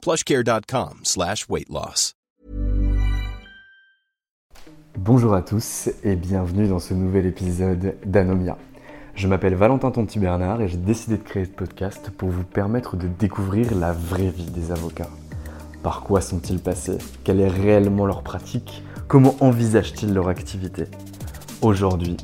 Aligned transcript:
plushcare.com 0.00 1.00
slash 1.02 1.46
weight 1.48 1.68
loss. 1.68 2.14
Bonjour 4.98 5.34
à 5.34 5.42
tous 5.42 5.88
et 6.02 6.16
bienvenue 6.16 6.66
dans 6.66 6.80
ce 6.80 6.94
nouvel 6.94 7.24
épisode 7.24 7.94
d'Anomia. 8.04 8.58
Je 9.14 9.28
m'appelle 9.28 9.54
Valentin 9.54 9.90
Tonti 9.90 10.18
Bernard 10.18 10.60
et 10.62 10.68
j'ai 10.68 10.76
décidé 10.76 11.16
de 11.16 11.22
créer 11.22 11.44
ce 11.44 11.50
podcast 11.50 12.10
pour 12.10 12.28
vous 12.28 12.42
permettre 12.42 12.96
de 12.96 13.06
découvrir 13.06 13.74
la 13.76 13.92
vraie 13.92 14.30
vie 14.30 14.50
des 14.50 14.72
avocats. 14.72 15.08
Par 15.82 16.02
quoi 16.02 16.20
sont-ils 16.20 16.58
passés? 16.58 16.98
Quelle 17.24 17.40
est 17.40 17.48
réellement 17.48 18.04
leur 18.04 18.22
pratique? 18.22 18.82
Comment 19.08 19.36
envisagent-ils 19.40 20.12
leur 20.12 20.28
activité? 20.28 20.84
Aujourd'hui, 21.62 22.16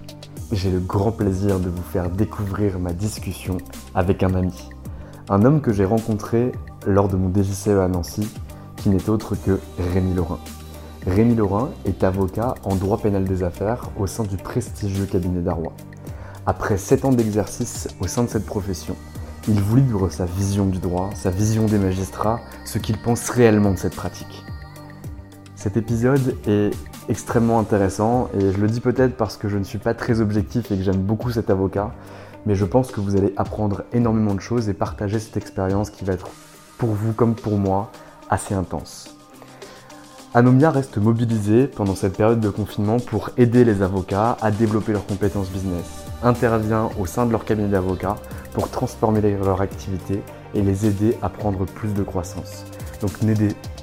j'ai 0.52 0.70
le 0.70 0.80
grand 0.80 1.12
plaisir 1.12 1.60
de 1.60 1.68
vous 1.68 1.82
faire 1.82 2.10
découvrir 2.10 2.78
ma 2.78 2.92
discussion 2.92 3.58
avec 3.94 4.22
un 4.22 4.34
ami. 4.34 4.68
Un 5.28 5.44
homme 5.44 5.60
que 5.60 5.72
j'ai 5.72 5.84
rencontré 5.84 6.52
lors 6.86 7.08
de 7.08 7.16
mon 7.16 7.32
DGCE 7.32 7.68
à 7.68 7.88
Nancy, 7.88 8.28
qui 8.76 8.88
n'est 8.88 9.10
autre 9.10 9.34
que 9.34 9.58
Rémi 9.92 10.14
Laurin. 10.14 10.38
Rémi 11.06 11.34
Laurin 11.34 11.70
est 11.84 12.04
avocat 12.04 12.54
en 12.64 12.76
droit 12.76 12.98
pénal 12.98 13.24
des 13.24 13.42
affaires 13.42 13.90
au 13.98 14.06
sein 14.06 14.24
du 14.24 14.36
prestigieux 14.36 15.06
cabinet 15.06 15.40
d'Arrois. 15.40 15.72
Après 16.46 16.78
7 16.78 17.04
ans 17.04 17.12
d'exercice 17.12 17.88
au 18.00 18.06
sein 18.06 18.22
de 18.22 18.28
cette 18.28 18.46
profession, 18.46 18.96
il 19.48 19.60
vous 19.60 19.76
livre 19.76 20.08
sa 20.08 20.24
vision 20.24 20.66
du 20.66 20.78
droit, 20.78 21.10
sa 21.14 21.30
vision 21.30 21.66
des 21.66 21.78
magistrats, 21.78 22.40
ce 22.64 22.78
qu'il 22.78 22.98
pense 22.98 23.30
réellement 23.30 23.72
de 23.72 23.78
cette 23.78 23.94
pratique. 23.94 24.44
Cet 25.54 25.76
épisode 25.76 26.36
est 26.46 26.70
extrêmement 27.08 27.58
intéressant 27.58 28.28
et 28.38 28.52
je 28.52 28.58
le 28.58 28.68
dis 28.68 28.80
peut-être 28.80 29.16
parce 29.16 29.36
que 29.36 29.48
je 29.48 29.58
ne 29.58 29.64
suis 29.64 29.78
pas 29.78 29.94
très 29.94 30.20
objectif 30.20 30.70
et 30.70 30.76
que 30.76 30.82
j'aime 30.82 31.02
beaucoup 31.02 31.30
cet 31.30 31.50
avocat, 31.50 31.92
mais 32.46 32.54
je 32.54 32.64
pense 32.64 32.92
que 32.92 33.00
vous 33.00 33.16
allez 33.16 33.32
apprendre 33.36 33.84
énormément 33.92 34.34
de 34.34 34.40
choses 34.40 34.68
et 34.68 34.74
partager 34.74 35.18
cette 35.18 35.36
expérience 35.36 35.90
qui 35.90 36.04
va 36.04 36.12
être 36.12 36.28
pour 36.78 36.90
vous 36.90 37.12
comme 37.12 37.34
pour 37.34 37.58
moi 37.58 37.90
assez 38.30 38.54
intense. 38.54 39.16
Anomia 40.34 40.70
reste 40.70 40.98
mobilisé 40.98 41.66
pendant 41.66 41.94
cette 41.94 42.16
période 42.16 42.40
de 42.40 42.50
confinement 42.50 42.98
pour 42.98 43.30
aider 43.38 43.64
les 43.64 43.80
avocats 43.80 44.36
à 44.42 44.50
développer 44.50 44.92
leurs 44.92 45.06
compétences 45.06 45.48
business, 45.48 46.04
intervient 46.22 46.90
au 46.98 47.06
sein 47.06 47.24
de 47.24 47.32
leur 47.32 47.46
cabinet 47.46 47.68
d'avocats 47.68 48.16
pour 48.52 48.70
transformer 48.70 49.22
leur 49.22 49.62
activité 49.62 50.22
et 50.54 50.60
les 50.60 50.84
aider 50.84 51.16
à 51.22 51.30
prendre 51.30 51.64
plus 51.64 51.94
de 51.94 52.02
croissance. 52.02 52.66
Donc 53.00 53.12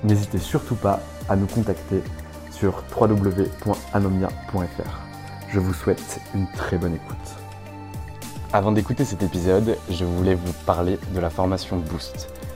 n'hésitez 0.04 0.38
surtout 0.38 0.76
pas 0.76 1.00
à 1.28 1.36
nous 1.36 1.48
contacter 1.48 2.04
sur 2.52 2.84
www.anomia.fr. 3.00 5.00
Je 5.50 5.60
vous 5.60 5.74
souhaite 5.74 6.20
une 6.36 6.48
très 6.52 6.78
bonne 6.78 6.96
écoute. 6.96 7.18
Avant 8.52 8.72
d'écouter 8.72 9.06
cet 9.06 9.24
épisode, 9.24 9.76
je 9.90 10.06
voulais 10.06 10.36
vous 10.36 10.54
parler 10.68 11.00
de 11.16 11.20
la 11.20 11.32
formation 11.32 11.78
Boost. 11.78 12.30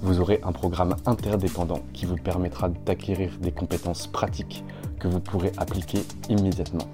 vous 0.00 0.20
aurez 0.20 0.40
un 0.44 0.52
programme 0.52 0.96
interdépendant 1.06 1.80
qui 1.92 2.06
vous 2.06 2.16
permettra 2.16 2.68
d'acquérir 2.68 3.32
des 3.40 3.52
compétences 3.52 4.06
pratiques 4.06 4.64
que 4.98 5.08
vous 5.08 5.20
pourrez 5.20 5.52
appliquer 5.56 6.00
immédiatement. 6.28 6.88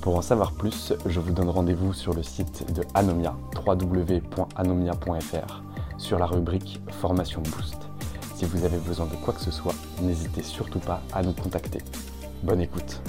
Pour 0.00 0.16
en 0.16 0.22
savoir 0.22 0.52
plus, 0.52 0.94
je 1.06 1.20
vous 1.20 1.32
donne 1.32 1.50
rendez-vous 1.50 1.92
sur 1.92 2.14
le 2.14 2.22
site 2.22 2.72
de 2.72 2.82
Anomia, 2.94 3.36
www.anomia.fr, 3.66 5.62
sur 5.98 6.18
la 6.18 6.26
rubrique 6.26 6.80
Formation 6.90 7.42
Boost. 7.42 7.76
Si 8.34 8.46
vous 8.46 8.64
avez 8.64 8.78
besoin 8.78 9.06
de 9.06 9.16
quoi 9.16 9.34
que 9.34 9.40
ce 9.42 9.50
soit, 9.50 9.74
n'hésitez 10.00 10.42
surtout 10.42 10.78
pas 10.78 11.02
à 11.12 11.22
nous 11.22 11.34
contacter. 11.34 11.80
Bonne 12.42 12.62
écoute 12.62 13.02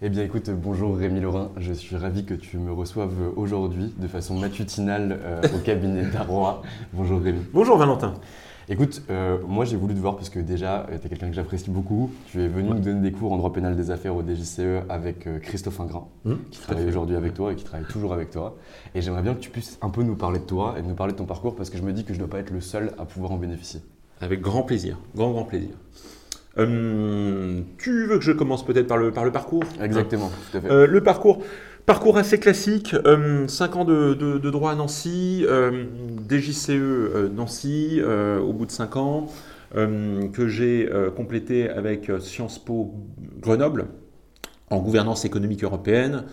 eh 0.00 0.10
bien 0.10 0.22
écoute, 0.22 0.48
bonjour 0.50 0.96
Rémi 0.96 1.20
Laurin, 1.20 1.50
je 1.56 1.72
suis 1.72 1.96
ravi 1.96 2.24
que 2.24 2.34
tu 2.34 2.56
me 2.56 2.72
reçoives 2.72 3.32
aujourd'hui 3.34 3.92
de 3.98 4.06
façon 4.06 4.38
matutinale 4.38 5.18
euh, 5.24 5.42
au 5.56 5.58
cabinet 5.58 6.02
d'Arrois. 6.12 6.62
Bonjour 6.92 7.20
Rémi. 7.20 7.40
Bonjour 7.52 7.76
Valentin. 7.76 8.14
Écoute, 8.68 9.02
euh, 9.10 9.38
moi 9.48 9.64
j'ai 9.64 9.76
voulu 9.76 9.94
te 9.94 9.98
voir 9.98 10.14
parce 10.14 10.30
que 10.30 10.38
déjà, 10.38 10.86
euh, 10.88 10.98
tu 11.00 11.06
es 11.06 11.08
quelqu'un 11.08 11.26
que 11.30 11.34
j'apprécie 11.34 11.70
beaucoup. 11.70 12.12
Tu 12.30 12.40
es 12.40 12.46
venu 12.46 12.68
nous 12.68 12.78
donner 12.78 13.00
des 13.00 13.10
cours 13.10 13.32
en 13.32 13.38
droit 13.38 13.52
pénal 13.52 13.74
des 13.74 13.90
affaires 13.90 14.14
au 14.14 14.22
DGCE 14.22 14.84
avec 14.88 15.26
Christophe 15.42 15.80
Ingrin, 15.80 16.06
hum, 16.26 16.38
qui 16.52 16.60
travaille 16.60 16.86
aujourd'hui 16.86 17.16
avec 17.16 17.34
toi 17.34 17.52
et 17.52 17.56
qui 17.56 17.64
travaille 17.64 17.88
toujours 17.88 18.12
avec 18.12 18.30
toi. 18.30 18.56
Et 18.94 19.02
j'aimerais 19.02 19.22
bien 19.22 19.34
que 19.34 19.40
tu 19.40 19.50
puisses 19.50 19.78
un 19.82 19.90
peu 19.90 20.04
nous 20.04 20.14
parler 20.14 20.38
de 20.38 20.44
toi 20.44 20.76
et 20.78 20.82
nous 20.82 20.94
parler 20.94 21.14
de 21.14 21.18
ton 21.18 21.26
parcours 21.26 21.56
parce 21.56 21.70
que 21.70 21.76
je 21.76 21.82
me 21.82 21.92
dis 21.92 22.04
que 22.04 22.14
je 22.14 22.20
ne 22.20 22.24
dois 22.24 22.30
pas 22.30 22.38
être 22.38 22.50
le 22.50 22.60
seul 22.60 22.92
à 22.98 23.04
pouvoir 23.04 23.32
en 23.32 23.36
bénéficier. 23.36 23.80
Avec 24.20 24.42
grand 24.42 24.62
plaisir, 24.62 24.96
grand 25.16 25.32
grand 25.32 25.44
plaisir. 25.44 25.70
Euh, 26.58 27.60
tu 27.78 28.06
veux 28.06 28.18
que 28.18 28.24
je 28.24 28.32
commence 28.32 28.64
peut-être 28.64 28.86
par 28.86 28.98
le, 28.98 29.10
par 29.10 29.24
le 29.24 29.30
parcours? 29.30 29.64
Exactement, 29.82 30.30
tout 30.50 30.58
à 30.58 30.60
fait. 30.60 30.70
Euh, 30.70 30.86
le 30.86 31.02
parcours, 31.02 31.42
parcours 31.86 32.18
assez 32.18 32.38
classique, 32.38 32.88
5 32.90 32.96
euh, 33.06 33.46
ans 33.74 33.84
de, 33.84 34.14
de, 34.14 34.50
droit 34.50 34.72
à 34.72 34.74
Nancy, 34.74 35.46
DJCE 36.28 37.30
Nancy 37.34 38.00
au 38.02 38.52
bout 38.52 38.66
de 38.66 38.72
5 38.72 38.96
ans, 38.96 39.26
que 39.74 40.48
j'ai 40.48 40.88
complété 41.16 41.68
avec 41.68 42.10
Sciences 42.20 42.58
Po 42.58 42.94
Grenoble 43.40 43.86
en 44.70 44.80
gouvernance 44.80 45.24
économique 45.24 45.62
européenne, 45.64 46.24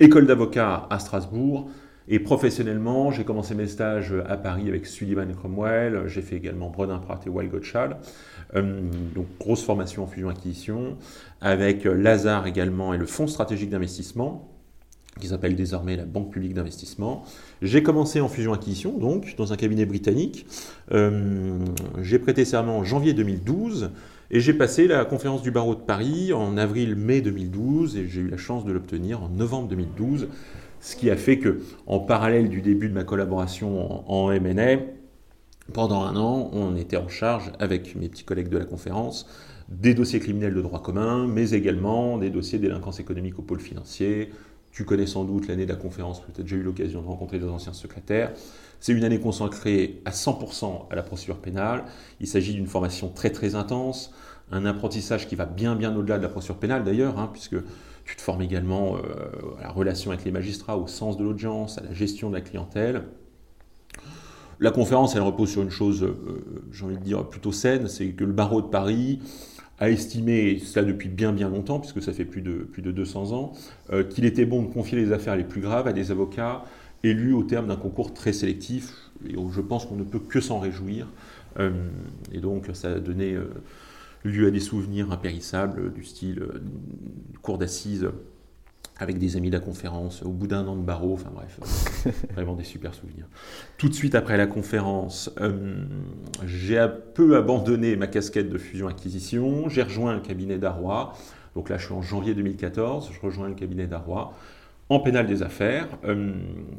école 0.00 0.26
d'avocat 0.26 0.86
à 0.90 0.98
Strasbourg, 0.98 1.68
et 2.08 2.18
professionnellement, 2.18 3.10
j'ai 3.10 3.24
commencé 3.24 3.54
mes 3.54 3.66
stages 3.66 4.14
à 4.28 4.36
Paris 4.36 4.68
avec 4.68 4.86
Sullivan 4.86 5.32
Cromwell, 5.34 6.02
j'ai 6.06 6.22
fait 6.22 6.36
également 6.36 6.68
Bredin 6.68 6.98
Pratt 6.98 7.26
et 7.26 7.30
Wild 7.30 7.50
Gottschall. 7.50 7.96
Euh, 8.56 8.82
donc 9.14 9.26
grosse 9.40 9.62
formation 9.62 10.04
en 10.04 10.06
fusion-acquisition, 10.06 10.96
avec 11.40 11.84
Lazare 11.84 12.46
également 12.46 12.92
et 12.92 12.98
le 12.98 13.06
Fonds 13.06 13.26
stratégique 13.26 13.70
d'investissement, 13.70 14.54
qui 15.20 15.28
s'appelle 15.28 15.54
désormais 15.54 15.96
la 15.96 16.04
Banque 16.04 16.32
publique 16.32 16.54
d'investissement. 16.54 17.24
J'ai 17.62 17.82
commencé 17.82 18.20
en 18.20 18.28
fusion-acquisition, 18.28 18.98
donc 18.98 19.34
dans 19.36 19.52
un 19.52 19.56
cabinet 19.56 19.86
britannique. 19.86 20.46
Euh, 20.92 21.58
j'ai 22.02 22.18
prêté 22.18 22.44
serment 22.44 22.78
en 22.78 22.84
janvier 22.84 23.14
2012 23.14 23.90
Et 24.30 24.40
j'ai 24.40 24.54
passé 24.54 24.88
la 24.88 25.04
conférence 25.04 25.42
du 25.42 25.50
barreau 25.50 25.74
de 25.74 25.80
Paris 25.80 26.32
en 26.32 26.56
avril-mai 26.56 27.20
2012 27.20 27.96
et 27.96 28.08
j'ai 28.08 28.22
eu 28.22 28.28
la 28.28 28.36
chance 28.36 28.64
de 28.64 28.72
l'obtenir 28.72 29.22
en 29.22 29.28
novembre 29.28 29.68
2012, 29.68 30.28
ce 30.84 30.96
qui 30.96 31.10
a 31.10 31.16
fait 31.16 31.38
que, 31.38 31.62
en 31.86 31.98
parallèle 31.98 32.50
du 32.50 32.60
début 32.60 32.90
de 32.90 32.94
ma 32.94 33.04
collaboration 33.04 34.04
en, 34.06 34.28
en 34.28 34.28
MNA, 34.28 34.82
pendant 35.72 36.02
un 36.02 36.14
an, 36.14 36.50
on 36.52 36.76
était 36.76 36.98
en 36.98 37.08
charge, 37.08 37.50
avec 37.58 37.96
mes 37.96 38.10
petits 38.10 38.24
collègues 38.24 38.50
de 38.50 38.58
la 38.58 38.66
conférence, 38.66 39.26
des 39.70 39.94
dossiers 39.94 40.20
criminels 40.20 40.52
de 40.52 40.60
droit 40.60 40.82
commun, 40.82 41.26
mais 41.26 41.52
également 41.52 42.18
des 42.18 42.28
dossiers 42.28 42.58
délinquance 42.58 43.00
économique 43.00 43.38
au 43.38 43.42
pôle 43.42 43.60
financier. 43.60 44.30
Tu 44.72 44.84
connais 44.84 45.06
sans 45.06 45.24
doute 45.24 45.48
l'année 45.48 45.64
de 45.64 45.72
la 45.72 45.78
conférence, 45.78 46.20
peut-être 46.20 46.46
j'ai 46.46 46.56
eu 46.56 46.62
l'occasion 46.62 47.00
de 47.00 47.06
rencontrer 47.06 47.38
des 47.38 47.48
anciens 47.48 47.72
secrétaires. 47.72 48.32
C'est 48.78 48.92
une 48.92 49.04
année 49.04 49.20
consacrée 49.20 50.02
à 50.04 50.10
100% 50.10 50.90
à 50.90 50.94
la 50.94 51.02
procédure 51.02 51.38
pénale. 51.38 51.84
Il 52.20 52.26
s'agit 52.26 52.52
d'une 52.52 52.66
formation 52.66 53.08
très 53.08 53.30
très 53.30 53.54
intense, 53.54 54.12
un 54.52 54.66
apprentissage 54.66 55.28
qui 55.28 55.34
va 55.34 55.46
bien 55.46 55.76
bien 55.76 55.96
au-delà 55.96 56.18
de 56.18 56.22
la 56.24 56.28
procédure 56.28 56.58
pénale 56.58 56.84
d'ailleurs, 56.84 57.18
hein, 57.18 57.30
puisque 57.32 57.56
tu 58.04 58.16
te 58.16 58.20
formes 58.20 58.42
également 58.42 58.96
euh, 58.96 59.00
à 59.60 59.62
la 59.62 59.70
relation 59.70 60.10
avec 60.10 60.24
les 60.24 60.30
magistrats, 60.30 60.76
au 60.76 60.86
sens 60.86 61.16
de 61.16 61.24
l'audience, 61.24 61.78
à 61.78 61.82
la 61.82 61.92
gestion 61.92 62.28
de 62.28 62.34
la 62.34 62.40
clientèle. 62.40 63.02
La 64.60 64.70
conférence, 64.70 65.16
elle 65.16 65.22
repose 65.22 65.50
sur 65.50 65.62
une 65.62 65.70
chose, 65.70 66.04
euh, 66.04 66.14
j'ai 66.72 66.84
envie 66.84 66.96
de 66.96 67.02
dire, 67.02 67.26
plutôt 67.28 67.52
saine, 67.52 67.88
c'est 67.88 68.08
que 68.08 68.24
le 68.24 68.32
barreau 68.32 68.60
de 68.60 68.68
Paris 68.68 69.20
a 69.80 69.90
estimé, 69.90 70.58
cela 70.60 70.84
depuis 70.84 71.08
bien 71.08 71.32
bien 71.32 71.48
longtemps, 71.48 71.80
puisque 71.80 72.02
ça 72.02 72.12
fait 72.12 72.24
plus 72.24 72.42
de, 72.42 72.52
plus 72.52 72.82
de 72.82 72.92
200 72.92 73.32
ans, 73.32 73.52
euh, 73.92 74.04
qu'il 74.04 74.24
était 74.24 74.44
bon 74.44 74.62
de 74.62 74.72
confier 74.72 74.96
les 74.96 75.12
affaires 75.12 75.36
les 75.36 75.44
plus 75.44 75.60
graves 75.60 75.88
à 75.88 75.92
des 75.92 76.10
avocats 76.10 76.64
élus 77.02 77.32
au 77.32 77.42
terme 77.42 77.66
d'un 77.66 77.76
concours 77.76 78.14
très 78.14 78.32
sélectif, 78.32 79.10
et 79.26 79.34
je 79.34 79.60
pense 79.60 79.86
qu'on 79.86 79.96
ne 79.96 80.04
peut 80.04 80.20
que 80.20 80.40
s'en 80.40 80.58
réjouir. 80.58 81.08
Et 82.32 82.40
donc 82.40 82.68
ça 82.72 82.92
a 82.94 82.98
donné 82.98 83.36
lieu 84.24 84.48
à 84.48 84.50
des 84.50 84.60
souvenirs 84.60 85.12
impérissables 85.12 85.92
du 85.92 86.04
style 86.04 86.42
cours 87.42 87.58
d'assises 87.58 88.08
avec 88.98 89.18
des 89.18 89.36
amis 89.36 89.48
de 89.48 89.54
la 89.54 89.60
conférence, 89.60 90.22
au 90.22 90.30
bout 90.30 90.46
d'un 90.46 90.66
an 90.66 90.76
de 90.76 90.82
barreau, 90.82 91.14
enfin 91.14 91.30
bref, 91.34 91.58
vraiment 92.32 92.54
des 92.54 92.64
super 92.64 92.94
souvenirs. 92.94 93.26
Tout 93.76 93.88
de 93.88 93.94
suite 93.94 94.14
après 94.14 94.36
la 94.36 94.46
conférence, 94.46 95.32
euh, 95.40 95.84
j'ai 96.46 96.86
peu 97.14 97.36
abandonné 97.36 97.96
ma 97.96 98.06
casquette 98.06 98.48
de 98.48 98.58
fusion-acquisition, 98.58 99.68
j'ai 99.68 99.82
rejoint 99.82 100.14
le 100.14 100.20
cabinet 100.20 100.58
d'Arrois, 100.58 101.14
donc 101.56 101.70
là 101.70 101.76
je 101.76 101.86
suis 101.86 101.94
en 101.94 102.02
janvier 102.02 102.34
2014, 102.34 103.10
je 103.12 103.20
rejoins 103.20 103.48
le 103.48 103.54
cabinet 103.54 103.86
d'Arrois 103.86 104.32
en 104.90 105.00
pénal 105.00 105.26
des 105.26 105.42
affaires, 105.42 105.88
euh, 106.04 106.32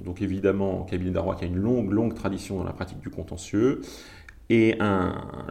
donc 0.06 0.22
évidemment 0.22 0.84
cabinet 0.84 1.12
d'Arrois 1.12 1.36
qui 1.36 1.44
a 1.44 1.48
une 1.48 1.58
longue, 1.58 1.92
longue 1.92 2.14
tradition 2.14 2.58
dans 2.58 2.64
la 2.64 2.74
pratique 2.74 3.00
du 3.00 3.10
contentieux, 3.10 3.82
et 4.50 4.78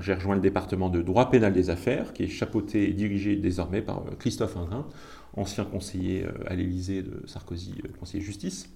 j'ai 0.00 0.14
rejoint 0.14 0.37
le 0.37 0.41
département 0.41 0.88
de 0.88 1.02
droit 1.02 1.31
pénal 1.31 1.52
des 1.52 1.70
affaires, 1.70 2.12
qui 2.12 2.25
est 2.25 2.29
chapeauté 2.29 2.88
et 2.88 2.93
dirigé 2.93 3.37
désormais 3.37 3.82
par 3.82 3.99
euh, 3.99 4.14
Christophe 4.19 4.56
Ingrin, 4.56 4.87
ancien 5.37 5.64
conseiller 5.64 6.25
euh, 6.25 6.32
à 6.46 6.55
l'Élysée 6.55 7.02
de 7.02 7.23
Sarkozy, 7.26 7.75
euh, 7.85 7.88
conseiller 7.99 8.23
justice, 8.23 8.70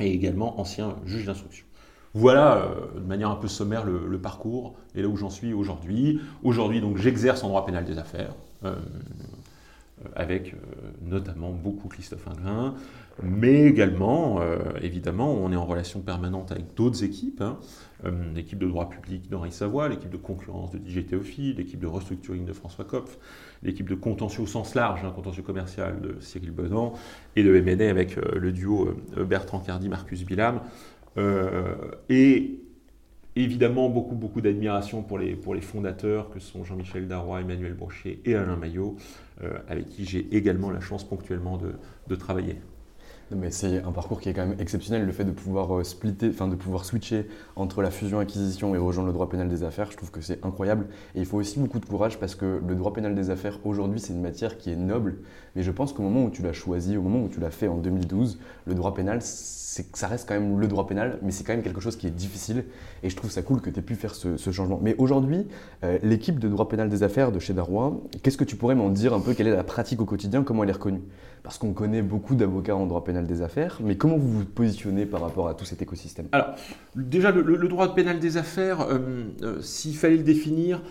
et 0.00 0.12
également 0.12 0.60
ancien 0.60 0.96
juge 1.06 1.26
d'instruction. 1.26 1.64
Voilà, 2.12 2.68
de 2.96 3.06
manière 3.06 3.30
un 3.30 3.36
peu 3.36 3.46
sommaire, 3.46 3.84
le, 3.84 4.18
parcours 4.18 4.74
et 4.96 5.02
là 5.02 5.06
où 5.06 5.16
j'en 5.16 5.30
suis 5.30 5.52
aujourd'hui. 5.52 6.20
Aujourd'hui, 6.42 6.80
donc, 6.80 6.96
j'exerce 6.96 7.44
en 7.44 7.48
droit 7.48 7.64
pénal 7.64 7.84
des 7.84 7.98
affaires, 7.98 8.34
avec 10.16 10.56
notamment 11.02 11.52
beaucoup 11.52 11.86
Christophe 11.86 12.26
Ingrin, 12.26 12.74
mais 13.22 13.62
également, 13.62 14.40
évidemment, 14.82 15.32
on 15.32 15.52
est 15.52 15.56
en 15.56 15.66
relation 15.66 16.00
permanente 16.00 16.50
avec 16.50 16.74
d'autres 16.74 17.04
équipes, 17.04 17.42
hein. 17.42 17.60
Euh, 18.04 18.10
l'équipe 18.34 18.58
de 18.58 18.66
droit 18.66 18.88
public 18.88 19.28
d'Henri 19.28 19.52
Savoie, 19.52 19.88
l'équipe 19.88 20.10
de 20.10 20.16
concurrence 20.16 20.70
de 20.70 20.78
DJ 20.78 21.06
Théophile, 21.06 21.56
l'équipe 21.56 21.80
de 21.80 21.86
restructuring 21.86 22.44
de 22.44 22.52
François 22.52 22.84
Kopf, 22.84 23.18
l'équipe 23.62 23.88
de 23.88 23.94
contentieux 23.94 24.42
au 24.42 24.46
sens 24.46 24.74
large, 24.74 25.04
hein, 25.04 25.12
contentieux 25.14 25.42
commercial 25.42 26.00
de 26.00 26.16
Cyril 26.20 26.50
Benan, 26.50 26.94
et 27.36 27.42
de 27.42 27.60
MNA 27.60 27.90
avec 27.90 28.18
euh, 28.18 28.38
le 28.38 28.52
duo 28.52 28.94
Bertrand 29.16 29.60
Cardi-Marcus 29.60 30.24
Billam. 30.24 30.60
et 32.08 32.60
évidemment, 33.36 33.88
beaucoup, 33.88 34.14
beaucoup 34.14 34.40
d'admiration 34.40 35.02
pour 35.02 35.18
les, 35.18 35.34
pour 35.34 35.54
les 35.54 35.60
fondateurs 35.60 36.30
que 36.30 36.40
sont 36.40 36.64
Jean-Michel 36.64 37.06
Darrois, 37.08 37.40
Emmanuel 37.40 37.74
Brochet 37.74 38.20
et 38.24 38.34
Alain 38.34 38.56
Maillot, 38.56 38.96
avec 39.68 39.86
qui 39.88 40.04
j'ai 40.04 40.26
également 40.36 40.70
la 40.70 40.80
chance 40.80 41.04
ponctuellement 41.04 41.56
de, 41.56 41.72
de 42.08 42.14
travailler 42.14 42.56
mais 43.30 43.50
c'est 43.50 43.82
un 43.82 43.92
parcours 43.92 44.20
qui 44.20 44.28
est 44.28 44.34
quand 44.34 44.46
même 44.46 44.58
exceptionnel, 44.58 45.04
le 45.06 45.12
fait 45.12 45.24
de 45.24 45.30
pouvoir 45.30 45.78
euh, 45.78 45.84
splitter, 45.84 46.28
enfin 46.28 46.48
de 46.48 46.56
pouvoir 46.56 46.84
switcher 46.84 47.28
entre 47.56 47.82
la 47.82 47.90
fusion-acquisition 47.90 48.74
et 48.74 48.78
rejoindre 48.78 49.06
le 49.06 49.12
droit 49.12 49.28
pénal 49.28 49.48
des 49.48 49.62
affaires, 49.62 49.90
je 49.90 49.96
trouve 49.96 50.10
que 50.10 50.20
c'est 50.20 50.44
incroyable. 50.44 50.86
Et 51.14 51.20
il 51.20 51.26
faut 51.26 51.38
aussi 51.38 51.58
beaucoup 51.58 51.78
de 51.78 51.86
courage 51.86 52.18
parce 52.18 52.34
que 52.34 52.60
le 52.66 52.74
droit 52.74 52.92
pénal 52.92 53.14
des 53.14 53.30
affaires 53.30 53.58
aujourd'hui 53.64 54.00
c'est 54.00 54.12
une 54.12 54.22
matière 54.22 54.58
qui 54.58 54.70
est 54.70 54.76
noble, 54.76 55.18
mais 55.56 55.62
je 55.62 55.70
pense 55.70 55.92
qu'au 55.92 56.02
moment 56.02 56.24
où 56.24 56.30
tu 56.30 56.42
l'as 56.42 56.52
choisi, 56.52 56.96
au 56.96 57.02
moment 57.02 57.24
où 57.24 57.28
tu 57.28 57.40
l'as 57.40 57.50
fait 57.50 57.68
en 57.68 57.78
2012, 57.78 58.38
le 58.66 58.74
droit 58.74 58.94
pénal, 58.94 59.20
ça 59.22 60.08
reste 60.08 60.28
quand 60.28 60.34
même 60.34 60.58
le 60.58 60.66
droit 60.66 60.86
pénal, 60.86 61.18
mais 61.22 61.30
c'est 61.30 61.44
quand 61.44 61.52
même 61.52 61.62
quelque 61.62 61.80
chose 61.80 61.96
qui 61.96 62.06
est 62.06 62.10
difficile. 62.10 62.64
Et 63.02 63.10
je 63.10 63.16
trouve 63.16 63.30
ça 63.30 63.42
cool 63.42 63.60
que 63.60 63.70
tu 63.70 63.78
aies 63.78 63.82
pu 63.82 63.94
faire 63.94 64.14
ce, 64.14 64.36
changement. 64.50 64.80
Mais 64.82 64.96
aujourd'hui, 64.98 65.46
euh, 65.84 65.98
l'équipe 66.02 66.38
de 66.38 66.48
droit 66.48 66.68
pénal 66.68 66.88
des 66.88 67.02
affaires 67.02 67.30
de 67.30 67.38
chez 67.38 67.54
Darrois, 67.54 68.00
qu'est-ce 68.22 68.36
que 68.36 68.44
tu 68.44 68.56
pourrais 68.56 68.74
m'en 68.74 68.88
dire 68.88 69.14
un 69.14 69.20
peu? 69.20 69.32
Quelle 69.32 69.46
est 69.46 69.54
la 69.54 69.64
pratique 69.64 70.00
au 70.00 70.04
quotidien? 70.04 70.42
Comment 70.42 70.64
elle 70.64 70.70
est 70.70 70.74
reconnue? 70.74 71.02
Parce 71.42 71.56
qu'on 71.56 71.72
connaît 71.72 72.02
beaucoup 72.02 72.34
d'avocats 72.34 72.76
en 72.76 72.86
droit 72.86 73.04
pénal 73.04 73.26
des 73.26 73.42
affaires, 73.42 73.78
mais 73.82 73.96
comment 73.96 74.16
vous 74.16 74.30
vous 74.30 74.44
positionnez 74.44 75.06
par 75.06 75.20
rapport 75.20 75.48
à 75.48 75.54
tout 75.54 75.64
cet 75.64 75.80
écosystème? 75.80 76.26
Alors, 76.32 76.54
déjà, 76.96 77.30
le, 77.30 77.68
droit 77.68 77.94
pénal 77.94 78.18
des 78.18 78.36
affaires, 78.36 78.82
euh, 78.82 79.24
euh, 79.42 79.62
s'il 79.62 79.96
fallait 79.96 80.16
le 80.16 80.22
définir, 80.22 80.82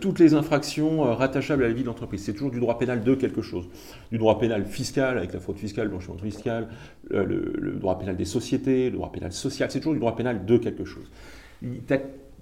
toutes 0.00 0.18
les 0.18 0.34
infractions 0.34 1.02
rattachables 1.14 1.64
à 1.64 1.68
la 1.68 1.74
vie 1.74 1.82
de 1.82 1.86
l'entreprise. 1.86 2.24
C'est 2.24 2.32
toujours 2.32 2.50
du 2.50 2.60
droit 2.60 2.78
pénal 2.78 3.02
de 3.02 3.14
quelque 3.14 3.42
chose. 3.42 3.68
Du 4.10 4.18
droit 4.18 4.38
pénal 4.38 4.64
fiscal, 4.64 5.18
avec 5.18 5.32
la 5.32 5.40
fraude 5.40 5.58
fiscale, 5.58 5.88
blanchiment 5.88 6.18
fiscal, 6.18 6.68
le, 7.10 7.24
le, 7.58 7.72
droit 7.72 7.98
pénal 7.98 8.16
des 8.16 8.24
sociétés, 8.24 8.90
le 8.90 8.96
droit 8.96 9.12
pénal 9.12 9.32
social, 9.32 9.70
c'est 9.70 9.80
toujours 9.80 9.94
du 9.94 10.00
droit 10.00 10.16
pénal 10.16 10.44
de 10.44 10.56
quelque 10.56 10.84
chose. 10.84 11.10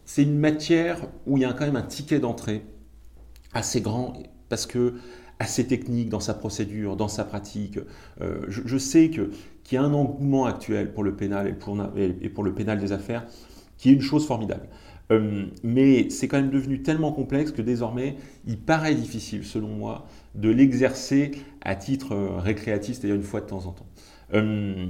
C'est 0.04 0.22
une 0.22 0.38
matière 0.38 0.98
où 1.26 1.36
il 1.36 1.42
y 1.42 1.44
a 1.44 1.52
quand 1.52 1.64
même 1.64 1.76
un 1.76 1.82
ticket 1.82 2.18
d'entrée 2.18 2.62
assez 3.54 3.80
grand 3.80 4.14
parce 4.48 4.66
que 4.66 4.94
assez 5.38 5.66
technique 5.66 6.08
dans 6.08 6.20
sa 6.20 6.34
procédure, 6.34 6.96
dans 6.96 7.08
sa 7.08 7.24
pratique. 7.24 7.78
Euh, 8.20 8.40
je, 8.48 8.78
sais 8.78 9.10
qu'il 9.10 9.30
y 9.72 9.76
a 9.76 9.82
un 9.82 9.92
engouement 9.92 10.46
actuel 10.46 10.92
pour 10.92 11.02
le 11.02 11.14
pénal 11.14 11.48
et 11.48 11.52
pour, 12.28 12.44
le 12.44 12.54
pénal 12.54 12.78
des 12.78 12.92
affaires 12.92 13.26
qui 13.76 13.90
est 13.90 13.92
une 13.92 14.00
chose 14.00 14.26
formidable. 14.26 14.68
Euh, 15.10 15.46
mais 15.62 16.08
c'est 16.10 16.28
quand 16.28 16.38
même 16.38 16.50
devenu 16.50 16.82
tellement 16.82 17.12
complexe 17.12 17.52
que 17.52 17.62
désormais, 17.62 18.16
il 18.46 18.58
paraît 18.58 18.94
difficile, 18.94 19.44
selon 19.44 19.68
moi, 19.68 20.06
de 20.34 20.48
l'exercer 20.48 21.32
à 21.60 21.76
titre 21.76 22.12
euh, 22.12 22.38
récréatif, 22.38 22.96
c'est-à-dire 22.96 23.16
une 23.16 23.22
fois 23.22 23.40
de 23.40 23.46
temps 23.46 23.66
en 23.66 23.72
temps. 23.72 23.86
Euh, 24.32 24.86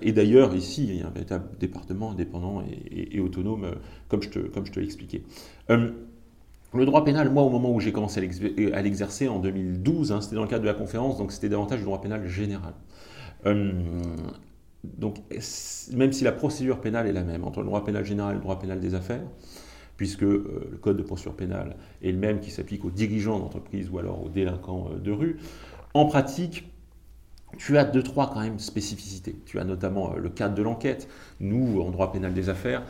et 0.00 0.12
d'ailleurs, 0.12 0.54
ici, 0.54 0.86
il 0.88 0.96
y 0.96 1.02
a 1.02 1.08
un 1.08 1.10
véritable 1.10 1.44
département 1.58 2.12
indépendant 2.12 2.62
et, 2.90 3.20
autonome, 3.20 3.72
comme 4.08 4.22
je 4.22 4.30
te, 4.30 4.38
comme 4.38 4.64
je 4.64 4.80
expliqué. 4.80 5.22
le 5.68 6.86
droit 6.86 7.04
pénal, 7.04 7.30
moi, 7.30 7.42
au 7.42 7.50
moment 7.50 7.74
où 7.74 7.80
j'ai 7.80 7.92
commencé 7.92 8.20
à 8.72 8.82
l'exercer 8.82 9.28
en 9.28 9.40
2012, 9.40 10.12
hein, 10.12 10.20
c'était 10.20 10.36
dans 10.36 10.42
le 10.42 10.48
cadre 10.48 10.62
de 10.62 10.68
la 10.68 10.74
conférence, 10.74 11.18
donc 11.18 11.32
c'était 11.32 11.48
davantage 11.48 11.80
du 11.80 11.84
droit 11.84 12.00
pénal 12.00 12.26
général. 12.26 12.74
Donc, 14.84 15.18
même 15.92 16.12
si 16.12 16.24
la 16.24 16.32
procédure 16.32 16.80
pénale 16.80 17.06
est 17.06 17.12
la 17.12 17.22
même 17.22 17.44
entre 17.44 17.60
le 17.60 17.66
droit 17.66 17.84
pénal 17.84 18.04
général 18.04 18.32
et 18.32 18.34
le 18.36 18.40
droit 18.40 18.58
pénal 18.58 18.80
des 18.80 18.94
affaires, 18.94 19.22
puisque 19.96 20.22
le 20.22 20.78
code 20.80 20.96
de 20.96 21.02
procédure 21.02 21.34
pénale 21.34 21.76
est 22.02 22.10
le 22.10 22.18
même 22.18 22.40
qui 22.40 22.50
s'applique 22.50 22.84
aux 22.84 22.90
dirigeants 22.90 23.38
d'entreprise 23.38 23.90
ou 23.90 23.98
alors 23.98 24.24
aux 24.24 24.30
délinquants 24.30 24.90
de 25.02 25.12
rue, 25.12 25.36
en 25.92 26.06
pratique, 26.06 26.70
tu 27.58 27.76
as 27.78 27.84
deux, 27.84 28.02
trois 28.02 28.30
quand 28.32 28.40
même 28.40 28.58
spécificités. 28.58 29.36
Tu 29.44 29.58
as 29.58 29.64
notamment 29.64 30.12
euh, 30.12 30.18
le 30.18 30.28
cadre 30.28 30.54
de 30.54 30.62
l'enquête. 30.62 31.08
Nous, 31.40 31.80
en 31.80 31.90
droit 31.90 32.12
pénal 32.12 32.32
des 32.32 32.48
affaires, 32.48 32.82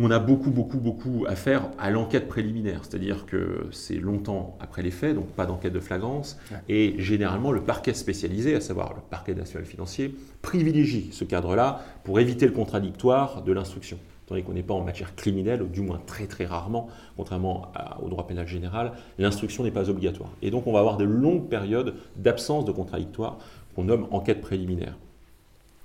on 0.00 0.10
a 0.10 0.18
beaucoup, 0.18 0.50
beaucoup, 0.50 0.78
beaucoup 0.78 1.24
à 1.26 1.34
faire 1.34 1.68
à 1.78 1.90
l'enquête 1.90 2.28
préliminaire. 2.28 2.80
C'est-à-dire 2.82 3.26
que 3.26 3.66
c'est 3.72 3.96
longtemps 3.96 4.56
après 4.60 4.82
les 4.82 4.90
faits, 4.90 5.14
donc 5.14 5.26
pas 5.28 5.46
d'enquête 5.46 5.72
de 5.72 5.80
flagrance. 5.80 6.38
Et 6.68 6.94
généralement, 6.98 7.50
le 7.50 7.60
parquet 7.60 7.94
spécialisé, 7.94 8.54
à 8.54 8.60
savoir 8.60 8.94
le 8.94 9.00
parquet 9.00 9.34
national 9.34 9.66
financier, 9.66 10.14
privilégie 10.40 11.08
ce 11.12 11.24
cadre-là 11.24 11.82
pour 12.04 12.20
éviter 12.20 12.46
le 12.46 12.52
contradictoire 12.52 13.42
de 13.42 13.52
l'instruction. 13.52 13.98
Tandis 14.26 14.42
qu'on 14.42 14.52
n'est 14.52 14.62
pas 14.62 14.74
en 14.74 14.84
matière 14.84 15.16
criminelle, 15.16 15.62
ou 15.62 15.66
du 15.66 15.80
moins 15.80 16.00
très 16.06 16.26
très 16.26 16.44
rarement, 16.44 16.88
contrairement 17.16 17.72
au 18.02 18.08
droit 18.08 18.26
pénal 18.26 18.46
général, 18.46 18.92
l'instruction 19.18 19.64
n'est 19.64 19.70
pas 19.70 19.88
obligatoire. 19.88 20.30
Et 20.42 20.50
donc 20.50 20.66
on 20.66 20.72
va 20.72 20.80
avoir 20.80 20.98
de 20.98 21.04
longues 21.04 21.48
périodes 21.48 21.94
d'absence 22.16 22.66
de 22.66 22.72
contradictoire 22.72 23.38
qu'on 23.74 23.84
nomme 23.84 24.06
enquête 24.10 24.42
préliminaire. 24.42 24.96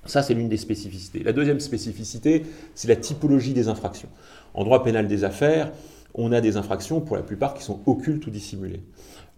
Ça, 0.05 0.21
c'est 0.21 0.33
l'une 0.33 0.49
des 0.49 0.57
spécificités. 0.57 1.23
La 1.23 1.33
deuxième 1.33 1.59
spécificité, 1.59 2.43
c'est 2.75 2.87
la 2.87 2.95
typologie 2.95 3.53
des 3.53 3.67
infractions. 3.67 4.09
En 4.53 4.63
droit 4.63 4.83
pénal 4.83 5.07
des 5.07 5.23
affaires, 5.23 5.71
on 6.13 6.31
a 6.31 6.41
des 6.41 6.57
infractions, 6.57 7.01
pour 7.01 7.15
la 7.15 7.23
plupart, 7.23 7.53
qui 7.53 7.63
sont 7.63 7.79
occultes 7.85 8.27
ou 8.27 8.29
dissimulées. 8.29 8.81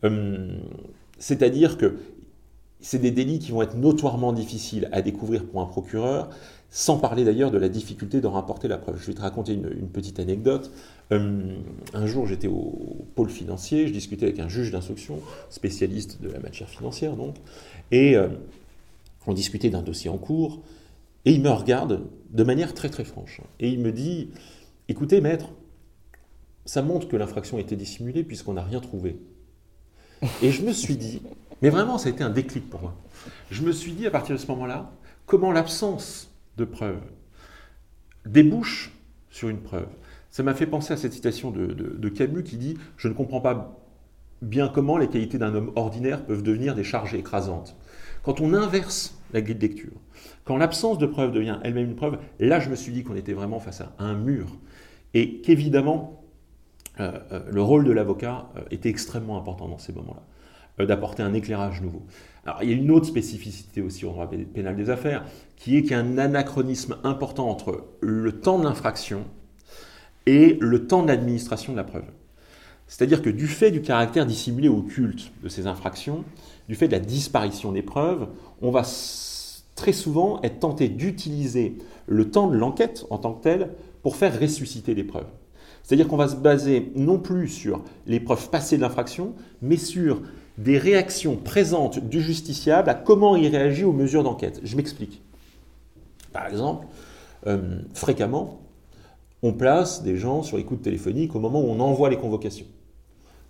Hum, 0.04 0.50
c'est-à-dire 1.20 1.78
que 1.78 1.98
c'est 2.82 3.00
des 3.00 3.12
délits 3.12 3.40
qui 3.40 3.52
vont 3.52 3.62
être 3.62 3.76
notoirement 3.76 4.34
difficiles 4.34 4.90
à 4.92 5.02
découvrir 5.02 5.46
pour 5.46 5.62
un 5.62 5.66
procureur, 5.66 6.30
sans 6.70 6.98
parler 6.98 7.24
d'ailleurs 7.24 7.52
de 7.52 7.58
la 7.58 7.70
difficulté 7.70 8.20
d'en 8.20 8.32
rapporter 8.32 8.68
la 8.68 8.78
preuve. 8.78 9.00
Je 9.00 9.08
vais 9.08 9.14
te 9.14 9.22
raconter 9.22 9.54
une, 9.54 9.88
petite 9.88 10.20
anecdote. 10.20 10.72
Euh, 11.12 11.56
un 11.94 12.06
jour, 12.06 12.28
j'étais 12.28 12.48
au 12.48 13.06
pôle 13.16 13.30
financier, 13.30 13.88
je 13.88 13.94
discutais 13.94 14.26
avec 14.26 14.40
un 14.40 14.50
juge 14.50 14.72
d'instruction, 14.72 15.20
spécialiste 15.50 16.22
de 16.22 16.30
la 16.30 16.40
matière 16.40 16.70
financière 16.70 17.16
donc, 17.16 17.36
et 17.92 18.18
euh, 18.18 18.28
on 19.28 19.34
discutait 19.34 19.70
d'un 19.70 19.82
dossier 19.82 20.10
en 20.10 20.18
cours, 20.18 20.62
et 21.26 21.32
il 21.32 21.42
me 21.42 21.50
regarde 21.50 22.08
de 22.30 22.44
manière 22.44 22.74
très 22.74 22.90
très 22.90 23.04
franche, 23.04 23.42
et 23.60 23.70
il 23.70 23.80
me 23.80 23.92
dit, 23.92 24.30
écoutez 24.88 25.22
maître, 25.22 25.50
ça 26.66 26.82
montre 26.82 27.08
que 27.08 27.16
l'infraction 27.16 27.60
était 27.60 27.76
dissimulée 27.76 28.24
puisqu'on 28.24 28.54
n'a 28.54 28.64
rien 28.64 28.80
trouvé. 28.80 29.20
Et 30.42 30.52
je 30.52 30.64
me 30.64 30.72
suis 30.72 30.98
dit, 30.98 31.22
mais 31.62 31.70
vraiment 31.70 31.98
ça 31.98 32.10
a 32.10 32.12
été 32.12 32.24
un 32.24 32.30
déclic 32.30 32.70
pour 32.70 32.82
moi, 32.82 32.96
je 33.52 33.64
me 33.64 33.72
suis 33.72 33.92
dit 33.92 34.08
à 34.08 34.12
partir 34.12 34.36
de 34.36 34.42
ce 34.42 34.48
moment-là, 34.48 34.92
comment 35.26 35.52
l'absence 35.52 36.32
de 36.58 36.66
preuves 36.66 37.02
débouche 38.26 38.92
sur 39.30 39.50
une 39.50 39.60
preuve. 39.60 39.88
Ça 40.32 40.44
m'a 40.44 40.54
fait 40.54 40.66
penser 40.68 40.94
à 40.94 40.98
cette 40.98 41.14
citation 41.14 41.52
de, 41.52 42.10
Camus 42.10 42.44
qui 42.44 42.58
dit 42.58 42.78
Je 42.98 43.08
ne 43.08 43.14
comprends 43.14 43.42
pas 43.42 43.80
bien 44.42 44.68
comment 44.68 44.98
les 44.98 45.08
qualités 45.08 45.38
d'un 45.38 45.56
homme 45.56 45.72
ordinaire 45.76 46.26
peuvent 46.26 46.44
devenir 46.44 46.76
des 46.76 46.84
charges 46.84 47.14
écrasantes. 47.14 47.76
Quand 48.24 48.42
on 48.42 48.54
inverse 48.54 49.15
la 49.36 49.42
grille 49.42 49.56
de 49.56 49.62
lecture, 49.62 49.94
quand 50.44 50.58
l'absence 50.58 50.98
de 50.98 51.06
preuve 51.06 51.32
devient 51.32 51.60
elle-même 51.64 51.90
une 51.90 51.96
preuve, 51.96 52.18
là 52.40 52.60
je 52.60 52.70
me 52.70 52.76
suis 52.76 52.92
dit 52.92 53.04
qu'on 53.04 53.16
était 53.16 53.34
vraiment 53.34 53.60
face 53.60 53.82
à 53.82 53.94
un 54.00 54.16
mur 54.16 54.48
et 55.14 55.42
qu'évidemment 55.42 56.26
euh, 57.00 57.12
euh, 57.32 57.40
le 57.52 57.62
rôle 57.62 57.84
de 57.84 57.92
l'avocat 57.92 58.50
euh, 58.56 58.62
était 58.72 58.90
extrêmement 58.90 59.38
important 59.38 59.68
dans 59.68 59.78
ces 59.78 59.92
moments-là, 59.94 60.86
d'apporter 60.86 61.24
un 61.24 61.34
éclairage 61.34 61.82
nouveau. 61.82 62.04
Alors, 62.46 62.64
il 62.64 62.70
y 62.70 62.74
a 62.74 62.76
une 62.76 62.92
autre 62.92 63.06
spécificité 63.06 63.82
aussi 63.82 64.06
au 64.06 64.12
droit 64.12 64.30
pénal 64.30 64.76
des 64.76 64.90
affaires, 64.90 65.26
qui 65.58 65.78
est 65.78 65.82
qu'il 65.82 65.92
y 65.92 65.96
a 65.96 66.00
un 66.00 66.18
anachronisme 66.18 66.98
important 67.04 67.50
entre 67.50 67.86
le 68.02 68.32
temps 68.40 68.60
de 68.60 68.64
l'infraction 68.64 69.26
et 70.26 70.58
le 70.62 70.88
temps 70.88 71.04
de 71.04 71.08
l'administration 71.08 71.74
de 71.74 71.78
la 71.78 71.84
preuve. 71.84 72.06
C'est-à-dire 72.88 73.22
que 73.22 73.30
du 73.30 73.48
fait 73.48 73.72
du 73.72 73.82
caractère 73.82 74.26
dissimulé 74.26 74.70
ou 74.70 74.80
occulte 74.80 75.32
de 75.44 75.50
ces 75.50 75.66
infractions, 75.66 76.24
du 76.70 76.76
fait 76.76 76.88
de 76.88 76.94
la 76.94 77.00
disparition 77.00 77.72
des 77.72 77.82
preuves, 77.82 78.28
on 78.62 78.70
va 78.70 78.84
très 79.76 79.94
souvent 79.94 80.42
être 80.42 80.60
tenté 80.60 80.88
d'utiliser 80.90 81.78
le 82.08 82.32
temps 82.32 82.48
de 82.48 82.56
l'enquête 82.56 83.06
en 83.10 83.18
tant 83.18 83.34
que 83.34 83.44
tel 83.44 83.72
pour 84.02 84.16
faire 84.16 84.40
ressusciter 84.40 84.96
des 84.96 85.04
preuves. 85.04 85.28
C'est-à-dire 85.84 86.08
qu'on 86.08 86.18
va 86.18 86.28
se 86.28 86.36
baser 86.36 86.92
non 86.96 87.20
plus 87.20 87.48
sur 87.48 87.84
les 88.08 88.20
preuves 88.20 88.50
passées 88.50 88.78
de 88.78 88.82
l'infraction, 88.82 89.34
mais 89.62 89.78
sur 89.78 90.22
des 90.58 90.78
réactions 90.78 91.36
présentes 91.36 92.00
du 92.00 92.22
justiciable 92.22 92.90
à 92.90 92.96
comment 92.96 93.36
il 93.36 93.48
réagit 93.48 93.84
aux 93.84 93.92
mesures 93.92 94.24
d'enquête. 94.24 94.62
Je 94.64 94.76
m'explique. 94.78 95.22
Par 96.34 96.48
exemple, 96.48 96.88
euh, 97.46 97.80
fréquemment, 97.94 98.62
on 99.44 99.54
place 99.54 100.02
des 100.02 100.18
gens 100.18 100.42
sur 100.42 100.58
écoute 100.58 100.82
téléphonique 100.82 101.36
au 101.36 101.40
moment 101.40 101.62
où 101.62 101.68
on 101.68 101.80
envoie 101.80 102.10
les 102.10 102.18
convocations, 102.18 102.66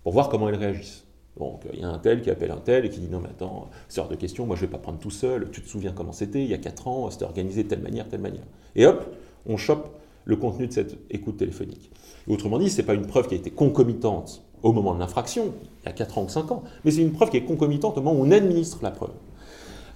pour 0.02 0.12
voir 0.12 0.28
comment 0.28 0.48
ils 0.50 0.56
réagissent. 0.56 1.05
Donc, 1.38 1.62
il 1.72 1.80
y 1.80 1.84
a 1.84 1.88
un 1.88 1.98
tel 1.98 2.22
qui 2.22 2.30
appelle 2.30 2.50
un 2.50 2.60
tel 2.60 2.86
et 2.86 2.90
qui 2.90 3.00
dit 3.00 3.08
non, 3.08 3.20
mais 3.20 3.28
attends, 3.28 3.68
c'est 3.88 4.00
hors 4.00 4.08
de 4.08 4.14
question, 4.14 4.46
moi 4.46 4.56
je 4.56 4.62
ne 4.62 4.66
vais 4.66 4.72
pas 4.72 4.78
prendre 4.78 4.98
tout 4.98 5.10
seul, 5.10 5.50
tu 5.50 5.60
te 5.60 5.68
souviens 5.68 5.92
comment 5.92 6.12
c'était, 6.12 6.42
il 6.42 6.48
y 6.48 6.54
a 6.54 6.58
4 6.58 6.88
ans, 6.88 7.10
c'était 7.10 7.24
organisé 7.24 7.64
de 7.64 7.68
telle 7.68 7.82
manière, 7.82 8.08
telle 8.08 8.20
manière. 8.20 8.44
Et 8.74 8.86
hop, 8.86 9.04
on 9.46 9.56
chope 9.56 9.90
le 10.24 10.36
contenu 10.36 10.66
de 10.66 10.72
cette 10.72 10.96
écoute 11.10 11.36
téléphonique. 11.36 11.90
autrement 12.26 12.58
dit, 12.58 12.70
ce 12.70 12.78
n'est 12.78 12.86
pas 12.86 12.94
une 12.94 13.06
preuve 13.06 13.28
qui 13.28 13.34
a 13.34 13.36
été 13.36 13.50
concomitante 13.50 14.42
au 14.62 14.72
moment 14.72 14.94
de 14.94 14.98
l'infraction, 14.98 15.52
il 15.82 15.86
y 15.86 15.88
a 15.90 15.92
4 15.92 16.18
ans 16.18 16.24
ou 16.24 16.28
5 16.28 16.50
ans, 16.50 16.62
mais 16.84 16.90
c'est 16.90 17.02
une 17.02 17.12
preuve 17.12 17.30
qui 17.30 17.36
est 17.36 17.44
concomitante 17.44 17.98
au 17.98 18.00
moment 18.00 18.18
où 18.18 18.24
on 18.24 18.30
administre 18.30 18.78
la 18.82 18.90
preuve. 18.90 19.12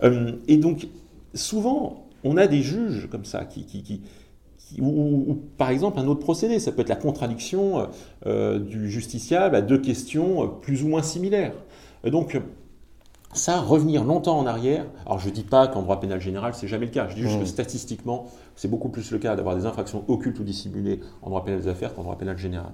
Euh, 0.02 0.32
et 0.47 0.59
donc, 0.59 0.88
souvent, 1.35 2.06
on 2.23 2.37
a 2.37 2.47
des 2.47 2.62
juges 2.62 3.09
comme 3.11 3.25
ça, 3.25 3.44
qui, 3.44 3.64
qui, 3.64 4.02
ou, 4.79 5.39
par 5.57 5.71
exemple 5.71 5.99
un 5.99 6.07
autre 6.07 6.21
procédé, 6.21 6.59
ça 6.59 6.73
peut 6.73 6.83
être 6.83 6.89
la 6.89 6.97
contradiction 6.97 7.89
euh, 8.27 8.59
du 8.59 8.91
justiciable 8.91 9.57
à 9.57 9.62
deux 9.62 9.79
questions 9.79 10.49
plus 10.61 10.83
ou 10.83 10.89
moins 10.89 11.03
similaires. 11.03 11.55
Donc, 12.05 12.41
ça, 13.33 13.61
revenir 13.61 14.03
longtemps 14.03 14.39
en 14.39 14.47
arrière, 14.47 14.87
alors 15.07 15.21
je 15.21 15.29
ne 15.29 15.35
dis 15.35 15.45
pas 15.45 15.69
qu'en 15.69 15.83
droit 15.83 16.00
pénal 16.00 16.21
général, 16.21 16.53
c'est 16.55 16.67
jamais 16.67 16.87
le 16.87 16.91
cas, 16.91 17.07
je 17.09 17.15
dis 17.15 17.23
juste 17.23 17.39
que 17.39 17.45
mmh. 17.45 17.47
statistiquement, 17.47 18.27
c'est 18.57 18.69
beaucoup 18.69 18.89
plus 18.89 19.11
le 19.12 19.19
cas 19.19 19.37
d'avoir 19.37 19.55
des 19.55 19.67
infractions 19.67 20.05
occultes 20.09 20.41
ou 20.41 20.45
dissimulées 20.45 21.00
en 21.23 21.29
droit 21.31 21.45
pénal 21.45 21.61
des 21.61 21.69
affaires 21.69 21.95
qu'en 21.95 22.03
droit 22.03 22.19
pénal 22.19 22.37
général. 22.37 22.73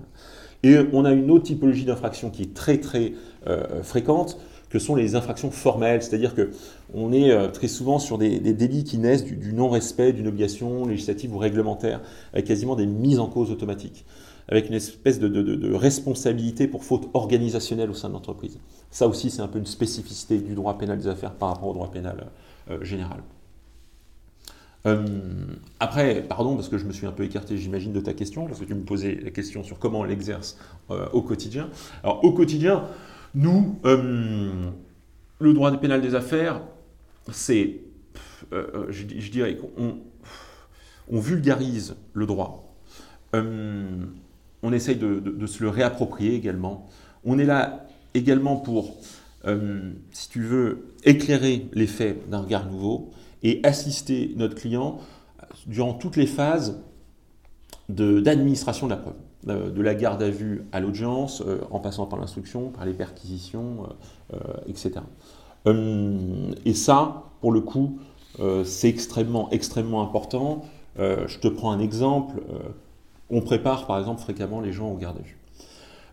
Et 0.62 0.79
on 0.95 1.05
a 1.05 1.12
une 1.12 1.31
autre 1.31 1.45
typologie 1.45 1.85
d'infraction 1.85 2.31
qui 2.31 2.43
est 2.43 2.55
très 2.55 2.79
très 2.79 3.12
euh, 3.47 3.83
fréquente, 3.83 4.38
que 4.71 4.79
sont 4.79 4.95
les 4.95 5.15
infractions 5.15 5.50
formelles, 5.50 6.03
c'est-à-dire 6.03 6.35
que 6.35 6.50
on 6.95 7.12
est 7.12 7.31
euh, 7.31 7.49
très 7.49 7.69
souvent 7.69 7.99
sur 7.99 8.19
des, 8.19 8.38
délits 8.38 8.85
qui 8.85 8.99
naissent 8.99 9.25
du, 9.25 9.52
non-respect 9.52 10.12
d'une 10.12 10.28
obligation 10.28 10.87
législative 10.87 11.35
ou 11.35 11.38
réglementaire, 11.38 12.00
avec 12.33 12.47
quasiment 12.47 12.76
des 12.76 12.87
mises 12.87 13.19
en 13.19 13.28
cause 13.28 13.50
automatiques, 13.50 14.05
avec 14.49 14.69
une 14.69 14.75
espèce 14.75 15.19
de, 15.19 15.75
responsabilité 15.75 16.69
pour 16.69 16.85
faute 16.85 17.09
organisationnelle 17.14 17.90
au 17.90 17.95
sein 17.95 18.09
de 18.09 18.14
l'entreprise. 18.14 18.59
Ça 18.90 19.09
aussi, 19.09 19.31
c'est 19.31 19.43
un 19.43 19.49
peu 19.49 19.59
une 19.59 19.66
spécificité 19.66 20.38
du 20.38 20.55
droit 20.55 20.78
pénal 20.78 20.99
des 20.99 21.09
affaires 21.09 21.35
par 21.35 21.49
rapport 21.50 21.69
au 21.69 21.75
droit 21.75 21.90
pénal 21.90 22.28
euh, 22.71 22.83
général. 22.85 23.23
Euh, 24.87 25.05
après, 25.81 26.23
pardon, 26.23 26.55
parce 26.55 26.69
que 26.69 26.78
je 26.78 26.85
me 26.85 26.93
suis 26.93 27.07
un 27.09 27.12
peu 27.12 27.25
écarté, 27.25 27.59
j'imagine, 27.59 27.93
de 27.93 28.00
ta 28.00 28.12
question, 28.12 28.47
parce 28.47 28.61
que 28.61 28.64
tu 28.64 28.75
me 28.75 28.85
posais 28.85 29.19
la 29.21 29.31
question 29.33 29.64
sur 29.64 29.81
comment 29.81 30.00
on 30.00 30.05
l'exerce 30.05 30.57
au 31.12 31.23
quotidien. 31.23 31.69
Alors, 32.05 32.23
au 32.25 32.31
quotidien, 32.31 32.85
nous, 33.35 33.75
le 33.83 35.52
droit 35.52 35.73
pénal 35.73 36.00
des 36.00 36.14
affaires, 36.14 36.61
c'est, 37.33 37.80
je, 38.52 39.30
dirais 39.30 39.56
qu'on 39.56 39.99
on 41.09 41.21
vulgarise 41.21 41.97
le 42.14 42.26
droit. 42.26 42.75
on 43.33 44.73
essaye 44.73 44.97
de, 44.97 45.47
se 45.47 45.62
le 45.62 45.68
réapproprier 45.68 46.35
également. 46.35 46.88
On 47.25 47.38
est 47.38 47.45
là 47.45 47.87
également 48.14 48.56
pour, 48.56 48.97
si 50.11 50.28
tu 50.28 50.42
veux, 50.42 50.95
éclairer 51.04 51.68
les 51.73 51.87
faits 51.87 52.28
d'un 52.28 52.40
regard 52.40 52.66
nouveau 52.71 53.11
et 53.42 53.61
assister 53.64 54.33
notre 54.37 54.54
client 54.54 55.00
durant 55.66 55.95
toutes 55.95 56.16
les 56.16 56.26
phases 56.26 56.80
d'administration 57.88 58.87
de, 58.87 58.90
la 58.92 58.97
preuve, 58.97 59.14
euh, 59.49 59.71
de 59.71 59.83
la 59.83 59.95
garde 59.95 60.23
à 60.23 60.30
vue 60.30 60.64
à 60.73 60.80
l'audience, 60.80 61.42
euh, 61.47 61.61
en 61.71 61.78
passant 61.78 62.06
par 62.06 62.18
l'instruction, 62.18 62.71
par 62.71 62.85
les 62.85 62.95
perquisitions, 62.95 63.88
euh, 64.33 64.38
etc. 64.66 64.95
et 65.66 66.75
ça, 66.75 67.25
pour 67.40 67.52
le 67.52 67.61
coup, 67.61 67.99
c'est 68.64 68.88
extrêmement, 68.88 69.50
extrêmement 69.50 70.02
important. 70.02 70.64
je 70.99 71.38
te 71.38 71.49
prends 71.49 71.70
un 71.70 71.80
exemple. 71.80 72.40
on 73.30 73.40
prépare, 73.40 73.87
par 73.87 73.99
exemple, 73.99 74.20
fréquemment 74.20 74.61
les 74.61 74.73
gens 74.73 74.90
aux 74.90 74.96
garde 74.96 75.18
à 75.18 75.23
vue. 75.23 75.37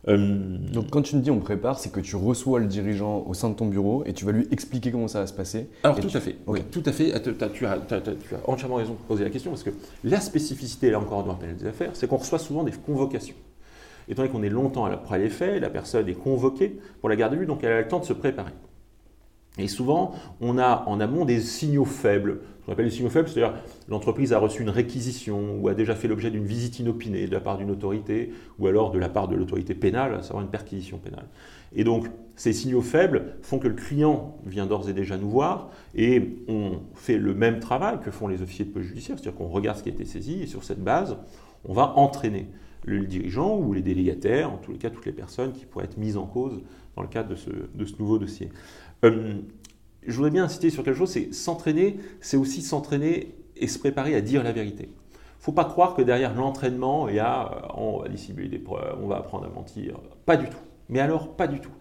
Euh, 0.09 0.57
Donc 0.73 0.89
quand 0.89 1.01
tu 1.01 1.15
me 1.15 1.21
dis 1.21 1.31
on 1.31 1.39
prépare, 1.39 1.79
c'est 1.79 1.91
que 1.91 1.99
tu 1.99 2.15
reçois 2.15 2.59
le 2.59 2.65
dirigeant 2.65 3.23
au 3.25 3.33
sein 3.33 3.49
de 3.49 3.55
ton 3.55 3.67
bureau 3.67 4.03
et 4.05 4.13
tu 4.13 4.25
vas 4.25 4.31
lui 4.31 4.47
expliquer 4.51 4.91
comment 4.91 5.07
ça 5.07 5.21
va 5.21 5.27
se 5.27 5.33
passer. 5.33 5.69
Alors 5.83 5.99
tout 5.99 6.09
à 6.13 6.19
fait, 6.19 6.35
oui, 6.47 6.61
tout 6.71 6.83
à 6.85 6.91
fait. 6.91 7.13
Tu 7.53 7.65
as, 7.65 7.77
entièrement 8.45 8.75
raison 8.75 8.93
de 8.93 8.97
poser 9.07 9.23
la 9.23 9.29
question 9.29 9.51
parce 9.51 9.63
que 9.63 9.69
la 10.03 10.19
spécificité, 10.19 10.91
là 10.91 10.99
encore, 10.99 11.23
dans 11.23 11.33
le 11.33 11.39
pénal 11.39 11.55
des 11.55 11.67
affaires, 11.67 11.91
c'est 11.93 12.07
qu'on 12.07 12.17
reçoit 12.17 12.39
souvent 12.39 12.63
des 12.63 12.71
convocations. 12.71 13.35
Étant 14.09 14.23
donné 14.23 14.33
qu'on 14.33 14.43
est 14.43 14.49
longtemps 14.49 14.85
après 14.85 15.19
les 15.19 15.29
faits, 15.29 15.61
la 15.61 15.69
personne 15.69 16.09
est 16.09 16.13
convoquée 16.13 16.77
pour 16.99 17.07
la 17.07 17.15
garde 17.15 17.33
à 17.33 17.37
vue, 17.37 17.45
donc 17.45 17.63
elle 17.63 17.71
a 17.71 17.81
le 17.81 17.87
temps 17.87 17.99
de 17.99 18.05
se 18.05 18.13
préparer. 18.13 18.51
Et 19.59 19.67
souvent, 19.67 20.13
on 20.41 20.57
a 20.57 20.83
en 20.87 20.99
amont 20.99 21.25
des 21.25 21.39
signaux 21.39 21.85
faibles. 21.85 22.39
Ce 22.61 22.65
qu'on 22.65 22.71
appelle 22.71 22.85
les 22.85 22.91
signaux 22.91 23.09
faibles, 23.09 23.29
c'est-à-dire 23.29 23.55
l'entreprise 23.87 24.33
a 24.33 24.39
reçu 24.39 24.63
une 24.63 24.69
réquisition 24.69 25.59
ou 25.59 25.67
a 25.67 25.75
déjà 25.75 25.93
fait 25.95 26.07
l'objet 26.07 26.31
d'une 26.31 26.45
visite 26.45 26.79
inopinée 26.79 27.27
de 27.27 27.31
la 27.31 27.39
part 27.39 27.57
d'une 27.57 27.69
autorité 27.69 28.31
ou 28.57 28.67
alors 28.67 28.89
de 28.89 28.97
la 28.97 29.09
part 29.09 29.27
de 29.27 29.35
l'autorité 29.35 29.75
pénale, 29.75 30.15
à 30.15 30.23
savoir 30.23 30.43
une 30.43 30.49
perquisition 30.49 30.97
pénale. 30.97 31.27
Et 31.75 31.83
donc, 31.83 32.07
ces 32.35 32.53
signaux 32.53 32.81
faibles 32.81 33.35
font 33.43 33.59
que 33.59 33.67
le 33.67 33.75
client 33.75 34.37
vient 34.45 34.65
d'ores 34.65 34.89
et 34.89 34.93
déjà 34.93 35.17
nous 35.17 35.29
voir 35.29 35.69
et 35.93 36.37
on 36.47 36.79
fait 36.95 37.17
le 37.17 37.35
même 37.35 37.59
travail 37.59 37.99
que 37.99 38.09
font 38.09 38.27
les 38.27 38.41
officiers 38.41 38.65
de 38.65 38.71
police 38.71 38.87
judiciaire, 38.89 39.17
c'est-à-dire 39.19 39.37
qu'on 39.37 39.49
regarde 39.49 39.77
ce 39.77 39.83
qui 39.83 39.89
a 39.89 39.93
été 39.93 40.05
saisi 40.05 40.41
et 40.41 40.47
sur 40.47 40.63
cette 40.63 40.83
base, 40.83 41.17
on 41.65 41.73
va 41.73 41.93
entraîner 41.95 42.47
le 42.85 43.05
dirigeant 43.05 43.57
ou 43.57 43.73
les 43.73 43.81
délégataires, 43.81 44.51
en 44.51 44.57
tous 44.57 44.71
les 44.71 44.77
cas 44.77 44.89
toutes 44.89 45.05
les 45.05 45.13
personnes 45.13 45.53
qui 45.53 45.65
pourraient 45.65 45.85
être 45.85 45.97
mises 45.97 46.17
en 46.17 46.25
cause 46.25 46.61
dans 46.95 47.01
le 47.01 47.07
cadre 47.07 47.29
de 47.29 47.35
ce, 47.35 47.49
de 47.49 47.85
ce 47.85 47.93
nouveau 47.99 48.17
dossier. 48.17 48.49
Euh, 49.03 49.33
je 50.05 50.13
voudrais 50.13 50.31
bien 50.31 50.45
insister 50.45 50.69
sur 50.69 50.83
quelque 50.83 50.97
chose, 50.97 51.11
c'est 51.11 51.33
s'entraîner, 51.33 51.97
c'est 52.21 52.37
aussi 52.37 52.61
s'entraîner 52.61 53.35
et 53.55 53.67
se 53.67 53.79
préparer 53.79 54.15
à 54.15 54.21
dire 54.21 54.43
la 54.43 54.51
vérité. 54.51 54.85
Il 54.85 55.39
ne 55.39 55.45
faut 55.45 55.51
pas 55.51 55.65
croire 55.65 55.95
que 55.95 56.01
derrière 56.01 56.33
l'entraînement, 56.33 57.09
il 57.09 57.15
y 57.15 57.19
a 57.19 57.51
euh, 57.51 57.67
on 57.75 57.99
va 57.99 58.09
dissimuler 58.09 58.49
des 58.49 58.59
preuves, 58.59 58.97
on 59.01 59.07
va 59.07 59.17
apprendre 59.17 59.45
à 59.45 59.49
mentir. 59.49 59.99
Pas 60.25 60.37
du 60.37 60.47
tout. 60.47 60.57
Mais 60.89 60.99
alors, 60.99 61.35
pas 61.35 61.47
du 61.47 61.59
tout. 61.59 61.71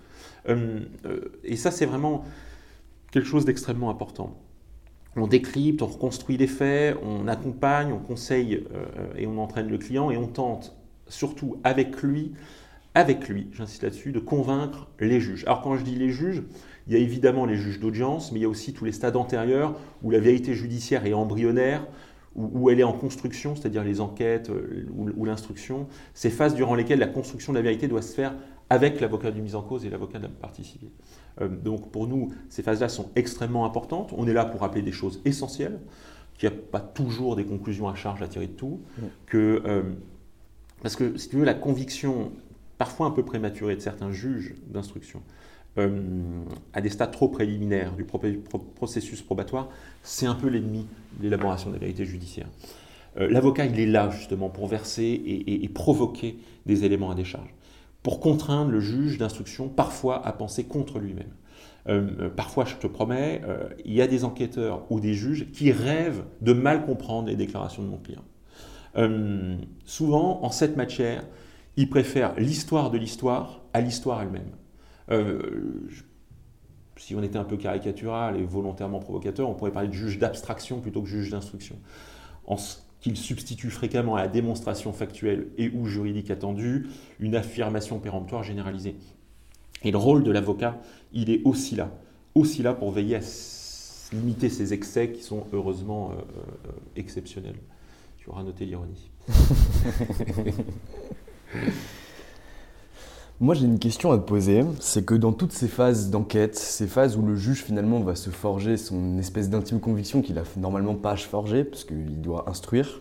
Euh, 0.48 0.80
et 1.44 1.56
ça, 1.56 1.70
c'est 1.70 1.86
vraiment 1.86 2.24
quelque 3.10 3.26
chose 3.26 3.44
d'extrêmement 3.44 3.90
important. 3.90 4.36
On 5.14 5.26
décrypte, 5.26 5.82
on 5.82 5.86
reconstruit 5.86 6.38
les 6.38 6.46
faits, 6.46 6.96
on 7.02 7.28
accompagne, 7.28 7.92
on 7.92 7.98
conseille 7.98 8.64
et 9.14 9.26
on 9.26 9.36
entraîne 9.36 9.68
le 9.68 9.76
client 9.76 10.10
et 10.10 10.16
on 10.16 10.26
tente, 10.26 10.74
surtout 11.06 11.58
avec 11.64 12.00
lui, 12.00 12.32
avec 12.94 13.28
lui, 13.28 13.48
j'insiste 13.52 13.82
là-dessus, 13.82 14.12
de 14.12 14.18
convaincre 14.18 14.88
les 15.00 15.20
juges. 15.20 15.44
Alors 15.46 15.62
quand 15.62 15.76
je 15.76 15.84
dis 15.84 15.94
les 15.94 16.10
juges, 16.10 16.42
il 16.86 16.92
y 16.92 16.96
a 16.96 16.98
évidemment 16.98 17.46
les 17.46 17.56
juges 17.56 17.80
d'audience, 17.80 18.32
mais 18.32 18.40
il 18.40 18.42
y 18.42 18.46
a 18.46 18.48
aussi 18.48 18.72
tous 18.72 18.84
les 18.84 18.92
stades 18.92 19.16
antérieurs 19.16 19.78
où 20.02 20.10
la 20.10 20.20
vérité 20.20 20.54
judiciaire 20.54 21.06
est 21.06 21.12
embryonnaire, 21.12 21.86
où, 22.34 22.70
elle 22.70 22.80
est 22.80 22.84
en 22.84 22.94
construction, 22.94 23.54
c'est-à-dire 23.54 23.84
les 23.84 24.00
enquêtes 24.00 24.48
euh, 24.48 24.86
ou, 24.94 25.24
l'instruction, 25.24 25.86
ces 26.14 26.30
phases 26.30 26.54
durant 26.54 26.74
lesquelles 26.74 26.98
la 26.98 27.06
construction 27.06 27.52
de 27.52 27.58
la 27.58 27.62
vérité 27.62 27.88
doit 27.88 28.00
se 28.00 28.14
faire 28.14 28.34
avec 28.70 29.00
l'avocat 29.00 29.30
du 29.30 29.42
mise 29.42 29.54
en 29.54 29.60
cause 29.60 29.84
et 29.84 29.90
l'avocat 29.90 30.18
de 30.18 30.24
la 30.24 30.30
partie 30.30 30.64
civile. 30.64 30.88
Euh, 31.42 31.48
donc 31.48 31.90
pour 31.90 32.06
nous, 32.06 32.32
ces 32.48 32.62
phases-là 32.62 32.88
sont 32.88 33.10
extrêmement 33.16 33.66
importantes. 33.66 34.14
On 34.16 34.26
est 34.26 34.32
là 34.32 34.46
pour 34.46 34.62
rappeler 34.62 34.80
des 34.80 34.92
choses 34.92 35.20
essentielles, 35.26 35.78
qu'il 36.38 36.48
n'y 36.48 36.54
a 36.54 36.58
pas 36.58 36.80
toujours 36.80 37.36
des 37.36 37.44
conclusions 37.44 37.88
à 37.88 37.94
charge 37.94 38.22
à 38.22 38.28
tirer 38.28 38.46
de 38.46 38.52
tout, 38.52 38.80
que, 39.26 39.62
euh, 39.66 39.82
parce 40.82 40.96
que 40.96 41.18
si 41.18 41.28
tu 41.28 41.36
veux, 41.36 41.44
la 41.44 41.54
conviction 41.54 42.32
parfois 42.78 43.06
un 43.06 43.10
peu 43.10 43.24
prématurée 43.24 43.76
de 43.76 43.80
certains 43.80 44.10
juges 44.10 44.54
d'instruction, 44.66 45.22
euh, 45.78 46.44
à 46.74 46.82
des 46.82 46.90
stades 46.90 47.12
trop 47.12 47.28
préliminaires 47.28 47.94
du 47.94 48.04
processus 48.04 49.22
probatoire, 49.22 49.70
c'est 50.02 50.26
un 50.26 50.34
peu 50.34 50.48
l'ennemi 50.48 50.86
de 51.18 51.22
l'élaboration 51.22 51.70
de 51.70 51.74
la 51.74 51.80
vérité 51.80 52.04
judiciaire. 52.04 52.48
Euh, 53.16 53.30
l'avocat, 53.30 53.64
il 53.64 53.80
est 53.80 53.86
là 53.86 54.10
justement 54.10 54.50
pour 54.50 54.66
verser 54.66 55.04
et, 55.24 55.68
provoquer 55.70 56.38
des 56.66 56.84
éléments 56.84 57.10
à 57.10 57.14
décharge, 57.14 57.54
pour 58.02 58.20
contraindre 58.20 58.70
le 58.70 58.80
juge 58.80 59.16
d'instruction 59.16 59.70
parfois 59.70 60.26
à 60.26 60.32
penser 60.32 60.64
contre 60.64 60.98
lui-même. 60.98 61.32
Euh, 61.88 62.28
parfois, 62.28 62.66
je 62.66 62.76
te 62.76 62.86
promets, 62.86 63.40
il 63.86 63.94
y 63.94 64.02
a 64.02 64.06
des 64.06 64.24
enquêteurs 64.24 64.84
ou 64.90 65.00
des 65.00 65.14
juges 65.14 65.50
qui 65.52 65.72
rêvent 65.72 66.24
de 66.42 66.52
mal 66.52 66.84
comprendre 66.84 67.28
les 67.28 67.36
déclarations 67.36 67.82
de 67.82 67.88
mon 67.88 67.98
client. 67.98 68.24
souvent, 69.86 70.44
en 70.44 70.50
cette 70.50 70.76
matière, 70.76 71.24
ils 71.78 71.88
préfèrent 71.88 72.34
l'histoire 72.36 72.90
de 72.90 72.98
l'histoire 72.98 73.62
à 73.72 73.80
l'histoire 73.80 74.20
elle-même. 74.20 74.50
Euh, 75.10 75.88
si 76.96 77.14
on 77.14 77.22
était 77.22 77.38
un 77.38 77.44
peu 77.44 77.56
caricatural 77.56 78.38
et 78.38 78.44
volontairement 78.44 79.00
provocateur, 79.00 79.48
on 79.48 79.54
pourrait 79.54 79.72
parler 79.72 79.88
de 79.88 79.94
juge 79.94 80.18
d'abstraction 80.18 80.80
plutôt 80.80 81.02
que 81.02 81.08
juge 81.08 81.30
d'instruction. 81.30 81.76
En 82.46 82.56
ce 82.56 82.76
qu'il 83.00 83.16
substitue 83.16 83.70
fréquemment 83.70 84.14
à 84.14 84.22
la 84.22 84.28
démonstration 84.28 84.92
factuelle 84.92 85.48
et 85.58 85.70
ou 85.70 85.86
juridique 85.86 86.30
attendue 86.30 86.86
une 87.18 87.34
affirmation 87.34 87.98
péremptoire 87.98 88.44
généralisée. 88.44 88.94
Et 89.82 89.90
le 89.90 89.98
rôle 89.98 90.22
de 90.22 90.30
l'avocat, 90.30 90.80
il 91.12 91.28
est 91.30 91.42
aussi 91.44 91.74
là, 91.74 91.90
aussi 92.36 92.62
là 92.62 92.72
pour 92.72 92.92
veiller 92.92 93.16
à 93.16 93.20
limiter 94.12 94.48
ces 94.48 94.72
excès 94.72 95.10
qui 95.10 95.22
sont 95.22 95.46
heureusement 95.52 96.10
euh, 96.10 96.14
euh, 96.14 96.72
exceptionnels. 96.94 97.58
Tu 98.18 98.30
auras 98.30 98.44
noté 98.44 98.64
l'ironie. 98.64 99.10
Moi, 103.42 103.56
j'ai 103.56 103.64
une 103.64 103.80
question 103.80 104.12
à 104.12 104.18
te 104.18 104.22
poser. 104.22 104.64
C'est 104.78 105.04
que 105.04 105.16
dans 105.16 105.32
toutes 105.32 105.50
ces 105.50 105.66
phases 105.66 106.10
d'enquête, 106.10 106.54
ces 106.54 106.86
phases 106.86 107.16
où 107.16 107.22
le 107.22 107.34
juge 107.34 107.64
finalement 107.64 107.98
va 107.98 108.14
se 108.14 108.30
forger 108.30 108.76
son 108.76 109.18
espèce 109.18 109.50
d'intime 109.50 109.80
conviction 109.80 110.22
qu'il 110.22 110.38
a 110.38 110.44
normalement 110.56 110.94
pas 110.94 111.10
à 111.10 111.16
se 111.16 111.26
forger, 111.26 111.64
parce 111.64 111.82
qu'il 111.82 112.20
doit 112.20 112.48
instruire, 112.48 113.00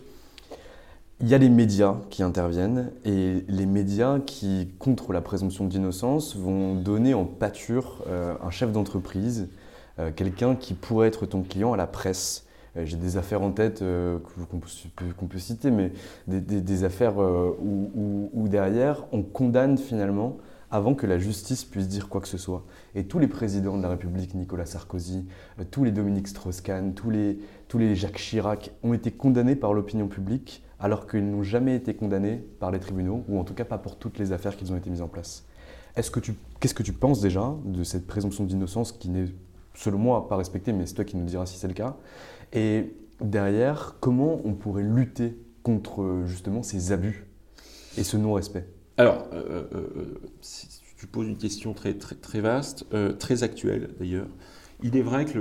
il 1.20 1.28
y 1.28 1.34
a 1.34 1.38
les 1.38 1.48
médias 1.48 1.94
qui 2.10 2.24
interviennent 2.24 2.90
et 3.04 3.44
les 3.46 3.66
médias 3.66 4.18
qui, 4.18 4.70
contre 4.80 5.12
la 5.12 5.20
présomption 5.20 5.64
d'innocence, 5.64 6.34
vont 6.34 6.74
donner 6.74 7.14
en 7.14 7.24
pâture 7.24 8.02
euh, 8.08 8.34
un 8.42 8.50
chef 8.50 8.72
d'entreprise, 8.72 9.48
euh, 10.00 10.10
quelqu'un 10.10 10.56
qui 10.56 10.74
pourrait 10.74 11.06
être 11.06 11.24
ton 11.24 11.42
client 11.42 11.72
à 11.72 11.76
la 11.76 11.86
presse. 11.86 12.46
Euh, 12.76 12.84
j'ai 12.84 12.96
des 12.96 13.16
affaires 13.16 13.42
en 13.42 13.52
tête 13.52 13.82
qu'on 13.82 15.26
peut, 15.26 15.38
citer, 15.38 15.70
mais 15.70 15.92
des, 16.26 16.84
affaires 16.84 17.18
où, 17.18 18.30
où, 18.32 18.48
derrière, 18.48 19.04
on 19.12 19.22
condamne 19.22 19.78
finalement 19.78 20.38
avant 20.70 20.94
que 20.94 21.06
la 21.06 21.18
justice 21.18 21.64
puisse 21.64 21.86
dire 21.86 22.08
quoi 22.08 22.22
que 22.22 22.28
ce 22.28 22.38
soit. 22.38 22.64
Et 22.94 23.04
tous 23.04 23.18
les 23.18 23.28
présidents 23.28 23.76
de 23.76 23.82
la 23.82 23.90
République, 23.90 24.34
Nicolas 24.34 24.64
Sarkozy, 24.64 25.26
tous 25.70 25.84
les 25.84 25.90
Dominique 25.90 26.28
Strauss-Kahn, 26.28 26.94
tous 26.94 27.10
les, 27.10 27.38
tous 27.68 27.76
les 27.76 27.94
Jacques 27.94 28.16
Chirac, 28.16 28.70
ont 28.82 28.94
été 28.94 29.10
condamnés 29.10 29.54
par 29.54 29.74
l'opinion 29.74 30.08
publique 30.08 30.64
alors 30.82 31.06
qu'ils 31.06 31.30
n'ont 31.30 31.44
jamais 31.44 31.76
été 31.76 31.94
condamnés 31.94 32.44
par 32.58 32.72
les 32.72 32.80
tribunaux, 32.80 33.22
ou 33.28 33.38
en 33.38 33.44
tout 33.44 33.54
cas 33.54 33.64
pas 33.64 33.78
pour 33.78 33.96
toutes 33.96 34.18
les 34.18 34.32
affaires 34.32 34.56
qu'ils 34.56 34.72
ont 34.72 34.76
été 34.76 34.90
mises 34.90 35.00
en 35.00 35.08
place. 35.08 35.44
Est-ce 35.94 36.10
qu'est-ce 36.10 36.74
que 36.74 36.82
tu 36.82 36.92
penses 36.92 37.20
déjà 37.20 37.54
de 37.64 37.84
cette 37.84 38.06
présomption 38.06 38.44
d'innocence 38.44 38.90
qui 38.90 39.08
n'est, 39.08 39.26
selon 39.74 39.98
moi, 39.98 40.26
pas 40.28 40.36
respectée, 40.36 40.72
mais 40.72 40.86
c'est 40.86 40.94
toi 40.94 41.04
qui 41.04 41.16
nous 41.16 41.24
diras 41.24 41.46
si 41.46 41.56
c'est 41.56 41.68
le 41.68 41.74
cas 41.74 41.96
Et 42.52 42.94
derrière, 43.20 43.96
comment 44.00 44.40
on 44.44 44.54
pourrait 44.54 44.82
lutter 44.82 45.36
contre 45.62 46.22
justement 46.26 46.62
ces 46.62 46.92
abus 46.92 47.26
et 47.96 48.04
ce 48.04 48.16
non-respect? 48.16 48.66
Alors, 48.98 49.26
euh, 49.32 49.64
euh, 49.74 49.86
euh, 49.96 50.20
tu 50.96 51.06
poses 51.06 51.26
une 51.26 51.38
question 51.38 51.72
très, 51.72 51.94
très, 51.94 52.14
très 52.14 52.40
vaste, 52.40 52.86
très 53.18 53.42
actuelle 53.42 53.90
d'ailleurs. 53.98 54.28
Il 54.82 54.96
est 54.96 55.02
vrai 55.02 55.24
que 55.24 55.38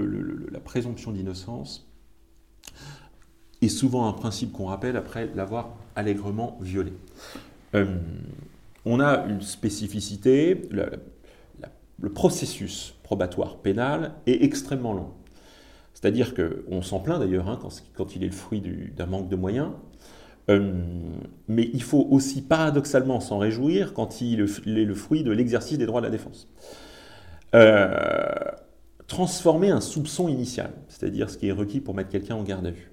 la 0.52 0.60
présomption 0.60 1.12
d'innocence 1.12 1.88
est 3.62 3.70
souvent 3.70 4.08
un 4.08 4.14
principe 4.14 4.52
qu'on 4.52 4.66
rappelle 4.66 4.98
après 4.98 5.30
l'avoir 5.36 5.76
allègrement 5.96 6.58
violé. 6.62 6.94
On 8.86 9.00
a 9.00 9.26
une 9.28 9.42
spécificité, 9.42 10.68
le, 10.72 12.10
processus 12.14 12.96
probatoire 13.04 13.58
pénal 13.58 14.16
est 14.26 14.44
extrêmement 14.44 14.94
long. 14.94 15.12
C'est-à-dire 16.02 16.34
qu'on 16.34 16.82
s'en 16.82 17.00
plaint 17.00 17.20
d'ailleurs 17.20 17.48
hein, 17.48 17.60
quand, 17.96 18.16
il 18.16 18.24
est 18.24 18.28
le 18.28 18.32
fruit 18.32 18.62
d'un 18.96 19.06
manque 19.06 19.30
de 19.30 19.36
moyens, 19.36 19.70
euh, 20.50 20.74
mais 21.48 21.70
il 21.74 21.84
faut 21.84 22.08
aussi 22.10 22.42
paradoxalement 22.42 23.20
s'en 23.20 23.38
réjouir 23.38 23.94
quand 23.94 24.22
il 24.22 24.40
est 24.40 24.86
le 24.86 24.96
fruit 24.96 25.24
de 25.24 25.32
l'exercice 25.32 25.78
des 25.78 25.86
droits 25.86 26.02
de 26.02 26.08
la 26.08 26.12
défense. 26.12 26.48
Euh, 27.54 28.34
transformer 29.08 29.70
un 29.70 29.82
soupçon 29.82 30.28
initial, 30.28 30.72
c'est-à-dire 30.88 31.30
ce 31.30 31.38
qui 31.38 31.50
est 31.50 31.52
requis 31.52 31.82
pour 31.82 31.94
mettre 31.94 32.10
quelqu'un 32.10 32.36
en 32.36 32.44
garde 32.44 32.66
à 32.66 32.72
vue, 32.72 32.92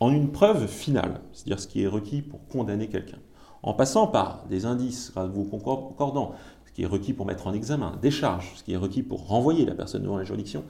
en 0.00 0.10
une 0.10 0.30
preuve 0.30 0.68
finale, 0.68 1.20
c'est-à-dire 1.32 1.60
ce 1.60 1.66
qui 1.66 1.82
est 1.82 1.88
requis 1.88 2.22
pour 2.22 2.46
condamner 2.46 2.86
quelqu'un, 2.86 3.18
en 3.62 3.74
passant 3.74 4.06
par 4.06 4.46
des 4.48 4.66
indices 4.66 5.12
vous 5.34 5.44
concordants, 5.44 6.34
ce 6.64 6.72
qui 6.72 6.84
est 6.84 6.86
requis 6.86 7.12
pour 7.12 7.26
mettre 7.26 7.48
en 7.48 7.52
examen, 7.52 7.98
des 8.00 8.12
charges, 8.12 8.52
ce 8.54 8.62
qui 8.62 8.72
est 8.72 8.76
requis 8.76 9.02
pour 9.02 9.26
renvoyer 9.26 9.66
la 9.66 9.74
personne 9.74 10.02
devant 10.02 10.16
la 10.16 10.22
juridiction, 10.22 10.64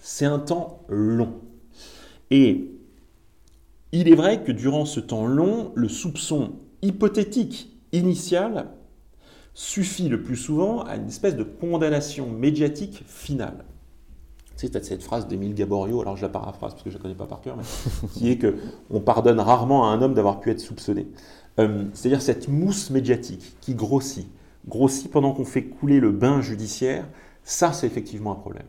c'est 0.00 0.26
un 0.26 0.38
temps 0.38 0.82
long. 0.88 1.34
Et 2.30 2.72
il 3.92 4.08
est 4.08 4.14
vrai 4.14 4.42
que 4.42 4.52
durant 4.52 4.84
ce 4.84 5.00
temps 5.00 5.26
long, 5.26 5.72
le 5.74 5.88
soupçon 5.88 6.52
hypothétique 6.82 7.70
initial 7.92 8.68
suffit 9.54 10.08
le 10.08 10.22
plus 10.22 10.36
souvent 10.36 10.82
à 10.82 10.96
une 10.96 11.08
espèce 11.08 11.36
de 11.36 11.42
condamnation 11.42 12.28
médiatique 12.30 13.02
finale 13.06 13.64
c'est 14.68 14.84
cette 14.84 15.02
phrase 15.02 15.26
d'Émile 15.26 15.54
Gaborio, 15.54 16.02
alors 16.02 16.16
je 16.16 16.22
la 16.22 16.28
paraphrase 16.28 16.72
parce 16.72 16.82
que 16.82 16.90
je 16.90 16.96
ne 16.96 16.98
la 16.98 17.02
connais 17.02 17.14
pas 17.14 17.26
par 17.26 17.40
cœur, 17.40 17.56
mais 17.56 18.08
qui 18.12 18.30
est 18.30 18.36
que 18.36 18.56
on 18.90 19.00
pardonne 19.00 19.40
rarement 19.40 19.88
à 19.88 19.92
un 19.92 20.02
homme 20.02 20.14
d'avoir 20.14 20.40
pu 20.40 20.50
être 20.50 20.60
soupçonné. 20.60 21.06
Euh, 21.58 21.84
c'est-à-dire 21.94 22.20
cette 22.20 22.48
mousse 22.48 22.90
médiatique 22.90 23.56
qui 23.60 23.74
grossit, 23.74 24.28
grossit 24.68 25.10
pendant 25.10 25.32
qu'on 25.32 25.44
fait 25.44 25.64
couler 25.64 26.00
le 26.00 26.10
bain 26.10 26.42
judiciaire, 26.42 27.06
ça 27.42 27.72
c'est 27.72 27.86
effectivement 27.86 28.32
un 28.32 28.36
problème. 28.36 28.66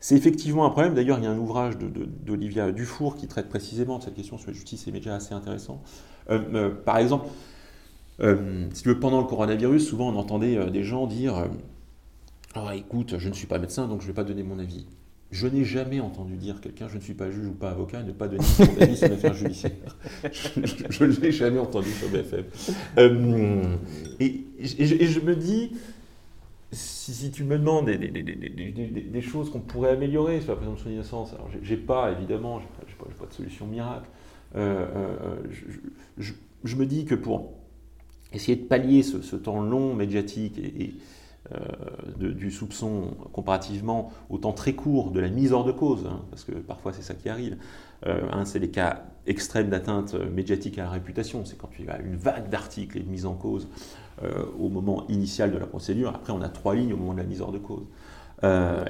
C'est 0.00 0.16
effectivement 0.16 0.64
un 0.64 0.70
problème. 0.70 0.94
D'ailleurs, 0.94 1.18
il 1.18 1.24
y 1.24 1.26
a 1.26 1.30
un 1.30 1.38
ouvrage 1.38 1.76
d'Olivia 1.76 2.70
Dufour 2.72 3.16
qui 3.16 3.26
traite 3.26 3.48
précisément 3.48 3.98
de 3.98 4.04
cette 4.04 4.14
question 4.14 4.38
sur 4.38 4.48
la 4.48 4.52
justice 4.54 4.86
et 4.86 4.92
médias 4.92 5.14
assez 5.14 5.34
intéressant. 5.34 5.82
Euh, 6.30 6.40
euh, 6.54 6.70
par 6.70 6.98
exemple, 6.98 7.28
si 8.20 8.82
tu 8.82 8.88
veux, 8.88 8.98
pendant 8.98 9.20
le 9.20 9.26
coronavirus, 9.26 9.86
souvent 9.86 10.08
on 10.08 10.16
entendait 10.16 10.70
des 10.70 10.82
gens 10.82 11.06
dire 11.06 11.48
ah, 12.54 12.74
écoute, 12.74 13.14
je 13.18 13.28
ne 13.28 13.34
suis 13.34 13.46
pas 13.46 13.58
médecin, 13.58 13.86
donc 13.86 14.00
je 14.00 14.06
ne 14.06 14.12
vais 14.12 14.14
pas 14.14 14.24
donner 14.24 14.42
mon 14.42 14.58
avis. 14.58 14.86
Je 15.30 15.46
n'ai 15.46 15.64
jamais 15.64 16.00
entendu 16.00 16.36
dire 16.36 16.60
quelqu'un, 16.60 16.88
je 16.88 16.96
ne 16.96 17.02
suis 17.02 17.12
pas 17.12 17.30
juge 17.30 17.46
ou 17.46 17.52
pas 17.52 17.70
avocat, 17.70 18.02
ne 18.02 18.12
pas 18.12 18.28
donner 18.28 18.42
son 18.42 18.62
avis 18.80 18.96
sur 18.96 19.08
une 19.08 19.12
affaire 19.12 19.34
judiciaire. 19.34 19.96
je 20.32 21.04
ne 21.04 21.12
l'ai 21.20 21.32
jamais 21.32 21.58
entendu 21.58 21.90
sur 21.90 22.08
BFM. 22.08 22.44
Euh, 22.96 23.62
et, 24.20 24.46
je 24.58 25.20
me 25.20 25.36
dis, 25.36 25.72
si, 26.70 27.30
tu 27.30 27.44
me 27.44 27.58
demandes 27.58 27.86
des, 27.88 29.22
choses 29.22 29.50
qu'on 29.50 29.60
pourrait 29.60 29.90
améliorer 29.90 30.40
sur 30.40 30.50
la 30.50 30.56
présomption 30.56 30.90
d'innocence, 30.90 31.32
alors 31.32 31.48
j'ai 31.62 31.76
pas, 31.76 32.12
évidemment, 32.12 32.60
j'ai 32.60 32.94
pas, 32.94 33.06
pas, 33.18 33.26
de 33.26 33.32
solution 33.32 33.66
miracle. 33.66 34.08
Euh, 34.54 34.86
euh, 34.94 35.36
je, 36.18 36.76
me 36.76 36.84
dis 36.84 37.04
que 37.06 37.14
pour 37.14 37.52
essayer 38.32 38.56
de 38.56 38.64
pallier 38.64 39.02
ce, 39.02 39.36
temps 39.36 39.60
long 39.60 39.94
médiatique 39.94 40.58
et 40.58 40.94
euh, 41.54 42.32
du 42.32 42.50
soupçon 42.50 43.14
comparativement 43.32 44.12
au 44.28 44.36
temps 44.36 44.52
très 44.52 44.74
court 44.74 45.10
de 45.10 45.20
la 45.20 45.28
mise 45.28 45.54
hors 45.54 45.64
de 45.64 45.72
cause, 45.72 46.04
hein, 46.06 46.22
parce 46.30 46.44
que 46.44 46.52
parfois 46.52 46.92
c'est 46.92 47.02
ça 47.02 47.14
qui 47.14 47.30
arrive. 47.30 47.56
Euh, 48.06 48.44
c'est 48.44 48.58
les 48.58 48.70
cas 48.70 49.04
extrêmes 49.26 49.68
d'atteinte 49.68 50.14
médiatique 50.14 50.78
à 50.78 50.84
la 50.84 50.90
réputation, 50.90 51.44
c'est 51.44 51.58
quand 51.58 51.70
il 51.78 51.84
y 51.84 51.88
a 51.88 51.98
une 51.98 52.16
vague 52.16 52.48
d'articles 52.48 52.96
et 52.96 53.00
de 53.00 53.10
mise 53.10 53.26
en 53.26 53.34
cause 53.34 53.68
euh, 54.22 54.44
au 54.58 54.68
moment 54.68 55.06
initial 55.08 55.52
de 55.52 55.58
la 55.58 55.66
procédure. 55.66 56.10
Après, 56.10 56.32
on 56.32 56.40
a 56.40 56.48
trois 56.48 56.74
lignes 56.74 56.92
au 56.92 56.96
moment 56.96 57.12
de 57.12 57.18
la 57.18 57.24
mise 57.24 57.40
hors 57.40 57.52
de 57.52 57.58
cause. 57.58 57.86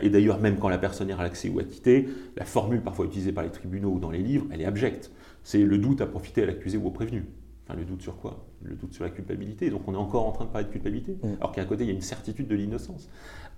et 0.02 0.10
d'ailleurs, 0.10 0.38
même 0.38 0.58
quand 0.58 0.68
la 0.68 0.78
personne 0.78 1.08
est 1.10 1.14
relaxée 1.14 1.48
ou 1.48 1.58
acquittée, 1.58 2.08
la 2.36 2.44
formule 2.44 2.82
parfois 2.82 3.06
utilisée 3.06 3.32
par 3.32 3.44
les 3.44 3.50
tribunaux 3.50 3.90
ou 3.90 3.98
dans 3.98 4.10
les 4.10 4.22
livres, 4.22 4.46
elle 4.52 4.60
est 4.60 4.66
abjecte. 4.66 5.10
C'est 5.42 5.62
le 5.62 5.78
doute 5.78 6.00
à 6.02 6.06
profiter 6.06 6.42
à 6.42 6.46
l'accusé 6.46 6.76
ou 6.76 6.86
au 6.86 6.90
prévenu. 6.90 7.24
Enfin, 7.68 7.78
le 7.78 7.84
doute 7.84 8.00
sur 8.00 8.16
quoi? 8.16 8.46
Le 8.62 8.74
doute 8.76 8.94
sur 8.94 9.04
la 9.04 9.10
culpabilité. 9.10 9.68
Donc 9.68 9.82
on 9.88 9.92
est 9.92 9.98
encore 9.98 10.26
en 10.26 10.32
train 10.32 10.46
de 10.46 10.50
parler 10.50 10.66
de 10.66 10.72
culpabilité, 10.72 11.18
Mm. 11.22 11.34
alors 11.40 11.52
qu'à 11.52 11.64
côté, 11.66 11.84
il 11.84 11.88
y 11.88 11.90
a 11.90 11.94
une 11.94 12.00
certitude 12.00 12.48
de 12.48 12.54
l'innocence. 12.56 13.08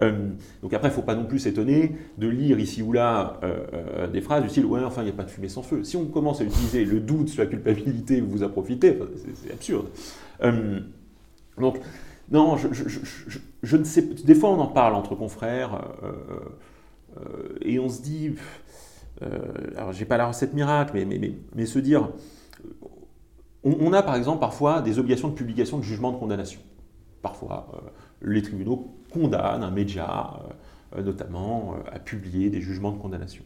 Euh, 0.03 0.31
donc 0.63 0.73
après, 0.73 0.89
il 0.89 0.91
ne 0.91 0.97
faut 0.97 1.03
pas 1.03 1.15
non 1.15 1.27
plus 1.27 1.39
s'étonner 1.39 1.93
de 2.19 2.27
lire 2.27 2.59
ici 2.59 2.83
ou 2.83 2.93
là 2.93 3.39
euh, 3.45 3.67
euh, 3.73 4.07
des 4.09 4.21
phrases 4.21 4.43
du 4.43 4.49
style 4.49 4.65
Ouais, 4.67 4.83
enfin, 4.83 5.03
il 5.03 5.05
n'y 5.05 5.11
a 5.11 5.15
pas 5.15 5.23
de 5.25 5.31
fumée 5.31 5.49
sans 5.49 5.63
feu. 5.63 5.85
Si 5.85 5.97
on 5.97 6.07
commence 6.07 6.41
à 6.41 6.45
utiliser 6.45 6.85
le 6.85 6.99
doute 7.01 7.29
sur 7.29 7.43
la 7.45 7.49
culpabilité, 7.49 8.21
vous 8.21 8.43
en 8.43 8.49
profitez, 8.49 8.97
enfin, 9.01 9.11
c'est- 9.35 9.53
absurde. 9.53 9.87
Donc, 11.59 11.79
non, 12.31 12.57
je, 12.57 12.69
je- 12.73 12.89
je- 12.89 13.01
je- 13.29 13.39
je 13.63 13.77
ne 13.77 13.85
sais. 13.85 14.03
Des 14.03 14.35
fois, 14.35 14.51
on 14.51 14.59
en 14.61 14.67
parle 14.69 14.95
entre 14.95 15.15
confrères 15.15 15.83
et 17.61 17.79
on 17.79 17.89
se 17.89 18.03
dit. 18.03 18.35
Alors, 19.77 19.93
j'ai 19.93 20.05
pas 20.07 20.17
la 20.17 20.27
recette 20.29 20.55
miracle, 20.55 20.93
mais, 20.95 21.05
mais, 21.05 21.19
mais, 21.19 21.35
mais 21.55 21.67
se 21.67 21.79
dire. 21.79 22.09
On, 23.63 23.93
a 23.93 24.03
par 24.03 24.17
exemple 24.17 24.41
parfois 24.41 24.81
des 24.81 24.99
obligations 24.99 25.29
de 25.29 25.35
publication 25.35 25.79
de 25.79 25.83
jugement 25.83 26.13
de 26.13 26.17
condamnation. 26.17 26.61
Parfois, 27.21 27.69
euh, 27.75 27.89
les 28.23 28.41
tribunaux 28.41 28.97
condamnent 29.13 29.63
un 29.63 29.71
média, 29.71 30.41
euh, 30.95 30.99
euh, 30.99 31.03
notamment, 31.03 31.75
à 31.93 31.99
publier 31.99 32.49
des 32.49 32.63
jugements 32.63 32.93
de 32.93 32.99
condamnation. 32.99 33.45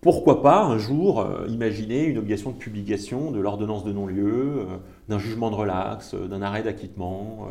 Pourquoi 0.00 0.42
pas 0.42 0.62
un 0.64 0.78
jour 0.78 1.26
imaginer 1.48 2.04
une 2.04 2.18
obligation 2.18 2.52
de 2.52 2.56
publication 2.56 3.32
de 3.32 3.40
l'ordonnance 3.40 3.84
de 3.84 3.92
non-lieu, 3.92 4.64
d'un 5.08 5.18
jugement 5.18 5.50
de 5.50 5.56
relax, 5.56 6.14
d'un 6.14 6.40
arrêt 6.40 6.62
d'acquittement, 6.62 7.48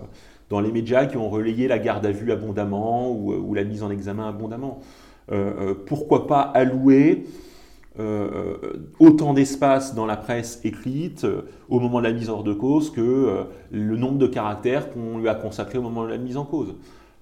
dans 0.50 0.62
les 0.62 0.72
médias 0.72 1.08
qui 1.08 1.18
ont 1.18 1.30
relayé 1.30 1.68
la 1.68 1.78
garde 1.78 2.06
à 2.06 2.12
vue 2.12 2.32
abondamment 2.32 3.12
ou, 3.12 3.54
la 3.54 3.66
mise 3.66 3.84
en 3.84 3.92
examen 3.92 4.30
abondamment. 4.30 4.80
Pourquoi 5.88 6.26
pas 6.26 6.40
allouer 6.40 7.26
autant 9.00 9.34
d'espace 9.34 9.96
dans 9.96 10.06
la 10.06 10.18
presse 10.18 10.62
écrite 10.64 11.24
euh, 11.24 11.42
au 11.70 11.80
moment 11.80 12.00
de 12.00 12.04
la 12.06 12.14
mise 12.14 12.30
hors 12.30 12.44
de 12.44 12.54
cause 12.54 12.92
que 12.92 13.02
euh, 13.02 13.44
le 13.72 13.98
nombre 13.98 14.18
de 14.18 14.28
caractères 14.28 14.92
qu'on 14.92 15.18
lui 15.18 15.30
a 15.30 15.36
consacré 15.36 15.78
au 15.78 15.82
moment 15.82 16.04
de 16.04 16.10
la 16.10 16.18
mise 16.18 16.38
en 16.38 16.46
cause. 16.46 16.76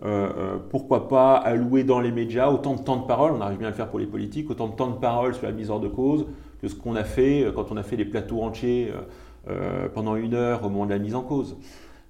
Euh, 0.03 0.29
euh, 0.37 0.57
pourquoi 0.69 1.07
pas 1.07 1.35
allouer 1.35 1.85
dans 1.85 2.01
les 2.01 2.11
médias 2.11 2.49
autant 2.49 2.75
de 2.75 2.81
temps 2.81 2.97
de 2.97 3.07
parole, 3.07 3.31
on 3.31 3.39
arrive 3.39 3.59
bien 3.59 3.67
à 3.67 3.71
le 3.71 3.75
faire 3.75 3.89
pour 3.89 3.99
les 3.99 4.05
politiques, 4.05 4.49
autant 4.49 4.67
de 4.67 4.75
temps 4.75 4.89
de 4.89 4.97
parole 4.97 5.33
sur 5.33 5.45
la 5.45 5.53
mise 5.53 5.69
hors 5.69 5.79
de 5.79 5.87
cause 5.87 6.25
que 6.61 6.67
ce 6.67 6.75
qu'on 6.75 6.95
a 6.95 7.03
fait 7.03 7.43
euh, 7.43 7.51
quand 7.53 7.71
on 7.71 7.77
a 7.77 7.83
fait 7.83 7.95
les 7.95 8.05
plateaux 8.05 8.41
entiers 8.41 8.91
euh, 8.91 9.01
euh, 9.49 9.89
pendant 9.93 10.15
une 10.15 10.33
heure 10.33 10.65
au 10.65 10.69
moment 10.69 10.85
de 10.85 10.91
la 10.91 10.99
mise 10.99 11.15
en 11.15 11.21
cause. 11.21 11.57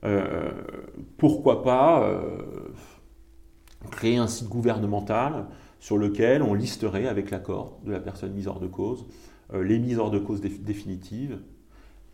Euh, 0.04 0.51
pourquoi 1.17 1.63
pas 1.63 2.04
euh, 2.04 2.21
créer 3.91 4.17
un 4.17 4.28
site 4.28 4.49
gouvernemental 4.49 5.45
sur 5.86 6.00
lequel 6.00 6.41
on 6.41 6.56
listerait 6.56 7.08
avec 7.08 7.30
l'accord 7.30 7.78
de 7.86 7.91
la 7.91 8.00
personne 8.00 8.34
mise 8.34 8.48
hors 8.48 8.60
de 8.60 8.65
cause 8.65 9.06
euh, 9.54 9.63
les 9.63 9.78
mises 9.78 10.00
hors 10.00 10.10
de 10.10 10.17
cause 10.17 10.41
déf- 10.41 10.63
définitives 10.63 11.38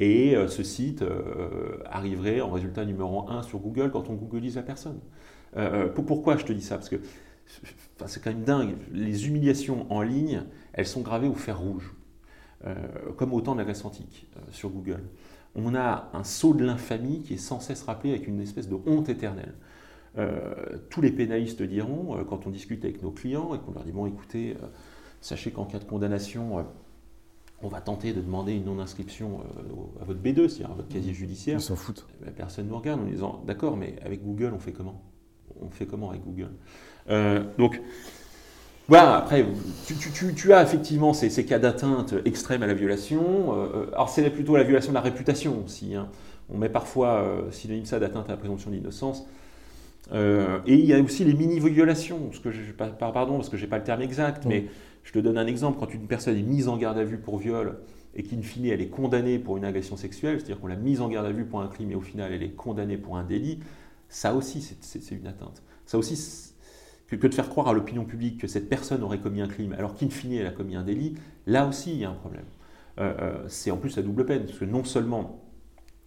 et 0.01 0.35
euh, 0.35 0.49
ce 0.49 0.61
site 0.61 1.03
euh, 1.03 1.77
arriverait 1.85 2.41
en 2.41 2.49
résultat 2.51 2.83
numéro 2.83 3.29
1 3.29 3.43
sur 3.43 3.59
Google 3.59 3.89
quand 3.89 4.09
on 4.09 4.15
googleise 4.15 4.57
la 4.57 4.63
personne. 4.63 4.99
Pour- 5.95 6.05
pourquoi 6.05 6.35
je 6.35 6.43
te 6.43 6.51
dis 6.51 6.61
ça? 6.61 6.75
Parce 6.75 6.89
que 6.89 6.97
c'est 8.07 8.21
quand 8.21 8.31
même 8.31 8.43
dingue. 8.43 8.75
Les 8.91 9.27
humiliations 9.27 9.85
en 9.89 10.01
ligne, 10.01 10.43
elles 10.73 10.87
sont 10.87 11.01
gravées 11.01 11.29
au 11.29 11.35
fer 11.35 11.57
rouge, 11.57 11.93
comme 13.17 13.33
au 13.33 13.41
temps 13.41 13.53
de 13.53 13.59
la 13.59 13.65
Grèce 13.65 13.85
antique 13.85 14.27
sur 14.51 14.69
Google. 14.69 15.03
On 15.55 15.75
a 15.75 16.09
un 16.13 16.23
sceau 16.23 16.53
de 16.53 16.63
l'infamie 16.65 17.21
qui 17.21 17.33
est 17.35 17.37
sans 17.49 17.59
cesse 17.59 17.83
rappelé 17.83 18.11
avec 18.13 18.27
une 18.27 18.41
espèce 18.41 18.69
de 18.69 18.77
honte 18.85 19.09
éternelle. 19.09 19.53
Euh, 20.17 20.53
tous 20.89 20.99
les 21.01 21.11
pénalistes 21.11 21.61
diront, 21.61 22.17
euh, 22.17 22.23
quand 22.25 22.45
on 22.45 22.49
discute 22.49 22.83
avec 22.83 23.01
nos 23.01 23.11
clients 23.11 23.55
et 23.55 23.59
qu'on 23.59 23.71
leur 23.71 23.83
dit 23.83 23.91
Bon, 23.93 24.05
écoutez, 24.05 24.57
euh, 24.61 24.67
sachez 25.21 25.51
qu'en 25.51 25.65
cas 25.65 25.79
de 25.79 25.85
condamnation, 25.85 26.65
on 27.63 27.67
va 27.69 27.79
tenter 27.79 28.11
de 28.11 28.19
demander 28.21 28.53
une 28.53 28.65
non-inscription 28.65 29.39
à 30.01 30.03
votre 30.05 30.19
B2, 30.19 30.49
c'est-à-dire 30.49 30.71
à 30.71 30.75
votre 30.75 30.89
casier 30.89 31.13
judiciaire. 31.13 31.57
Ils 31.59 31.61
s'en 31.61 31.75
foutent. 31.75 32.07
La 32.25 32.31
personne 32.31 32.67
nous 32.67 32.77
regarde 32.77 32.99
en 33.01 33.05
disant 33.05 33.41
D'accord, 33.45 33.77
mais 33.77 33.95
avec 34.03 34.23
Google, 34.23 34.51
on 34.55 34.59
fait 34.59 34.71
comment? 34.73 35.01
On 35.61 35.69
fait 35.69 35.85
comment 35.85 36.09
avec 36.09 36.23
Google? 36.23 36.49
Donc, 37.59 37.79
voilà, 38.87 39.17
après, 39.17 39.45
tu, 39.85 39.95
tu- 39.95 40.11
tu- 40.11 40.33
tu 40.33 40.53
as 40.53 40.63
effectivement 40.63 41.13
ces, 41.13 41.29
ces 41.29 41.45
cas 41.45 41.59
d'atteinte 41.59 42.15
extrême 42.25 42.63
à 42.63 42.67
la 42.67 42.73
violation. 42.73 43.51
Alors, 43.93 44.09
c'est 44.09 44.27
plutôt 44.31 44.57
la 44.57 44.63
violation 44.63 44.91
de 44.91 44.95
la 44.95 45.01
réputation 45.01 45.63
aussi. 45.63 45.93
hein. 45.95 46.09
On 46.49 46.57
met 46.57 46.67
parfois 46.69 47.45
synonyme 47.51 47.85
ça 47.85 47.99
d'atteinte 47.99 48.25
à 48.27 48.31
la 48.31 48.37
présomption 48.37 48.71
d'innocence. 48.71 49.25
Euh, 50.13 50.59
et 50.65 50.75
il 50.75 50.85
y 50.85 50.93
a 50.93 50.99
aussi 50.99 51.23
les 51.23 51.33
mini-violations, 51.33 52.19
parce 52.27 52.39
que 52.39 52.51
je, 52.51 52.71
pardon, 52.73 53.35
parce 53.37 53.49
que 53.49 53.57
j'ai 53.57 53.67
pas 53.67 53.77
le 53.77 53.83
terme 53.83 54.01
exact, 54.01 54.45
Mm. 54.45 54.49
mais 54.49 54.65
je 55.03 55.11
te 55.13 55.19
donne 55.19 55.37
un 55.37 55.47
exemple. 55.47 55.79
Quand 55.79 55.93
une 55.93 56.07
personne 56.07 56.37
est 56.37 56.41
mise 56.43 56.67
en 56.67 56.77
garde 56.77 56.97
à 56.97 57.03
vue 57.03 57.17
pour 57.17 57.37
viol 57.37 57.77
et 58.15 58.23
qu'in 58.23 58.41
fine 58.41 58.65
elle 58.65 58.81
est 58.81 58.89
condamnée 58.89 59.39
pour 59.39 59.55
une 59.57 59.63
agression 59.65 59.95
sexuelle, 59.95 60.37
c'est-à-dire 60.39 60.59
qu'on 60.59 60.67
l'a 60.67 60.75
mise 60.75 60.99
en 61.01 61.07
garde 61.07 61.25
à 61.27 61.31
vue 61.31 61.45
pour 61.45 61.61
un 61.61 61.67
crime 61.67 61.91
et 61.91 61.95
au 61.95 62.01
final 62.01 62.33
elle 62.33 62.43
est 62.43 62.49
condamnée 62.55 62.97
pour 62.97 63.15
un 63.17 63.23
délit, 63.23 63.59
ça 64.09 64.35
aussi 64.35 64.61
c'est- 64.61 65.15
une 65.15 65.27
atteinte. 65.27 65.63
Ça 65.85 65.97
aussi, 65.97 66.51
que 67.07 67.27
de 67.27 67.33
faire 67.33 67.47
croire 67.49 67.67
à 67.69 67.73
l'opinion 67.73 68.03
publique 68.05 68.37
que 68.37 68.47
cette 68.47 68.67
personne 68.69 69.03
aurait 69.03 69.19
commis 69.19 69.41
un 69.41 69.47
crime 69.47 69.73
alors 69.77 69.95
qu'in 69.95 70.09
fine 70.09 70.33
elle 70.33 70.45
a 70.47 70.51
commis 70.51 70.75
un 70.75 70.83
délit, 70.83 71.15
là 71.47 71.67
aussi 71.67 71.91
il 71.93 71.99
y 71.99 72.05
a 72.05 72.09
un 72.09 72.13
problème. 72.15 72.43
Euh, 72.99 73.13
euh, 73.21 73.43
c'est 73.47 73.71
en 73.71 73.77
plus 73.77 73.95
la 73.95 74.03
double 74.03 74.25
peine, 74.25 74.43
parce 74.45 74.59
que 74.59 74.65
non 74.65 74.83
seulement 74.83 75.40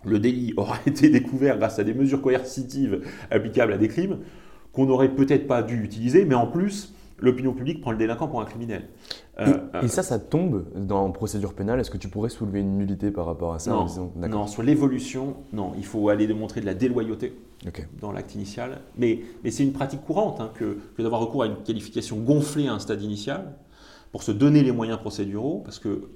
le 0.07 0.19
délit 0.19 0.55
aura 0.57 0.79
été 0.87 1.09
découvert 1.09 1.59
grâce 1.59 1.79
à 1.79 1.85
des 1.85 1.95
mesures 1.95 2.21
coercitives 2.21 3.03
applicables 3.31 3.73
à 3.73 3.79
des 3.79 3.88
crimes 3.88 4.19
qu'on 4.73 4.87
n'aurait 4.87 5.14
peut-être 5.14 5.47
pas 5.47 5.62
dû 5.62 5.83
utiliser, 5.85 6.25
mais 6.25 6.35
en 6.35 6.49
plus, 6.49 6.95
l'opinion 7.21 7.53
publique 7.53 7.81
prend 7.81 7.93
le 7.93 7.97
délinquant 7.97 8.27
pour 8.27 8.40
un 8.40 8.45
criminel. 8.45 8.88
Euh, 9.38 9.47
et, 9.47 9.77
euh, 9.77 9.83
et 9.83 9.88
ça, 9.88 10.03
ça 10.03 10.19
tombe 10.19 10.64
dans 10.75 11.11
procédure 11.12 11.55
pénale. 11.55 11.81
Est-ce 11.81 11.90
que 11.90 11.97
tu 11.97 12.09
pourrais 12.09 12.29
soulever 12.29 12.61
une 12.61 12.77
nullité 12.77 13.11
par 13.11 13.27
rapport 13.27 13.55
à 13.55 13.59
ça 13.59 13.71
non, 13.71 13.85
disant 13.85 14.12
non, 14.17 14.47
sur 14.47 14.62
l'évolution, 14.62 15.37
non, 15.53 15.73
il 15.77 15.85
faut 15.85 16.09
aller 16.09 16.27
démontrer 16.27 16.61
de 16.61 16.67
la 16.67 16.75
déloyauté 16.75 17.37
dans 18.01 18.12
l'acte 18.12 18.35
initial, 18.35 18.81
mais, 18.99 19.21
mais 19.43 19.51
c'est 19.51 19.62
une 19.62 19.73
pratique 19.73 20.03
courante 20.03 20.40
hein, 20.40 20.51
que, 20.55 20.79
que 20.97 21.03
d'avoir 21.03 21.21
recours 21.23 21.45
à 21.45 21.47
une 21.47 21.57
qualification 21.57 22.19
gonflée 22.19 22.69
à 22.69 22.75
un 22.75 22.79
stade 22.79 23.01
initial 23.01 23.55
pour 24.12 24.23
se 24.23 24.33
donner 24.33 24.62
les 24.62 24.73
moyens 24.73 24.99
procéduraux, 24.99 25.62
parce 25.64 25.79
que 25.79 26.09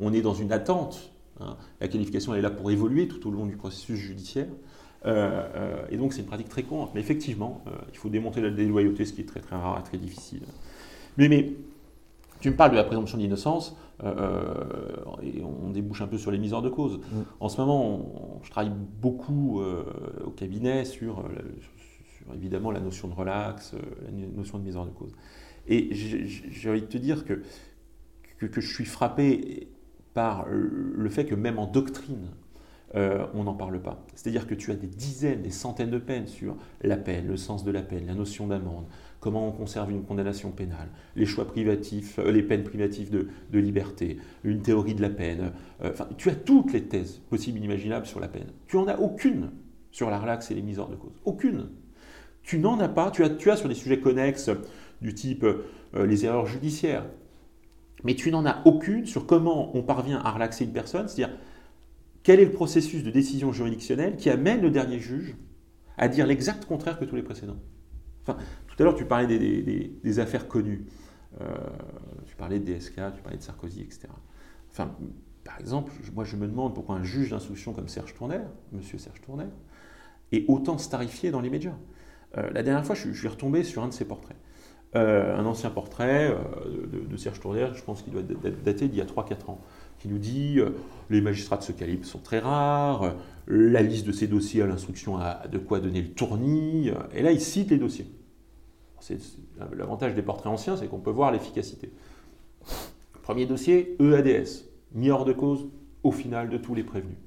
on 0.00 0.12
est 0.12 0.20
dans 0.20 0.34
une 0.34 0.52
attente. 0.52 1.12
Hein. 1.40 1.56
La 1.80 1.88
qualification 1.88 2.32
elle 2.32 2.40
est 2.40 2.42
là 2.42 2.50
pour 2.50 2.70
évoluer 2.70 3.08
tout 3.08 3.26
au 3.28 3.30
long 3.30 3.46
du 3.46 3.56
processus 3.56 3.98
judiciaire. 3.98 4.48
Euh, 5.04 5.46
euh, 5.54 5.86
et 5.90 5.98
donc 5.98 6.12
c'est 6.12 6.20
une 6.22 6.26
pratique 6.26 6.48
très 6.48 6.62
courante. 6.64 6.90
Mais 6.94 7.00
effectivement, 7.00 7.62
euh, 7.66 7.70
il 7.92 7.96
faut 7.98 8.08
démontrer 8.08 8.40
la 8.40 8.50
déloyauté, 8.50 9.04
ce 9.04 9.12
qui 9.12 9.20
est 9.20 9.24
très 9.24 9.40
très 9.40 9.54
rare 9.54 9.78
et 9.78 9.82
très 9.82 9.98
difficile. 9.98 10.42
Mais, 11.16 11.28
mais 11.28 11.52
tu 12.40 12.50
me 12.50 12.56
parles 12.56 12.72
de 12.72 12.76
la 12.76 12.84
présomption 12.84 13.16
d'innocence, 13.18 13.76
et 14.04 15.42
on 15.42 15.70
débouche 15.70 16.02
un 16.02 16.06
peu 16.06 16.18
sur 16.18 16.30
les 16.30 16.38
mises 16.38 16.52
hors 16.52 16.60
de 16.60 16.68
cause. 16.68 17.00
En 17.40 17.48
ce 17.48 17.58
moment, 17.58 18.38
on- 18.38 18.42
je 18.42 18.50
travaille 18.50 18.72
beaucoup 19.00 19.62
au 20.24 20.30
cabinet 20.30 20.84
sur, 20.84 21.24
évidemment 22.34 22.70
la 22.70 22.80
notion 22.80 23.08
de 23.08 23.14
relax, 23.14 23.74
la 24.04 24.10
notion 24.10 24.58
de 24.58 24.64
mise 24.64 24.76
hors 24.76 24.84
de 24.84 24.90
cause. 24.90 25.12
Et 25.66 25.94
j'ai 25.94 26.26
j'ai 26.26 26.70
envie 26.70 26.82
de 26.82 26.86
te 26.86 26.98
dire 26.98 27.24
que, 27.24 27.40
que, 28.38 28.44
que 28.46 28.60
je 28.60 28.70
suis 28.74 28.84
frappé 28.84 29.68
par 30.16 30.46
le 30.48 31.08
fait 31.10 31.26
que 31.26 31.34
même 31.34 31.58
en 31.58 31.66
doctrine, 31.66 32.28
euh, 32.94 33.26
on 33.34 33.44
n'en 33.44 33.52
parle 33.52 33.78
pas. 33.82 34.02
C'est-à-dire 34.14 34.46
que 34.46 34.54
tu 34.54 34.70
as 34.70 34.74
des 34.74 34.86
dizaines, 34.86 35.42
des 35.42 35.50
centaines 35.50 35.90
de 35.90 35.98
peines 35.98 36.26
sur 36.26 36.56
la 36.80 36.96
peine, 36.96 37.26
le 37.26 37.36
sens 37.36 37.64
de 37.64 37.70
la 37.70 37.82
peine, 37.82 38.06
la 38.06 38.14
notion 38.14 38.46
d'amende, 38.46 38.86
comment 39.20 39.46
on 39.46 39.52
conserve 39.52 39.90
une 39.90 40.04
condamnation 40.04 40.52
pénale, 40.52 40.88
les 41.16 41.26
choix 41.26 41.46
privatifs, 41.46 42.18
euh, 42.18 42.32
les 42.32 42.42
peines 42.42 42.64
privatives 42.64 43.10
de, 43.10 43.58
liberté, 43.58 44.16
une 44.42 44.62
théorie 44.62 44.94
de 44.94 45.02
la 45.02 45.10
peine. 45.10 45.52
Euh, 45.84 45.92
tu 46.16 46.30
as 46.30 46.34
toutes 46.34 46.72
les 46.72 46.84
thèses 46.84 47.20
possibles 47.28 47.58
et 47.58 47.64
imaginables 47.64 48.06
sur 48.06 48.18
la 48.18 48.28
peine. 48.28 48.48
Tu 48.68 48.78
n'en 48.78 48.88
as 48.88 48.98
aucune 48.98 49.50
sur 49.90 50.08
la 50.08 50.18
relaxe 50.18 50.50
et 50.50 50.54
les 50.54 50.62
mises 50.62 50.78
hors 50.78 50.88
de 50.88 50.96
cause. 50.96 51.20
Aucune. 51.26 51.68
Tu 52.42 52.58
n'en 52.58 52.80
as 52.80 52.88
pas. 52.88 53.10
Tu 53.10 53.22
as, 53.22 53.28
tu 53.28 53.50
as 53.50 53.56
sur 53.56 53.68
des 53.68 53.74
sujets 53.74 54.00
connexes 54.00 54.48
du 55.02 55.12
type 55.12 55.44
euh, 55.44 56.06
les 56.06 56.24
erreurs 56.24 56.46
judiciaires. 56.46 57.04
Mais 58.06 58.14
tu 58.14 58.30
n'en 58.30 58.46
as 58.46 58.62
aucune 58.64 59.04
sur 59.04 59.26
comment 59.26 59.76
on 59.76 59.82
parvient 59.82 60.20
à 60.20 60.30
relaxer 60.30 60.64
une 60.64 60.72
personne, 60.72 61.08
c'est-à-dire 61.08 61.36
quel 62.22 62.38
est 62.38 62.44
le 62.44 62.52
processus 62.52 63.02
de 63.02 63.10
décision 63.10 63.50
juridictionnelle 63.50 64.14
qui 64.14 64.30
amène 64.30 64.62
le 64.62 64.70
dernier 64.70 65.00
juge 65.00 65.34
à 65.98 66.06
dire 66.06 66.24
l'exact 66.24 66.66
contraire 66.66 67.00
que 67.00 67.04
tous 67.04 67.16
les 67.16 67.24
précédents? 67.24 67.56
Enfin, 68.22 68.38
tout 68.68 68.76
à 68.78 68.84
l'heure, 68.84 68.94
tu 68.94 69.06
parlais 69.06 69.26
des, 69.26 70.18
affaires 70.20 70.46
connues. 70.46 70.86
Euh, 71.40 71.46
tu 72.26 72.36
parlais 72.36 72.60
de 72.60 72.72
DSK, 72.72 72.94
tu 72.94 73.22
parlais 73.22 73.38
de 73.38 73.42
Sarkozy, 73.42 73.80
etc. 73.80 74.06
Enfin, 74.70 74.94
par 75.42 75.58
exemple, 75.58 75.90
moi, 76.14 76.22
je 76.22 76.36
me 76.36 76.46
demande 76.46 76.76
pourquoi 76.76 76.94
un 76.94 77.02
juge 77.02 77.30
d'instruction 77.30 77.72
comme 77.72 77.88
Serge 77.88 78.14
Tourner, 78.14 78.40
monsieur 78.70 78.98
Serge 78.98 79.20
Tourner, 79.20 79.46
est 80.30 80.44
autant 80.46 80.78
starifié 80.78 81.32
dans 81.32 81.40
les 81.40 81.50
médias. 81.50 81.74
Euh, 82.38 82.50
la 82.52 82.62
dernière 82.62 82.86
fois, 82.86 82.94
je, 82.94 83.10
je 83.10 83.18
suis 83.18 83.28
retombé 83.28 83.64
sur 83.64 83.82
un 83.82 83.88
de 83.88 83.92
ses 83.92 84.04
portraits. 84.04 84.36
Euh, 84.94 85.36
un 85.36 85.44
ancien 85.46 85.68
portrait 85.68 86.30
euh, 86.30 87.06
de, 87.10 87.16
Serge 87.16 87.40
Tourner, 87.40 87.68
je 87.74 87.82
pense 87.82 88.02
qu'il 88.02 88.12
doit 88.12 88.22
être 88.22 88.62
daté 88.62 88.88
d'il 88.88 88.98
y 88.98 89.02
a 89.02 89.04
3-4 89.04 89.50
ans, 89.50 89.60
qui 89.98 90.08
nous 90.08 90.18
dit 90.18 90.58
euh, 90.58 90.70
les 91.10 91.20
magistrats 91.20 91.56
de 91.56 91.62
ce 91.62 91.72
calibre 91.72 92.06
sont 92.06 92.20
très 92.20 92.38
rares, 92.38 93.14
la 93.48 93.82
liste 93.82 94.06
de 94.06 94.12
ces 94.12 94.26
dossiers 94.26 94.62
à 94.62 94.66
l'instruction 94.66 95.18
a 95.18 95.48
de 95.48 95.58
quoi 95.58 95.80
donner 95.80 96.00
le 96.00 96.08
tournis, 96.08 96.90
et 97.12 97.22
là 97.22 97.32
il 97.32 97.40
cite 97.40 97.70
les 97.70 97.78
dossiers. 97.78 98.06
L'avantage 99.76 100.14
des 100.14 100.22
portraits 100.22 100.52
anciens, 100.52 100.76
c'est 100.76 100.86
qu'on 100.86 100.98
peut 100.98 101.10
voir 101.10 101.30
l'efficacité. 101.30 101.90
Premier 103.22 103.46
dossier, 103.46 103.96
EADS, 104.00 104.64
mis 104.94 105.10
hors 105.10 105.24
de 105.24 105.32
cause 105.32 105.66
au 106.02 106.10
final 106.10 106.48
de 106.48 106.56
tous 106.56 106.74
les 106.74 106.84
prévenus. 106.84 107.18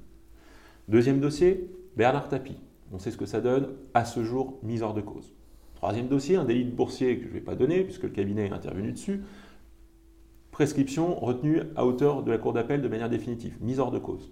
Deuxième 0.88 1.20
dossier, 1.20 1.70
Bernard 1.96 2.28
Tapie. 2.28 2.58
On 2.92 2.98
sait 2.98 3.10
ce 3.10 3.16
que 3.16 3.26
ça 3.26 3.40
donne, 3.40 3.68
à 3.94 4.04
ce 4.04 4.24
jour, 4.24 4.58
mise 4.62 4.82
hors 4.82 4.94
de 4.94 5.00
cause. 5.00 5.32
Troisième 5.80 6.08
dossier, 6.08 6.36
un 6.36 6.44
délit 6.44 6.66
de 6.66 6.72
boursier 6.72 7.16
que 7.16 7.22
je 7.22 7.28
ne 7.28 7.32
vais 7.32 7.40
pas 7.40 7.54
donner, 7.54 7.84
puisque 7.84 8.02
le 8.02 8.10
cabinet 8.10 8.48
est 8.48 8.52
intervenu 8.52 8.92
dessus. 8.92 9.22
Prescription 10.50 11.18
retenue 11.18 11.62
à 11.74 11.86
hauteur 11.86 12.22
de 12.22 12.30
la 12.30 12.36
Cour 12.36 12.52
d'appel 12.52 12.82
de 12.82 12.88
manière 12.88 13.08
définitive, 13.08 13.56
mise 13.62 13.80
hors 13.80 13.90
de 13.90 13.98
cause. 13.98 14.30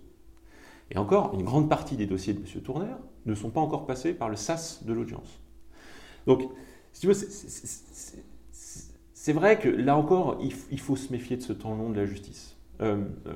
Et 0.90 0.98
encore, 0.98 1.32
une 1.32 1.44
grande 1.44 1.70
partie 1.70 1.96
des 1.96 2.04
dossiers 2.04 2.34
de 2.34 2.40
M. 2.40 2.44
Tourner 2.60 2.90
ne 3.24 3.34
sont 3.34 3.48
pas 3.48 3.62
encore 3.62 3.86
passés 3.86 4.12
par 4.12 4.28
le 4.28 4.36
SAS 4.36 4.84
de 4.84 4.92
l'audience. 4.92 5.40
Donc, 6.26 6.42
c'est 8.52 9.32
vrai 9.32 9.58
que 9.58 9.70
là 9.70 9.96
encore, 9.96 10.38
il, 10.42 10.80
faut 10.80 10.96
se 10.96 11.10
méfier 11.10 11.38
de 11.38 11.42
ce 11.42 11.54
temps 11.54 11.74
long 11.74 11.88
de 11.88 11.96
la 11.96 12.04
justice. 12.04 12.58
Euh, 12.82 13.06
euh, 13.26 13.32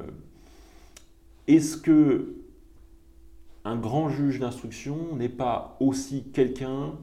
est-ce 1.46 1.78
que 1.78 2.34
un 3.64 3.76
grand 3.76 4.10
juge 4.10 4.38
d'instruction 4.38 5.16
n'est 5.16 5.30
pas 5.30 5.78
aussi 5.80 6.24
quelqu'un 6.24 6.98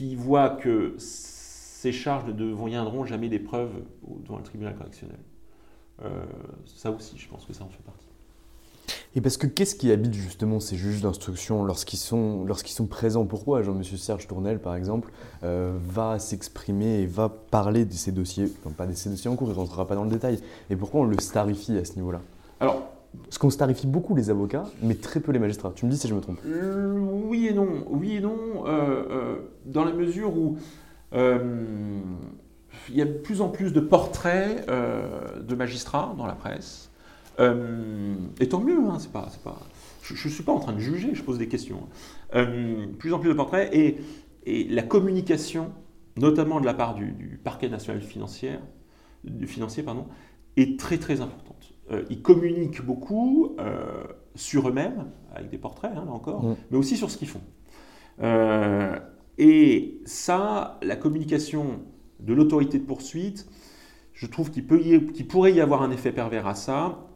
qui 0.00 0.16
voit 0.16 0.48
que 0.48 0.94
ces 0.96 1.92
charges 1.92 2.24
ne 2.24 2.32
deviendront 2.32 3.04
jamais 3.04 3.28
des 3.28 3.38
preuves 3.38 3.82
devant 4.24 4.38
le 4.38 4.42
tribunal 4.42 4.74
correctionnel. 4.74 5.18
Euh, 6.02 6.24
Ça 6.64 6.90
aussi, 6.90 7.18
je 7.18 7.28
pense 7.28 7.44
que 7.44 7.52
ça 7.52 7.64
en 7.64 7.68
fait 7.68 7.82
partie. 7.82 8.06
Et 9.14 9.20
parce 9.20 9.36
que 9.36 9.46
qu'est-ce 9.46 9.74
qui 9.74 9.92
habite 9.92 10.14
justement 10.14 10.58
ces 10.58 10.76
juges 10.76 11.02
d'instruction 11.02 11.64
lorsqu'ils 11.64 11.98
sont, 11.98 12.46
lorsqu'ils 12.46 12.72
sont 12.72 12.86
présents? 12.86 13.26
Pourquoi 13.26 13.60
Jean-Monsieur 13.60 13.98
Serge 13.98 14.26
Tournel, 14.26 14.58
par 14.58 14.74
exemple, 14.74 15.12
euh, 15.42 15.76
va 15.78 16.18
s'exprimer 16.18 17.00
et 17.00 17.06
va 17.06 17.28
parler 17.28 17.84
de 17.84 17.92
ces 17.92 18.10
dossiers, 18.10 18.50
enfin 18.60 18.70
pas 18.70 18.86
de 18.86 18.94
ces 18.94 19.10
dossiers 19.10 19.28
en 19.28 19.36
cours, 19.36 19.48
il 19.48 19.54
ne 19.54 19.56
rentrera 19.56 19.86
pas 19.86 19.96
dans 19.96 20.04
le 20.04 20.10
détail, 20.10 20.40
et 20.70 20.76
pourquoi 20.76 21.02
on 21.02 21.04
le 21.04 21.20
starifie 21.20 21.76
à 21.76 21.84
ce 21.84 21.96
niveau-là? 21.96 22.22
Alors, 22.58 22.88
parce 23.24 23.38
qu'on 23.38 23.50
starifie 23.50 23.86
beaucoup 23.86 24.14
les 24.14 24.30
avocats, 24.30 24.64
mais 24.82 24.94
très 24.94 25.20
peu 25.20 25.32
les 25.32 25.38
magistrats. 25.38 25.72
Tu 25.74 25.86
me 25.86 25.90
dis 25.90 25.96
si 25.96 26.08
je 26.08 26.14
me 26.14 26.20
trompe. 26.20 26.38
Euh, 26.46 26.96
oui 26.98 27.46
et 27.46 27.52
non. 27.52 27.84
Oui 27.88 28.16
et 28.16 28.20
non, 28.20 28.36
euh, 28.66 29.36
dans 29.66 29.84
la 29.84 29.92
mesure 29.92 30.36
où 30.36 30.56
il 31.12 32.96
y 32.96 33.02
a 33.02 33.04
de 33.04 33.12
plus 33.12 33.40
en 33.40 33.48
plus 33.48 33.72
de 33.72 33.80
portraits 33.80 34.66
de 34.68 35.54
magistrats 35.54 36.14
dans 36.16 36.26
la 36.26 36.34
presse. 36.34 36.90
Euh, 37.40 38.14
et 38.38 38.48
tant 38.48 38.60
mieux, 38.60 38.78
hein, 38.86 38.98
c'est 38.98 39.12
pas, 39.12 39.28
pas, 39.42 39.58
je 40.02 40.12
ne 40.12 40.32
suis 40.32 40.42
pas 40.42 40.52
en 40.52 40.60
train 40.60 40.72
de 40.72 40.78
juger, 40.78 41.14
je 41.14 41.22
pose 41.22 41.38
des 41.38 41.48
questions. 41.48 41.88
Euh, 42.34 42.86
plus 42.98 43.12
en 43.14 43.18
plus 43.18 43.30
de 43.30 43.34
portraits 43.34 43.72
et, 43.72 43.98
la 44.70 44.82
communication, 44.82 45.70
notamment 46.16 46.60
de 46.60 46.66
la 46.66 46.74
part 46.74 46.94
du, 46.94 47.38
parquet 47.44 47.68
national 47.68 48.00
financier, 48.00 48.52
du 49.22 49.46
financier 49.46 49.82
pardon, 49.82 50.06
est 50.56 50.78
très 50.78 50.98
très 50.98 51.20
importante. 51.20 51.59
Euh, 51.90 52.02
ils 52.10 52.22
communiquent 52.22 52.84
beaucoup 52.84 53.56
sur 54.34 54.68
eux-mêmes, 54.68 55.06
avec 55.34 55.50
des 55.50 55.58
portraits 55.58 55.94
là 55.94 56.02
encore, 56.02 56.44
mm. 56.44 56.56
mais 56.70 56.78
aussi 56.78 56.96
sur 56.96 57.10
ce 57.10 57.18
qu'ils 57.18 57.28
font. 57.28 57.42
et 59.38 60.00
ça, 60.04 60.78
la 60.82 60.96
communication 60.96 61.80
de 62.20 62.34
l'autorité 62.34 62.78
de 62.78 62.84
poursuite, 62.84 63.48
je 64.12 64.26
trouve 64.26 64.50
qu'il 64.50 64.66
pourrait 64.66 65.52
y 65.52 65.60
avoir 65.60 65.82
un 65.82 65.90
effet 65.90 66.12
pervers 66.12 66.46
à 66.46 66.54
ça, 66.54 67.10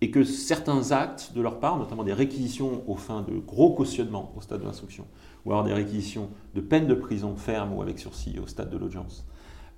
et 0.00 0.10
que 0.10 0.24
certains 0.24 0.92
actes 0.92 1.32
de 1.34 1.40
leur 1.40 1.58
part, 1.58 1.78
notamment 1.78 2.04
des 2.04 2.12
réquisitions 2.12 2.82
aux 2.86 2.96
fins 2.96 3.22
de 3.22 3.38
gros 3.38 3.72
cautionnement 3.72 4.32
au 4.36 4.40
stade 4.40 4.60
de 4.60 4.66
l'instruction, 4.66 5.06
ou 5.44 5.52
alors 5.52 5.64
des 5.64 5.72
réquisitions 5.72 6.28
de 6.54 6.60
peine 6.60 6.86
de 6.86 6.94
prison 6.94 7.36
ferme 7.36 7.72
ou 7.72 7.82
avec 7.82 7.98
sursis 7.98 8.38
au 8.38 8.46
stade 8.46 8.70
de 8.70 8.76
l'audience, 8.76 9.26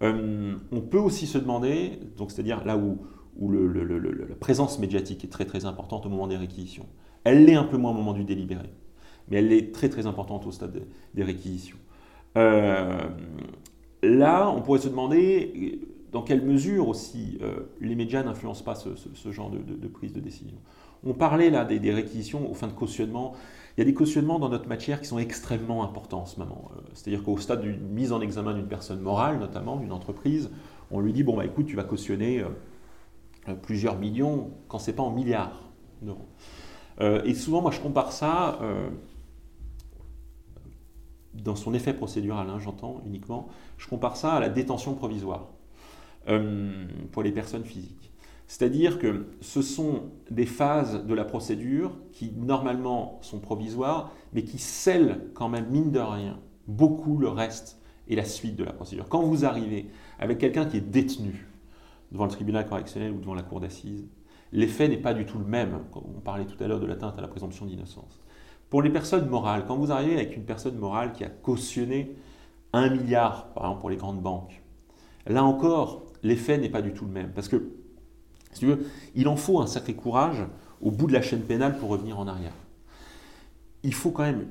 euh, 0.02 0.56
on 0.72 0.80
peut 0.80 0.98
aussi 0.98 1.26
se 1.26 1.38
demander, 1.38 2.00
donc 2.16 2.30
c'est-à-dire 2.30 2.64
là 2.64 2.76
où, 2.76 2.98
où 3.38 3.50
la 3.50 4.34
présence 4.38 4.78
médiatique 4.78 5.24
est 5.24 5.28
très 5.28 5.44
très 5.44 5.64
importante 5.64 6.06
au 6.06 6.08
moment 6.08 6.26
des 6.26 6.36
réquisitions, 6.36 6.86
elle 7.24 7.44
l'est 7.44 7.54
un 7.54 7.64
peu 7.64 7.76
moins 7.76 7.92
au 7.92 7.94
moment 7.94 8.12
du 8.12 8.24
délibéré, 8.24 8.70
mais 9.28 9.38
elle 9.38 9.52
est 9.52 9.72
très 9.72 9.88
très 9.88 10.06
importante 10.06 10.46
au 10.46 10.52
stade 10.52 10.82
des 11.14 11.22
réquisitions. 11.22 11.76
Euh, 12.36 13.08
là, 14.02 14.50
on 14.50 14.62
pourrait 14.62 14.80
se 14.80 14.88
demander 14.88 15.80
dans 16.12 16.22
quelle 16.22 16.42
mesure 16.42 16.88
aussi 16.88 17.38
euh, 17.42 17.60
les 17.80 17.94
médias 17.94 18.22
n'influencent 18.22 18.64
pas 18.64 18.74
ce, 18.74 19.30
genre 19.30 19.50
de, 19.50 19.88
prise 19.88 20.12
de 20.12 20.20
décision. 20.20 20.56
On 21.04 21.14
parlait 21.14 21.50
là 21.50 21.64
des, 21.64 21.92
réquisitions 21.92 22.50
aux 22.50 22.54
fins 22.54 22.66
de 22.66 22.72
cautionnement. 22.72 23.34
Il 23.76 23.80
y 23.80 23.82
a 23.82 23.84
des 23.84 23.94
cautionnements 23.94 24.38
dans 24.38 24.48
notre 24.48 24.68
matière 24.68 25.00
qui 25.00 25.06
sont 25.06 25.18
extrêmement 25.18 25.84
importants 25.84 26.22
en 26.22 26.26
ce 26.26 26.40
moment. 26.40 26.70
Euh, 26.76 26.80
c'est-à-dire 26.94 27.22
qu'au 27.22 27.38
stade 27.38 27.60
d'une 27.60 27.80
mise 27.80 28.12
en 28.12 28.20
examen 28.20 28.54
d'une 28.54 28.66
personne 28.66 29.00
morale, 29.00 29.38
notamment 29.38 29.76
d'une 29.76 29.92
entreprise, 29.92 30.50
on 30.90 31.00
lui 31.00 31.12
dit 31.12 31.22
bon 31.22 31.36
bah 31.36 31.44
écoute 31.44 31.66
tu 31.66 31.76
vas 31.76 31.84
cautionner 31.84 32.40
euh, 32.40 32.48
plusieurs 33.54 33.98
millions 33.98 34.50
quand 34.68 34.78
c'est 34.78 34.92
pas 34.92 35.02
en 35.02 35.10
milliards 35.10 35.70
d'euros. 36.02 36.28
et 37.00 37.34
souvent 37.34 37.62
moi 37.62 37.70
je 37.70 37.80
compare 37.80 38.12
ça 38.12 38.58
dans 41.34 41.56
son 41.56 41.74
effet 41.74 41.92
procédural, 41.92 42.48
hein, 42.50 42.58
j'entends 42.58 43.02
uniquement, 43.06 43.48
je 43.76 43.86
compare 43.86 44.16
ça 44.16 44.34
à 44.34 44.40
la 44.40 44.48
détention 44.48 44.94
provisoire. 44.94 45.48
Euh, 46.28 46.84
pour 47.10 47.22
les 47.22 47.32
personnes 47.32 47.64
physiques. 47.64 48.12
C'est-à-dire 48.48 48.98
que 48.98 49.28
ce 49.40 49.62
sont 49.62 50.10
des 50.30 50.44
phases 50.44 51.06
de 51.06 51.14
la 51.14 51.24
procédure 51.24 51.96
qui 52.12 52.32
normalement 52.36 53.18
sont 53.22 53.38
provisoires, 53.38 54.12
mais 54.34 54.42
qui 54.42 54.58
scellent 54.58 55.30
quand 55.32 55.48
même, 55.48 55.70
mine 55.70 55.90
de 55.90 56.00
rien, 56.00 56.38
beaucoup 56.66 57.16
le 57.16 57.28
reste 57.28 57.80
et 58.08 58.16
la 58.16 58.24
suite 58.24 58.56
de 58.56 58.64
la 58.64 58.74
procédure. 58.74 59.08
Quand 59.08 59.22
vous 59.22 59.46
arrivez 59.46 59.88
avec 60.18 60.36
quelqu'un 60.36 60.66
qui 60.66 60.76
est 60.76 60.82
détenu 60.82 61.47
devant 62.12 62.24
le 62.24 62.30
tribunal 62.30 62.66
correctionnel 62.66 63.12
ou 63.12 63.20
devant 63.20 63.34
la 63.34 63.42
cour 63.42 63.60
d'assises, 63.60 64.08
l'effet 64.52 64.88
n'est 64.88 64.96
pas 64.96 65.14
du 65.14 65.26
tout 65.26 65.38
le 65.38 65.44
même. 65.44 65.80
On 65.94 66.20
parlait 66.20 66.46
tout 66.46 66.62
à 66.62 66.66
l'heure 66.66 66.80
de 66.80 66.86
l'atteinte 66.86 67.18
à 67.18 67.20
la 67.20 67.28
présomption 67.28 67.66
d'innocence. 67.66 68.20
Pour 68.70 68.82
les 68.82 68.90
personnes 68.90 69.28
morales, 69.28 69.64
quand 69.66 69.76
vous 69.76 69.92
arrivez 69.92 70.14
avec 70.14 70.36
une 70.36 70.44
personne 70.44 70.76
morale 70.76 71.12
qui 71.12 71.24
a 71.24 71.28
cautionné 71.28 72.14
un 72.72 72.90
milliard, 72.90 73.52
par 73.54 73.64
exemple 73.64 73.80
pour 73.80 73.90
les 73.90 73.96
grandes 73.96 74.20
banques, 74.20 74.62
là 75.26 75.44
encore, 75.44 76.02
l'effet 76.22 76.58
n'est 76.58 76.68
pas 76.68 76.82
du 76.82 76.92
tout 76.92 77.06
le 77.06 77.12
même. 77.12 77.32
Parce 77.32 77.48
que, 77.48 77.72
si 78.52 78.60
tu 78.60 78.66
veux, 78.66 78.86
il 79.14 79.28
en 79.28 79.36
faut 79.36 79.60
un 79.60 79.66
sacré 79.66 79.94
courage 79.94 80.44
au 80.80 80.90
bout 80.90 81.06
de 81.06 81.12
la 81.12 81.22
chaîne 81.22 81.42
pénale 81.42 81.78
pour 81.78 81.88
revenir 81.88 82.18
en 82.18 82.26
arrière. 82.26 82.52
Il 83.82 83.94
faut 83.94 84.10
quand 84.10 84.24
même 84.24 84.48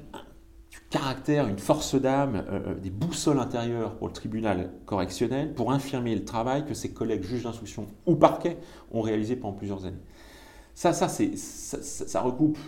caractère, 0.89 1.47
une 1.47 1.59
force 1.59 1.95
d'âme, 1.95 2.35
euh, 2.35 2.59
euh, 2.67 2.73
des 2.75 2.89
boussoles 2.89 3.39
intérieures 3.39 3.95
pour 3.95 4.07
le 4.07 4.13
tribunal 4.13 4.71
correctionnel 4.85 5.53
pour 5.53 5.71
infirmer 5.71 6.15
le 6.15 6.23
travail 6.23 6.65
que 6.65 6.73
ses 6.73 6.93
collègues 6.93 7.23
juges 7.23 7.43
d'instruction 7.43 7.87
ou 8.05 8.15
parquet 8.15 8.57
ont 8.91 9.01
réalisé 9.01 9.35
pendant 9.35 9.53
plusieurs 9.53 9.85
années. 9.85 10.01
Ça, 10.73 10.93
ça, 10.93 11.07
ça, 11.09 12.21
recoupe 12.21 12.59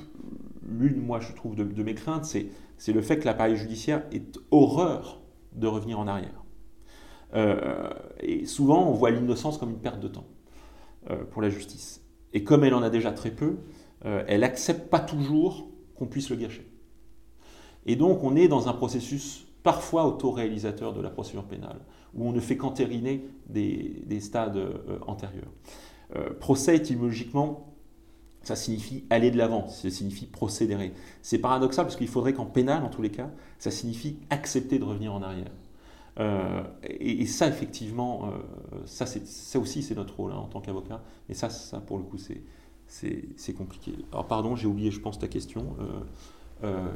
l'une, 0.67 0.99
moi, 0.99 1.19
je 1.19 1.31
trouve, 1.33 1.55
de, 1.55 1.83
mes 1.83 1.93
craintes, 1.93 2.25
c'est, 2.25 2.47
le 2.91 3.01
fait 3.01 3.19
que 3.19 3.25
l'appareil 3.25 3.55
judiciaire 3.55 4.03
ait 4.11 4.23
horreur 4.49 5.21
de 5.53 5.67
revenir 5.67 5.99
en 5.99 6.07
arrière. 6.07 6.43
Euh, 7.35 7.87
et 8.19 8.47
souvent, 8.47 8.89
on 8.89 8.93
voit 8.93 9.11
l'innocence 9.11 9.59
comme 9.59 9.69
une 9.69 9.79
perte 9.79 9.99
de 9.99 10.07
temps 10.07 10.25
pour 11.29 11.41
la 11.43 11.49
justice. 11.49 12.03
Et 12.33 12.43
comme 12.43 12.63
elle 12.63 12.73
en 12.73 12.81
a 12.81 12.89
déjà 12.89 13.11
très 13.11 13.31
peu, 13.31 13.57
elle 14.03 14.41
n'accepte 14.41 14.89
pas 14.89 14.99
toujours 14.99 15.69
qu'on 15.95 16.07
puisse 16.07 16.29
le 16.31 16.35
gâcher. 16.35 16.67
Et 17.85 17.95
donc, 17.95 18.23
on 18.23 18.35
est 18.35 18.47
dans 18.47 18.67
un 18.67 18.73
processus 18.73 19.45
parfois 19.63 20.05
autoréalisateur 20.05 20.93
de 20.93 21.01
la 21.01 21.09
procédure 21.09 21.43
pénale, 21.43 21.79
où 22.13 22.27
on 22.27 22.31
ne 22.31 22.39
fait 22.39 22.57
qu'entériner 22.57 23.25
des, 23.47 24.01
des, 24.05 24.19
stades 24.19 24.59
antérieurs. 25.05 25.51
procès, 26.39 26.77
étymologiquement, 26.77 27.69
ça 28.41 28.55
signifie 28.55 29.03
aller 29.09 29.31
de 29.31 29.37
l'avant, 29.37 29.67
ça 29.67 29.89
signifie 29.89 30.25
procéder. 30.25 30.91
C'est 31.21 31.39
paradoxal 31.39 31.85
parce 31.85 31.95
qu'il 31.95 32.07
faudrait 32.07 32.33
qu'en 32.33 32.45
pénal, 32.45 32.83
en 32.83 32.89
tous 32.89 33.01
les 33.01 33.11
cas, 33.11 33.29
ça 33.57 33.71
signifie 33.71 34.17
accepter 34.29 34.79
de 34.79 34.83
revenir 34.83 35.13
en 35.13 35.21
arrière. 35.21 35.51
Euh, 36.19 36.63
et, 36.83 37.25
ça, 37.25 37.47
effectivement, 37.47 38.25
euh, 38.25 38.77
ça, 38.85 39.05
ça 39.05 39.59
aussi, 39.59 39.83
c'est 39.83 39.95
notre 39.95 40.15
rôle 40.15 40.31
hein, 40.31 40.37
en 40.37 40.47
tant 40.47 40.61
qu'avocat. 40.61 41.01
Et 41.29 41.33
ça, 41.33 41.49
ça, 41.49 41.79
pour 41.79 41.97
le 41.97 42.03
coup, 42.03 42.17
c'est 42.87 43.53
compliqué. 43.53 43.93
Alors, 44.11 44.27
pardon, 44.27 44.55
j'ai 44.55 44.67
oublié, 44.67 44.91
je 44.91 44.99
pense, 44.99 45.19
ta 45.19 45.27
question. 45.27 45.75
Euh, 46.63 46.87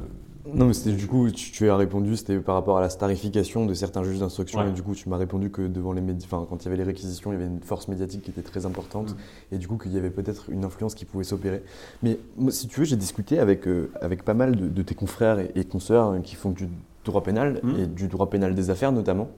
non, 0.52 0.66
mais 0.66 0.92
du 0.92 1.06
coup, 1.06 1.30
tu, 1.30 1.70
as 1.70 1.76
répondu, 1.76 2.16
c'était 2.16 2.38
par 2.38 2.54
rapport 2.54 2.76
à 2.76 2.80
la 2.82 2.90
starification 2.90 3.64
de 3.64 3.72
certains 3.72 4.02
juges 4.02 4.18
d'instruction. 4.18 4.66
Et 4.66 4.72
du 4.72 4.82
coup, 4.82 4.94
tu 4.94 5.08
m'as 5.08 5.16
répondu 5.16 5.50
que 5.50 5.62
devant 5.62 5.92
les 5.92 6.02
médias, 6.02 6.26
enfin, 6.30 6.46
quand 6.48 6.62
il 6.62 6.64
y 6.66 6.68
avait 6.68 6.76
les 6.76 6.84
réquisitions, 6.84 7.32
il 7.32 7.34
y 7.34 7.42
avait 7.42 7.50
une 7.50 7.62
force 7.62 7.88
médiatique 7.88 8.22
qui 8.22 8.30
était 8.30 8.42
très 8.42 8.66
importante. 8.66 9.12
Mm. 9.12 9.54
Et 9.54 9.58
du 9.58 9.68
coup, 9.68 9.78
qu'il 9.78 9.92
y 9.92 9.98
avait 9.98 10.10
peut-être 10.10 10.50
une 10.50 10.64
influence 10.64 10.94
qui 10.94 11.06
pouvait 11.06 11.24
s'opérer. 11.24 11.62
Mais 12.02 12.18
moi, 12.36 12.52
si 12.52 12.68
tu 12.68 12.80
veux, 12.80 12.86
j'ai 12.86 12.96
discuté 12.96 13.38
avec, 13.38 13.66
avec 14.00 14.22
pas 14.22 14.34
mal 14.34 14.72
de, 14.72 14.82
tes 14.82 14.94
confrères 14.94 15.38
et, 15.38 15.50
et 15.54 15.64
consoeurs 15.64 16.10
hein, 16.10 16.20
qui 16.20 16.34
font 16.34 16.50
du 16.50 16.68
droit 17.04 17.22
pénal 17.22 17.60
mmh. 17.62 17.76
et 17.78 17.86
du 17.86 18.08
droit 18.08 18.28
pénal 18.28 18.54
des 18.54 18.70
affaires 18.70 18.92
notamment. 18.92 19.30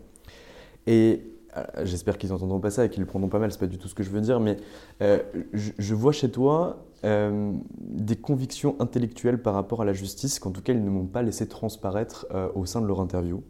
Et 0.87 1.23
euh, 1.23 1.36
j'espère 1.85 2.19
qu'ils 2.19 2.31
n'entendront 2.31 2.61
pas 2.61 2.71
ça 2.71 2.85
et 2.85 2.91
qu'ils 2.91 3.01
le 3.01 3.07
prendront 3.07 3.29
pas 3.29 3.39
mal, 3.39 3.51
c'est 3.53 3.61
pas 3.61 3.67
du 3.67 3.79
tout 3.79 3.89
ce 3.89 3.95
que 3.95 4.03
je 4.03 4.11
veux 4.11 4.21
dire, 4.21 4.41
mais 4.41 4.57
euh, 5.03 5.19
je, 5.53 5.95
vois 5.95 6.13
chez 6.13 6.31
toi 6.31 6.85
euh, 7.05 7.53
des 7.81 8.17
convictions 8.17 8.77
intellectuelles 8.81 9.41
par 9.41 9.55
rapport 9.55 9.83
à 9.83 9.85
la 9.85 9.93
justice 9.93 10.39
qu'en 10.39 10.51
tout 10.51 10.63
cas 10.63 10.73
ils 10.73 10.85
ne 10.85 10.91
m'ont 10.91 11.07
pas 11.07 11.23
laissé 11.23 11.47
transparaître 11.49 12.27
au 12.55 12.67
sein 12.67 12.81
de 12.81 12.87
leur 12.87 13.01
interview. 13.01 13.43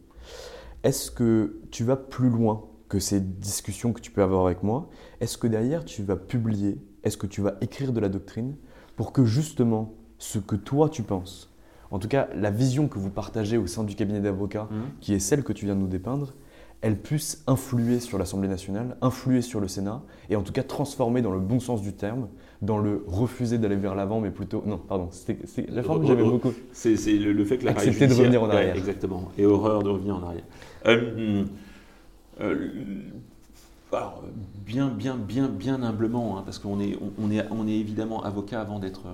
Est-ce 0.83 1.11
que 1.11 1.59
tu 1.71 1.85
vas 1.85 1.97
plus 1.97 2.29
loin 2.31 2.65
que 2.89 2.99
ces 3.01 3.21
discussions 3.21 3.93
que 3.93 4.01
tu 4.01 4.11
peux 4.11 4.23
avoir 4.23 4.47
avec 4.47 4.63
moi? 4.63 4.89
Est-ce 5.21 5.39
que 5.39 5.47
derrière 5.47 5.85
tu 5.85 6.03
vas 6.03 6.17
publier? 6.17 6.79
Est-ce 7.03 7.17
que 7.17 7.27
tu 7.27 7.41
vas 7.41 7.55
écrire 7.61 7.93
de 7.93 8.01
la 8.01 8.09
doctrine 8.09 8.55
pour 8.97 9.13
que 9.13 9.25
justement 9.25 9.95
ce 10.19 10.39
que 10.39 10.57
toi 10.57 10.89
tu 10.89 11.03
penses, 11.03 11.51
en 11.91 11.99
tout 11.99 12.09
cas 12.09 12.29
la 12.35 12.51
vision 12.51 12.89
que 12.89 12.99
vous 12.99 13.11
partagez 13.11 13.57
au 13.59 13.67
sein 13.67 13.85
du 13.85 13.95
cabinet 13.95 14.21
d'avocats, 14.21 14.69
Mhm. 14.71 14.77
qui 15.01 15.15
est 15.15 15.19
celle 15.19 15.45
que 15.45 15.53
tu 15.53 15.67
viens 15.67 15.75
de 15.75 15.81
nous 15.81 15.87
dépeindre, 15.89 16.35
elle 16.87 16.97
puisse 16.97 17.43
influer 17.49 17.99
sur 17.99 18.17
l'Assemblée 18.17 18.47
nationale, 18.47 18.97
influer 19.03 19.43
sur 19.43 19.59
le 19.59 19.67
Sénat, 19.67 20.03
et 20.31 20.37
en 20.37 20.43
tout 20.43 20.53
cas 20.53 20.63
transformer 20.63 21.21
dans 21.21 21.33
le 21.33 21.41
bon 21.41 21.59
sens 21.59 21.83
du 21.83 21.93
terme, 21.93 22.29
dans 22.63 22.79
le 22.79 23.03
refuser 23.09 23.59
d'aller 23.59 23.75
vers 23.75 23.97
l'avant, 23.97 24.21
mais 24.21 24.31
plutôt... 24.31 24.63
Non, 24.65 24.79
pardon, 24.79 25.09
c'était 25.11 25.67
la 25.69 25.83
forme 25.83 26.03
que 26.03 26.07
j'avais 26.07 26.23
beaucoup. 26.23 26.53
C'est 26.73 26.95
c'est 26.97 27.19
le, 27.19 27.33
le 27.33 27.45
fait 27.45 27.59
que 27.59 27.65
la 27.65 27.73
Accepter 27.73 28.07
de 28.07 28.15
revenir 28.15 28.41
en 28.41 28.51
arrière. 28.51 28.77
exactement. 28.77 29.33
Et 29.37 29.45
horreur 29.45 29.83
de 29.83 29.89
revenir 29.89 30.15
en 30.15 30.23
arrière. 30.23 30.45
Euh, 30.87 31.45
euh, 32.41 32.71
alors, 33.93 34.23
bien, 34.65 34.89
bien, 34.89 35.17
bien, 35.17 35.49
bien 35.49 35.83
humblement, 35.83 36.39
hein, 36.39 36.43
parce 36.45 36.61
qu'on 36.61 36.79
est, 36.79 36.97
on, 37.03 37.25
on 37.25 37.33
est, 37.33 37.45
on 37.51 37.67
est 37.67 37.77
évidemment 37.77 38.23
avocat 38.23 38.61
avant 38.61 38.79
d'être, 38.79 39.07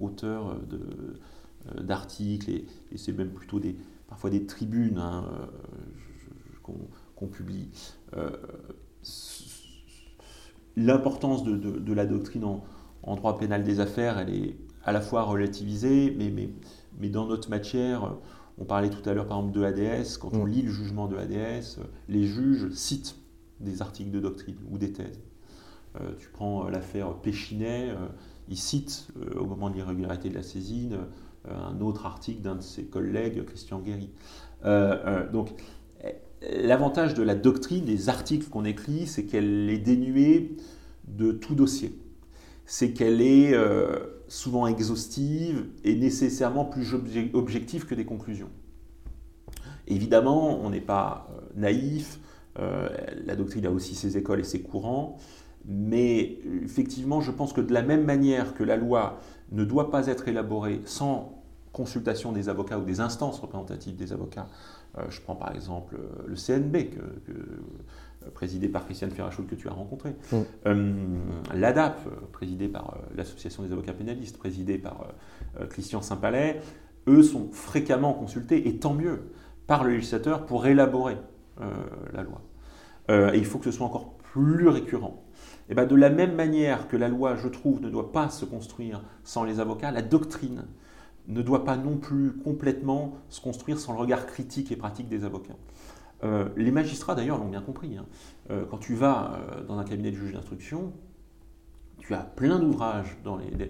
auteur 0.00 0.56
euh, 0.72 1.80
d'articles, 1.82 2.50
et, 2.50 2.64
et 2.90 2.98
c'est 2.98 3.12
même 3.12 3.30
plutôt 3.30 3.60
des, 3.60 3.76
parfois 4.08 4.30
des 4.30 4.44
tribunes 4.44 4.98
hein, 4.98 5.24
euh, 5.32 5.46
qu'on, 7.16 7.26
publie. 7.26 7.68
Euh, 8.16 8.30
l'importance 10.76 11.44
de, 11.44 11.56
de- 11.56 11.78
de 11.78 11.92
la 11.92 12.06
doctrine 12.06 12.44
en, 12.44 12.64
en 13.02 13.16
droit 13.16 13.38
pénal 13.38 13.64
des 13.64 13.80
affaires, 13.80 14.18
elle 14.18 14.30
est 14.34 14.56
à 14.84 14.92
la 14.92 15.00
fois 15.00 15.22
relativisée, 15.22 16.14
mais, 16.16 16.30
mais, 16.30 16.48
mais 16.98 17.08
dans 17.08 17.26
notre 17.26 17.50
matière, 17.50 18.14
on 18.58 18.64
parlait 18.64 18.90
tout 18.90 19.06
à 19.08 19.14
l'heure 19.14 19.26
par 19.26 19.38
exemple 19.38 19.58
de 19.58 19.64
ADS, 19.64 20.18
quand 20.18 20.34
on 20.34 20.44
lit 20.44 20.62
le 20.62 20.70
jugement 20.70 21.08
de 21.08 21.16
ADS, 21.16 21.78
les 22.08 22.26
juges 22.26 22.70
citent 22.72 23.16
des 23.60 23.82
articles 23.82 24.10
de 24.10 24.20
doctrine 24.20 24.56
ou 24.70 24.78
des 24.78 24.92
thèses. 24.92 25.20
Euh, 26.00 26.12
tu 26.18 26.28
prends 26.28 26.66
euh, 26.66 26.70
l'affaire 26.70 27.14
Péchinet, 27.14 27.90
euh, 27.90 28.06
il 28.48 28.56
cite 28.58 29.08
euh, 29.18 29.40
au 29.40 29.46
moment 29.46 29.70
de 29.70 29.74
l'irrégularité 29.76 30.28
de 30.28 30.34
la 30.34 30.42
saisine 30.42 30.98
un 31.48 31.80
autre 31.80 32.06
article 32.06 32.42
d'un 32.42 32.56
de 32.56 32.60
ses 32.60 32.86
collègues, 32.86 33.44
Christian 33.44 33.78
Guéry. 33.78 34.10
Donc, 35.32 35.50
l'avantage 36.42 37.14
de 37.14 37.22
la 37.22 37.34
doctrine, 37.34 37.84
des 37.84 38.08
articles 38.08 38.48
qu'on 38.48 38.64
écrit, 38.64 39.06
c'est 39.06 39.24
qu'elle 39.24 39.68
est 39.70 39.78
dénuée 39.78 40.56
de 41.08 41.32
tout 41.32 41.54
dossier. 41.54 41.98
C'est 42.64 42.92
qu'elle 42.92 43.20
est 43.20 43.54
euh, 43.54 43.98
souvent 44.28 44.66
exhaustive 44.66 45.66
et 45.84 45.94
nécessairement 45.94 46.64
plus 46.64 46.94
obje- 46.94 47.30
objective 47.32 47.86
que 47.86 47.94
des 47.94 48.04
conclusions. 48.04 48.50
Évidemment, 49.86 50.60
on 50.60 50.70
n'est 50.70 50.80
pas 50.80 51.28
euh, 51.30 51.40
naïf, 51.54 52.18
euh, 52.58 52.88
la 53.24 53.36
doctrine 53.36 53.66
a 53.66 53.70
aussi 53.70 53.94
ses 53.94 54.16
écoles 54.16 54.40
et 54.40 54.44
ses 54.44 54.60
courants, 54.60 55.18
mais 55.64 56.38
effectivement, 56.64 57.20
je 57.20 57.30
pense 57.30 57.52
que 57.52 57.60
de 57.60 57.72
la 57.72 57.82
même 57.82 58.04
manière 58.04 58.54
que 58.54 58.64
la 58.64 58.76
loi 58.76 59.20
ne 59.52 59.64
doit 59.64 59.90
pas 59.90 60.06
être 60.08 60.28
élaborée 60.28 60.80
sans 60.84 61.42
consultation 61.72 62.32
des 62.32 62.48
avocats 62.48 62.78
ou 62.78 62.84
des 62.84 63.00
instances 63.00 63.38
représentatives 63.38 63.96
des 63.96 64.12
avocats, 64.12 64.48
je 65.08 65.20
prends 65.20 65.36
par 65.36 65.54
exemple 65.54 65.96
euh, 65.96 66.24
le 66.26 66.34
CNB, 66.36 66.90
que, 66.90 67.00
que, 67.26 67.32
euh, 67.32 68.30
présidé 68.34 68.68
par 68.68 68.84
Christiane 68.84 69.10
Ferrachoul 69.10 69.46
que 69.46 69.54
tu 69.54 69.68
as 69.68 69.72
rencontré, 69.72 70.14
Mm. 70.32 70.36
euh, 70.66 70.94
l'ADAP, 71.54 72.00
euh, 72.06 72.10
présidé 72.32 72.68
par 72.68 72.94
euh, 72.94 73.14
l'Association 73.16 73.62
des 73.62 73.72
avocats 73.72 73.92
pénalistes, 73.92 74.38
présidé 74.38 74.78
par 74.78 75.02
euh, 75.02 75.62
euh, 75.62 75.66
Christian 75.66 76.02
Saint-Palais, 76.02 76.60
eux 77.08 77.22
sont 77.22 77.48
fréquemment 77.52 78.12
consultés, 78.14 78.68
et 78.68 78.78
tant 78.78 78.94
mieux, 78.94 79.30
par 79.66 79.84
le 79.84 79.90
législateur 79.90 80.46
pour 80.46 80.66
élaborer 80.66 81.16
euh, 81.60 81.64
la 82.12 82.22
loi. 82.22 82.40
Euh, 83.10 83.32
et 83.32 83.38
il 83.38 83.44
faut 83.44 83.58
que 83.58 83.64
ce 83.66 83.70
soit 83.70 83.86
encore 83.86 84.14
plus 84.32 84.68
récurrent. 84.68 85.22
Et 85.68 85.74
ben, 85.74 85.86
de 85.86 85.94
la 85.96 86.10
même 86.10 86.34
manière 86.34 86.88
que 86.88 86.96
la 86.96 87.08
loi, 87.08 87.36
je 87.36 87.48
trouve, 87.48 87.80
ne 87.80 87.90
doit 87.90 88.12
pas 88.12 88.28
se 88.28 88.44
construire 88.44 89.02
sans 89.24 89.44
les 89.44 89.58
avocats, 89.60 89.90
la 89.90 90.02
doctrine 90.02 90.64
ne 91.28 91.42
doit 91.42 91.64
pas 91.64 91.76
non 91.76 91.96
plus 91.96 92.32
complètement 92.32 93.14
se 93.28 93.40
construire 93.40 93.78
sans 93.78 93.92
le 93.92 93.98
regard 93.98 94.26
critique 94.26 94.70
et 94.72 94.76
pratique 94.76 95.08
des 95.08 95.24
avocats. 95.24 95.56
Euh, 96.24 96.48
les 96.56 96.70
magistrats, 96.70 97.14
d'ailleurs, 97.14 97.38
l'ont 97.38 97.48
bien 97.48 97.60
compris. 97.60 97.96
hein. 97.96 98.06
Euh, 98.50 98.64
quand 98.70 98.78
tu 98.78 98.94
vas 98.94 99.32
euh, 99.34 99.64
dans 99.64 99.78
un 99.78 99.84
cabinet 99.84 100.10
de 100.10 100.16
juge 100.16 100.32
d'instruction, 100.32 100.92
tu 101.98 102.14
as 102.14 102.20
plein 102.20 102.58
d'ouvrages 102.58 103.18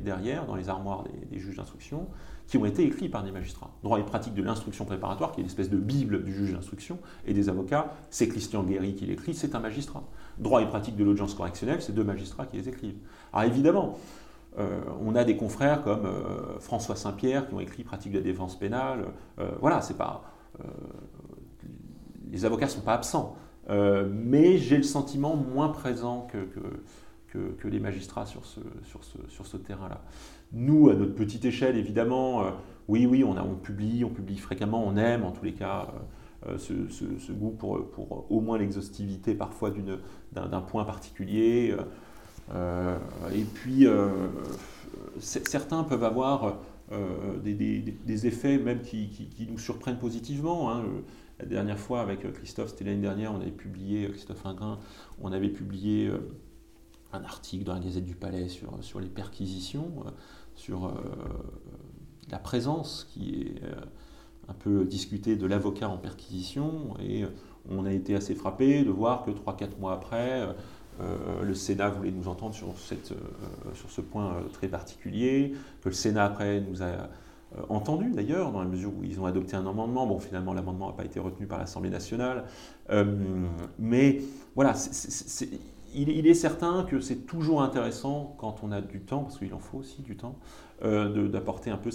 derrière, 0.04 0.46
dans 0.46 0.56
les 0.56 0.68
armoires 0.68 1.04
des, 1.04 1.26
des 1.26 1.38
juges 1.38 1.56
d'instruction, 1.56 2.08
qui 2.46 2.58
ont 2.58 2.66
été 2.66 2.84
écrits 2.84 3.08
par 3.08 3.24
des 3.24 3.32
magistrats. 3.32 3.70
Droit 3.82 3.98
et 3.98 4.04
pratique 4.04 4.34
de 4.34 4.42
l'instruction 4.42 4.84
préparatoire, 4.84 5.32
qui 5.32 5.40
est 5.40 5.42
l'espèce 5.42 5.70
de 5.70 5.78
bible 5.78 6.22
du 6.22 6.32
juge 6.32 6.52
d'instruction 6.52 6.98
et 7.26 7.32
des 7.34 7.48
avocats, 7.48 7.92
c'est 8.10 8.28
Christian 8.28 8.62
Guéry 8.62 8.94
qui 8.94 9.06
l'écrit, 9.06 9.34
c'est 9.34 9.54
un 9.54 9.60
magistrat. 9.60 10.04
Droit 10.38 10.62
et 10.62 10.66
pratique 10.66 10.96
de 10.96 11.04
l'audience 11.04 11.34
correctionnelle, 11.34 11.82
c'est 11.82 11.94
deux 11.94 12.04
magistrats 12.04 12.46
qui 12.46 12.56
les 12.56 12.68
écrivent. 12.68 12.98
Alors 13.32 13.50
évidemment, 13.50 13.98
euh, 14.58 14.80
on 15.04 15.14
a 15.14 15.24
des 15.24 15.36
confrères 15.36 15.82
comme 15.82 16.06
euh, 16.06 16.58
François 16.60 16.96
Saint-Pierre 16.96 17.48
qui 17.48 17.54
ont 17.54 17.60
écrit 17.60 17.84
Pratique 17.84 18.12
de 18.12 18.18
la 18.18 18.24
défense 18.24 18.58
pénale. 18.58 19.06
Euh, 19.38 19.50
voilà, 19.60 19.82
c'est 19.82 19.96
pas. 19.96 20.24
les 22.30 22.44
avocats 22.44 22.66
ne 22.66 22.70
sont 22.70 22.80
pas 22.80 22.94
absents. 22.94 23.36
Mais 23.68 24.58
j'ai 24.58 24.76
le 24.76 24.84
sentiment 24.84 25.36
moins 25.36 25.68
présent 25.68 26.28
que, 26.30 26.48
que, 27.58 27.68
les 27.68 27.80
magistrats 27.80 28.24
sur 28.24 28.46
ce, 28.46 28.60
sur 28.84 29.04
ce, 29.04 29.18
sur 29.28 29.46
ce 29.46 29.56
terrain-là. 29.58 30.00
Nous, 30.52 30.88
à 30.88 30.94
notre 30.94 31.14
petite 31.14 31.44
échelle, 31.44 31.76
évidemment, 31.76 32.44
oui, 32.88 33.04
oui, 33.04 33.24
on, 33.24 33.36
a, 33.36 33.44
publie, 33.62 34.04
on 34.04 34.08
publie 34.08 34.38
fréquemment, 34.38 34.82
on 34.86 34.96
aime 34.96 35.24
en 35.24 35.32
tous 35.32 35.44
les 35.44 35.52
cas 35.52 35.88
ce, 36.56 37.32
goût 37.32 37.50
pour, 37.50 37.90
pour 37.90 38.26
au 38.30 38.40
moins 38.40 38.56
l'exhaustivité 38.56 39.34
parfois 39.34 39.70
d'un 40.32 40.60
point 40.62 40.84
particulier. 40.84 41.76
Euh, 42.54 42.98
et 43.34 43.42
puis, 43.42 43.86
euh, 43.86 44.28
certains 45.18 45.84
peuvent 45.84 46.04
avoir 46.04 46.58
euh, 46.92 47.38
des, 47.40 48.26
effets 48.26 48.58
même 48.58 48.82
qui, 48.82 49.28
nous 49.48 49.58
surprennent 49.58 49.98
positivement. 49.98 50.72
hein. 50.72 50.84
La 51.38 51.44
dernière 51.44 51.78
fois, 51.78 52.00
avec 52.00 52.32
Christophe, 52.32 52.70
c'était 52.70 52.84
l'année 52.84 53.02
dernière, 53.02 53.32
on 53.32 53.40
avait 53.40 53.50
publié, 53.50 54.08
Christophe 54.08 54.46
Ingrin, 54.46 54.78
on 55.20 55.32
avait 55.32 55.50
publié 55.50 56.10
un 57.12 57.22
article 57.24 57.64
dans 57.64 57.74
la 57.74 57.80
Gazette 57.80 58.06
du 58.06 58.14
Palais 58.14 58.48
sur, 58.48 59.00
les 59.00 59.08
perquisitions, 59.08 60.04
sur 60.54 60.94
la 62.30 62.38
présence 62.38 63.06
qui 63.12 63.42
est 63.42 63.60
un 64.48 64.54
peu 64.54 64.86
discutée 64.86 65.36
de 65.36 65.44
l'avocat 65.44 65.90
en 65.90 65.98
perquisition. 65.98 66.94
Et 67.00 67.26
on 67.68 67.84
a 67.84 67.92
été 67.92 68.14
assez 68.14 68.34
frappé 68.34 68.82
de 68.82 68.90
voir 68.90 69.22
que 69.22 69.30
3-4 69.30 69.78
mois 69.78 69.92
après, 69.92 70.48
euh, 71.00 71.42
le 71.42 71.54
Sénat 71.54 71.90
voulait 71.90 72.10
nous 72.10 72.28
entendre 72.28 72.54
sur, 72.54 72.76
cette, 72.78 73.12
euh, 73.12 73.16
sur 73.74 73.90
ce 73.90 74.00
point 74.00 74.34
euh, 74.36 74.48
très 74.52 74.68
particulier, 74.68 75.52
que 75.82 75.88
le 75.88 75.94
Sénat 75.94 76.24
après 76.24 76.60
nous 76.60 76.82
a 76.82 77.08
entendu 77.68 78.10
d'ailleurs, 78.10 78.52
dans 78.52 78.60
la 78.60 78.66
mesure 78.68 78.92
où 78.98 79.04
ils 79.04 79.20
ont 79.20 79.24
adopté 79.26 79.56
un 79.56 79.66
amendement. 79.66 80.06
Bon, 80.06 80.18
finalement, 80.18 80.52
l'amendement 80.52 80.88
n'a 80.88 80.92
pas 80.94 81.04
été 81.04 81.20
retenu 81.20 81.46
par 81.46 81.58
l'Assemblée 81.58 81.90
nationale. 81.90 82.44
Mais 83.78 84.20
voilà, 84.54 84.74
il, 85.94 86.26
est- 86.26 86.34
certain 86.34 86.84
que 86.84 87.00
c'est 87.00 87.26
toujours 87.26 87.62
intéressant 87.62 88.34
quand 88.38 88.62
on 88.62 88.72
a 88.72 88.80
du 88.80 89.00
temps, 89.00 89.22
parce 89.22 89.38
qu'il 89.38 89.54
en 89.54 89.58
faut 89.60 89.78
aussi 89.78 90.02
du 90.02 90.16
temps, 90.16 90.38
d'apporter 90.82 91.70
un 91.70 91.78
peu 91.78 91.90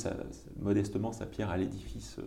modestement 0.60 1.12
sa 1.12 1.26
pierre 1.26 1.50
à 1.52 1.58
l'édifice 1.58 2.18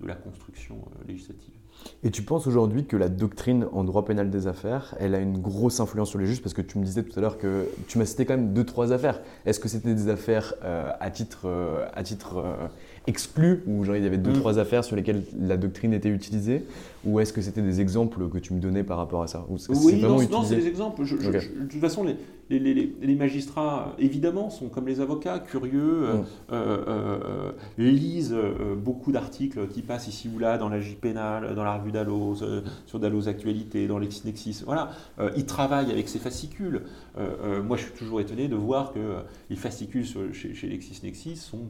de 0.00 0.06
la 0.06 0.14
construction 0.14 0.76
législative. 1.06 1.57
Et 2.04 2.10
tu 2.10 2.22
penses 2.22 2.46
aujourd'hui 2.46 2.84
que 2.84 2.96
la 2.96 3.08
doctrine 3.08 3.66
en 3.72 3.82
droit 3.82 4.04
pénal 4.04 4.30
des 4.30 4.46
affaires, 4.46 4.94
elle 5.00 5.14
a 5.14 5.18
une 5.18 5.38
grosse 5.40 5.80
influence 5.80 6.10
sur 6.10 6.18
les 6.18 6.26
juges? 6.26 6.42
Parce 6.42 6.54
que 6.54 6.62
tu 6.62 6.78
me 6.78 6.84
disais 6.84 7.02
tout 7.02 7.18
à 7.18 7.22
l'heure 7.22 7.38
que 7.38 7.66
tu 7.88 7.98
m'as 7.98 8.04
cité 8.04 8.24
quand 8.24 8.36
même 8.36 8.52
deux, 8.52 8.64
trois 8.64 8.92
affaires. 8.92 9.20
Est-ce 9.46 9.58
que 9.58 9.68
c'était 9.68 9.94
des 9.94 10.08
affaires 10.08 10.54
euh, 10.64 10.90
à 11.00 11.10
titre, 11.10 11.42
euh, 11.46 11.86
à 11.94 12.02
titre 12.04 12.36
euh, 12.38 12.66
exclu, 13.06 13.62
où 13.66 13.84
genre 13.84 13.96
il 13.96 14.04
y 14.04 14.06
avait 14.06 14.18
deux, 14.18 14.30
Mm. 14.30 14.38
trois 14.40 14.58
affaires 14.58 14.84
sur 14.84 14.94
lesquelles 14.96 15.24
la 15.40 15.56
doctrine 15.56 15.92
était 15.92 16.08
utilisée? 16.08 16.64
Ou 17.04 17.20
est-ce 17.20 17.32
que 17.32 17.40
c'était 17.42 17.62
des 17.62 17.80
exemples 17.80 18.28
que 18.28 18.38
tu 18.38 18.54
me 18.54 18.60
donnais 18.60 18.84
par 18.84 18.98
rapport 18.98 19.22
à 19.22 19.26
ça? 19.26 19.44
Ou 19.48 19.56
Oui, 19.84 20.00
non, 20.00 20.18
c'est 20.44 20.56
des 20.56 20.66
exemples. 20.68 21.04
Je- 21.04 21.16
je- 21.18 21.28
Ok. 21.30 21.38
je- 21.38 21.62
de 21.64 21.68
toute 21.68 21.80
façon, 21.80 22.04
les, 22.04 22.16
les- 22.50 22.58
les- 22.58 22.74
les- 22.74 22.94
les 23.02 23.14
magistrats, 23.14 23.94
évidemment, 23.98 24.48
sont 24.50 24.68
comme 24.68 24.86
les 24.88 25.00
avocats, 25.00 25.38
curieux, 25.38 26.04
euh, 26.04 26.14
Mm. 26.14 26.24
euh, 26.52 26.84
euh, 26.88 27.52
lisent 27.76 28.32
euh, 28.34 28.74
beaucoup 28.74 29.12
d'articles 29.12 29.68
qui 29.68 29.82
passent 29.82 30.08
ici 30.08 30.30
ou 30.34 30.38
là 30.38 30.56
dans 30.58 30.68
la 30.68 30.80
J 30.80 30.94
pénale, 30.94 31.54
dans 31.54 31.64
la 31.64 31.74
revue 31.78 31.92
Dalloz, 31.92 32.42
euh, 32.42 32.62
sur 32.86 32.98
Dalloz 33.00 33.28
Actualité, 33.28 33.86
dans 33.86 33.98
LexisNexis. 33.98 34.62
Voilà, 34.64 34.90
Euh, 35.18 35.30
ils 35.36 35.46
travaillent 35.46 35.90
avec 35.90 36.08
ces 36.08 36.18
fascicules. 36.18 36.82
Euh, 37.18 37.30
euh, 37.42 37.62
moi, 37.62 37.76
je 37.76 37.82
suis 37.84 37.92
toujours 37.92 38.20
étonné 38.20 38.48
de 38.48 38.54
voir 38.56 38.92
que 38.92 38.98
euh, 38.98 39.20
les 39.50 39.56
fascicules 39.56 40.06
sur- 40.06 40.32
chez, 40.32 40.54
chez 40.54 40.68
LexisNexis 40.68 41.36
sont 41.36 41.66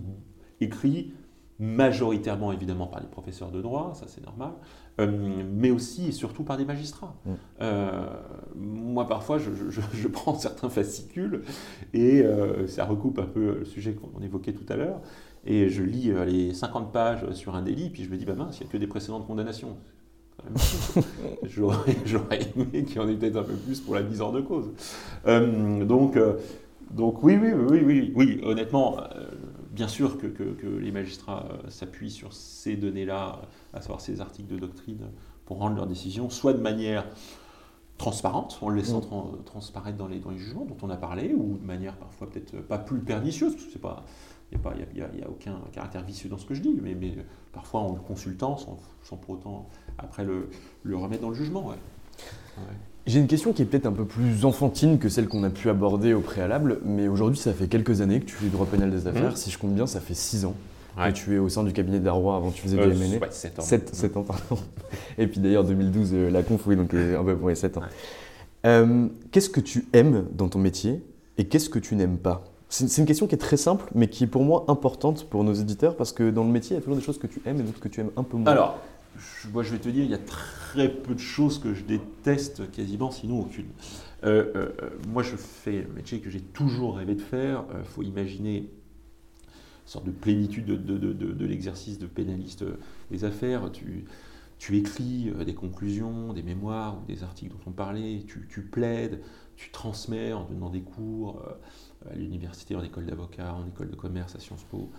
écrits 0.60 1.12
majoritairement 1.58 2.52
évidemment 2.52 2.86
par 2.86 3.00
les 3.00 3.06
professeurs 3.08 3.50
de 3.50 3.60
droit, 3.60 3.92
ça 3.94 4.06
c'est 4.08 4.24
normal, 4.24 4.52
euh, 5.00 5.42
mais 5.52 5.70
aussi 5.70 6.08
et 6.08 6.12
surtout 6.12 6.44
par 6.44 6.56
des 6.56 6.64
magistrats. 6.64 7.14
Mm. 7.26 7.30
Euh, 7.62 8.06
moi 8.56 9.08
parfois 9.08 9.38
je, 9.38 9.50
je- 9.54 9.70
je- 9.70 9.80
je 9.92 10.08
prends 10.18 10.34
certains 10.38 10.68
fascicules 10.70 11.42
et 11.94 12.22
euh, 12.22 12.66
ça 12.66 12.84
recoupe 12.84 13.18
un 13.18 13.26
peu 13.26 13.58
le 13.60 13.64
sujet 13.64 13.94
qu'on 13.94 14.20
évoquait 14.22 14.52
tout 14.52 14.66
à 14.72 14.76
l'heure, 14.76 15.00
et 15.44 15.68
je 15.68 15.82
lis 15.82 16.12
les 16.26 16.54
50 16.54 16.92
pages 16.92 17.30
sur 17.32 17.54
un 17.56 17.62
délit, 17.62 17.90
puis 17.90 18.04
je 18.04 18.10
me 18.10 18.16
dis, 18.16 18.24
bah 18.24 18.34
mince, 18.34 18.58
il 18.60 18.64
n'y 18.64 18.68
a 18.68 18.72
que 18.72 18.78
des 18.78 18.86
précédentes 18.86 19.26
condamnations. 19.26 19.76
J'aurais 22.04 22.40
aimé 22.56 22.84
qu'il 22.84 22.96
y 22.96 22.98
en 23.00 23.08
ait 23.08 23.14
peut-être 23.16 23.36
un 23.36 23.42
peu 23.42 23.54
plus 23.54 23.80
pour 23.80 23.94
la 23.94 24.02
mise 24.02 24.20
hors 24.20 24.32
de 24.32 24.40
cause. 24.40 24.70
Donc, 25.26 26.18
Donc 26.90 27.22
oui, 27.22 27.36
oui, 27.40 27.50
oui, 27.52 27.80
oui, 27.84 28.12
oui, 28.16 28.40
honnêtement, 28.44 28.96
bien 29.78 29.86
sûr 29.86 30.18
que, 30.18 30.66
les 30.66 30.90
magistrats 30.90 31.46
s'appuient 31.68 32.10
sur 32.10 32.32
ces 32.32 32.76
données-là, 32.76 33.42
à 33.72 33.80
savoir 33.80 34.00
ces 34.00 34.20
articles 34.20 34.52
de 34.52 34.58
doctrine, 34.58 35.06
pour 35.46 35.58
rendre 35.58 35.76
leurs 35.76 35.86
décisions, 35.86 36.30
soit 36.30 36.52
de 36.52 36.60
manière 36.60 37.06
transparente, 37.96 38.58
en 38.60 38.70
le 38.70 38.76
laissant 38.76 39.00
mm. 39.00 39.44
transparaître 39.44 39.96
dans 39.96 40.08
les, 40.08 40.18
dans 40.18 40.30
les 40.30 40.38
jugements 40.38 40.64
dont 40.64 40.76
on 40.82 40.90
a 40.90 40.96
parlé, 40.96 41.32
ou 41.32 41.58
de 41.58 41.64
manière 41.64 41.96
parfois 41.96 42.28
peut-être 42.28 42.56
pas 42.56 42.78
plus 42.78 42.98
pernicieuse, 42.98 43.52
parce 43.54 43.66
que 43.66 43.72
c'est 43.72 43.78
pas 43.78 44.04
il 44.50 44.58
n'y 44.94 45.00
a, 45.00 45.26
a, 45.26 45.28
aucun 45.28 45.60
caractère 45.72 46.02
vicieux 46.02 46.28
dans 46.28 46.38
ce 46.38 46.46
que 46.46 46.54
je 46.54 46.62
dis, 46.62 46.76
mais, 46.82 46.96
mais 46.96 47.14
parfois 47.52 47.82
en 47.82 47.92
le 47.92 48.00
consultant, 48.00 48.56
sans, 48.56 48.80
sans 49.04 49.16
pour 49.16 49.36
autant 49.36 49.68
après 49.96 50.24
le, 50.24 50.50
le, 50.82 50.96
remettre 50.96 51.22
dans 51.22 51.28
le 51.28 51.36
jugement. 51.36 51.72
J'ai 53.08 53.20
une 53.20 53.26
question 53.26 53.54
qui 53.54 53.62
est 53.62 53.64
peut-être 53.64 53.86
un 53.86 53.92
peu 53.92 54.04
plus 54.04 54.44
enfantine 54.44 54.98
que 54.98 55.08
celle 55.08 55.28
qu'on 55.28 55.42
a 55.42 55.48
pu 55.48 55.70
aborder 55.70 56.12
au 56.12 56.20
préalable, 56.20 56.78
mais 56.84 57.08
aujourd'hui, 57.08 57.38
ça 57.38 57.54
fait 57.54 57.66
quelques 57.66 58.02
années 58.02 58.20
que 58.20 58.26
tu 58.26 58.34
fais 58.34 58.44
le 58.44 58.50
droit 58.50 58.66
pénal 58.66 58.90
des 58.90 59.06
affaires. 59.06 59.32
Mmh. 59.32 59.36
Si 59.36 59.50
je 59.50 59.58
compte 59.58 59.74
bien, 59.74 59.86
ça 59.86 60.00
fait 60.00 60.12
6 60.12 60.44
ans 60.44 60.54
que 60.96 61.10
tu 61.12 61.34
es 61.34 61.38
au 61.38 61.48
sein 61.48 61.64
du 61.64 61.72
cabinet 61.72 62.00
d'Arroy 62.00 62.36
avant 62.36 62.50
tu 62.50 62.60
faisais 62.60 62.78
euh, 62.78 62.90
du 62.90 62.98
MNE. 62.98 63.20
7 63.30 63.58
ans. 63.58 63.62
7, 63.62 64.16
ans, 64.16 64.22
pardon. 64.24 64.60
Et 65.16 65.26
puis 65.26 65.40
d'ailleurs, 65.40 65.64
2012, 65.64 66.10
euh, 66.12 66.30
la 66.30 66.42
conf, 66.42 66.66
oui, 66.66 66.76
donc 66.76 66.92
euh, 66.92 67.18
un 67.18 67.24
peu, 67.24 67.32
ouais, 67.32 67.54
7 67.54 67.78
ans. 67.78 67.82
Euh, 68.66 69.06
qu'est-ce 69.30 69.48
que 69.48 69.60
tu 69.60 69.86
aimes 69.94 70.26
dans 70.32 70.48
ton 70.48 70.58
métier 70.58 71.02
et 71.38 71.44
qu'est-ce 71.44 71.70
que 71.70 71.78
tu 71.78 71.94
n'aimes 71.96 72.18
pas? 72.18 72.44
C'est 72.68 72.98
une 72.98 73.06
question 73.06 73.26
qui 73.26 73.34
est 73.34 73.38
très 73.38 73.56
simple, 73.56 73.86
mais 73.94 74.08
qui 74.08 74.24
est 74.24 74.26
pour 74.26 74.42
moi 74.42 74.66
importante 74.68 75.24
pour 75.30 75.44
nos 75.44 75.54
éditeurs, 75.54 75.96
parce 75.96 76.12
que 76.12 76.28
dans 76.28 76.44
le 76.44 76.50
métier, 76.50 76.74
il 76.74 76.74
y 76.74 76.78
a 76.78 76.82
toujours 76.82 76.98
des 76.98 77.02
choses 77.02 77.18
que 77.18 77.26
tu 77.26 77.40
aimes 77.46 77.60
et 77.60 77.62
d'autres 77.62 77.80
que 77.80 77.88
tu 77.88 78.00
aimes 78.00 78.10
un 78.18 78.22
peu 78.22 78.36
moins. 78.36 78.52
Alors, 78.52 78.78
moi 79.52 79.62
je 79.62 79.72
vais 79.72 79.78
te 79.78 79.88
dire, 79.88 80.04
il 80.04 80.10
y 80.10 80.14
a 80.14 80.18
très 80.18 80.88
peu 80.88 81.14
de 81.14 81.20
choses 81.20 81.58
que 81.58 81.74
je 81.74 81.82
déteste, 81.84 82.70
quasiment, 82.70 83.10
sinon 83.10 83.40
aucune. 83.40 83.68
Euh, 84.24 84.52
euh, 84.54 84.72
euh, 84.82 84.90
moi 85.08 85.22
je 85.22 85.36
fais 85.36 85.86
un 85.88 85.94
métier 85.94 86.20
que 86.20 86.30
j'ai 86.30 86.40
toujours 86.40 86.96
rêvé 86.96 87.14
de 87.14 87.22
faire. 87.22 87.64
Il 87.78 87.84
faut 87.84 88.02
imaginer 88.02 88.58
une 88.58 88.66
sorte 89.86 90.06
de 90.06 90.10
plénitude 90.10 90.66
de, 90.66 91.46
l'exercice 91.46 91.98
de 91.98 92.06
pénaliste 92.06 92.64
des 93.10 93.24
affaires. 93.24 93.70
Tu, 93.72 94.04
tu 94.58 94.76
écris 94.76 95.32
des 95.46 95.54
conclusions, 95.54 96.32
des 96.32 96.42
mémoires 96.42 96.98
ou 96.98 97.06
des 97.06 97.22
articles 97.22 97.52
dont 97.52 97.70
on 97.70 97.72
parlait, 97.72 98.24
tu, 98.26 98.48
tu 98.50 98.62
plaides, 98.62 99.22
tu 99.56 99.70
transmets 99.70 100.32
en 100.32 100.44
donnant 100.44 100.70
des 100.70 100.82
cours 100.82 101.42
à 102.10 102.14
l'université, 102.14 102.74
en 102.74 102.82
école 102.82 103.06
d'avocat, 103.06 103.54
en 103.54 103.66
école 103.66 103.90
de 103.90 103.96
commerce, 103.96 104.34
à 104.34 104.40
Sciences 104.40 104.64
Po. 104.64 104.90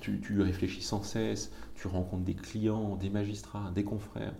Tu, 0.00 0.40
réfléchis 0.40 0.82
sans 0.82 1.02
cesse, 1.02 1.52
tu 1.74 1.86
rencontres 1.86 2.24
des 2.24 2.34
clients, 2.34 2.96
des 2.96 3.10
magistrats, 3.10 3.70
des 3.74 3.84
confrères. 3.84 4.34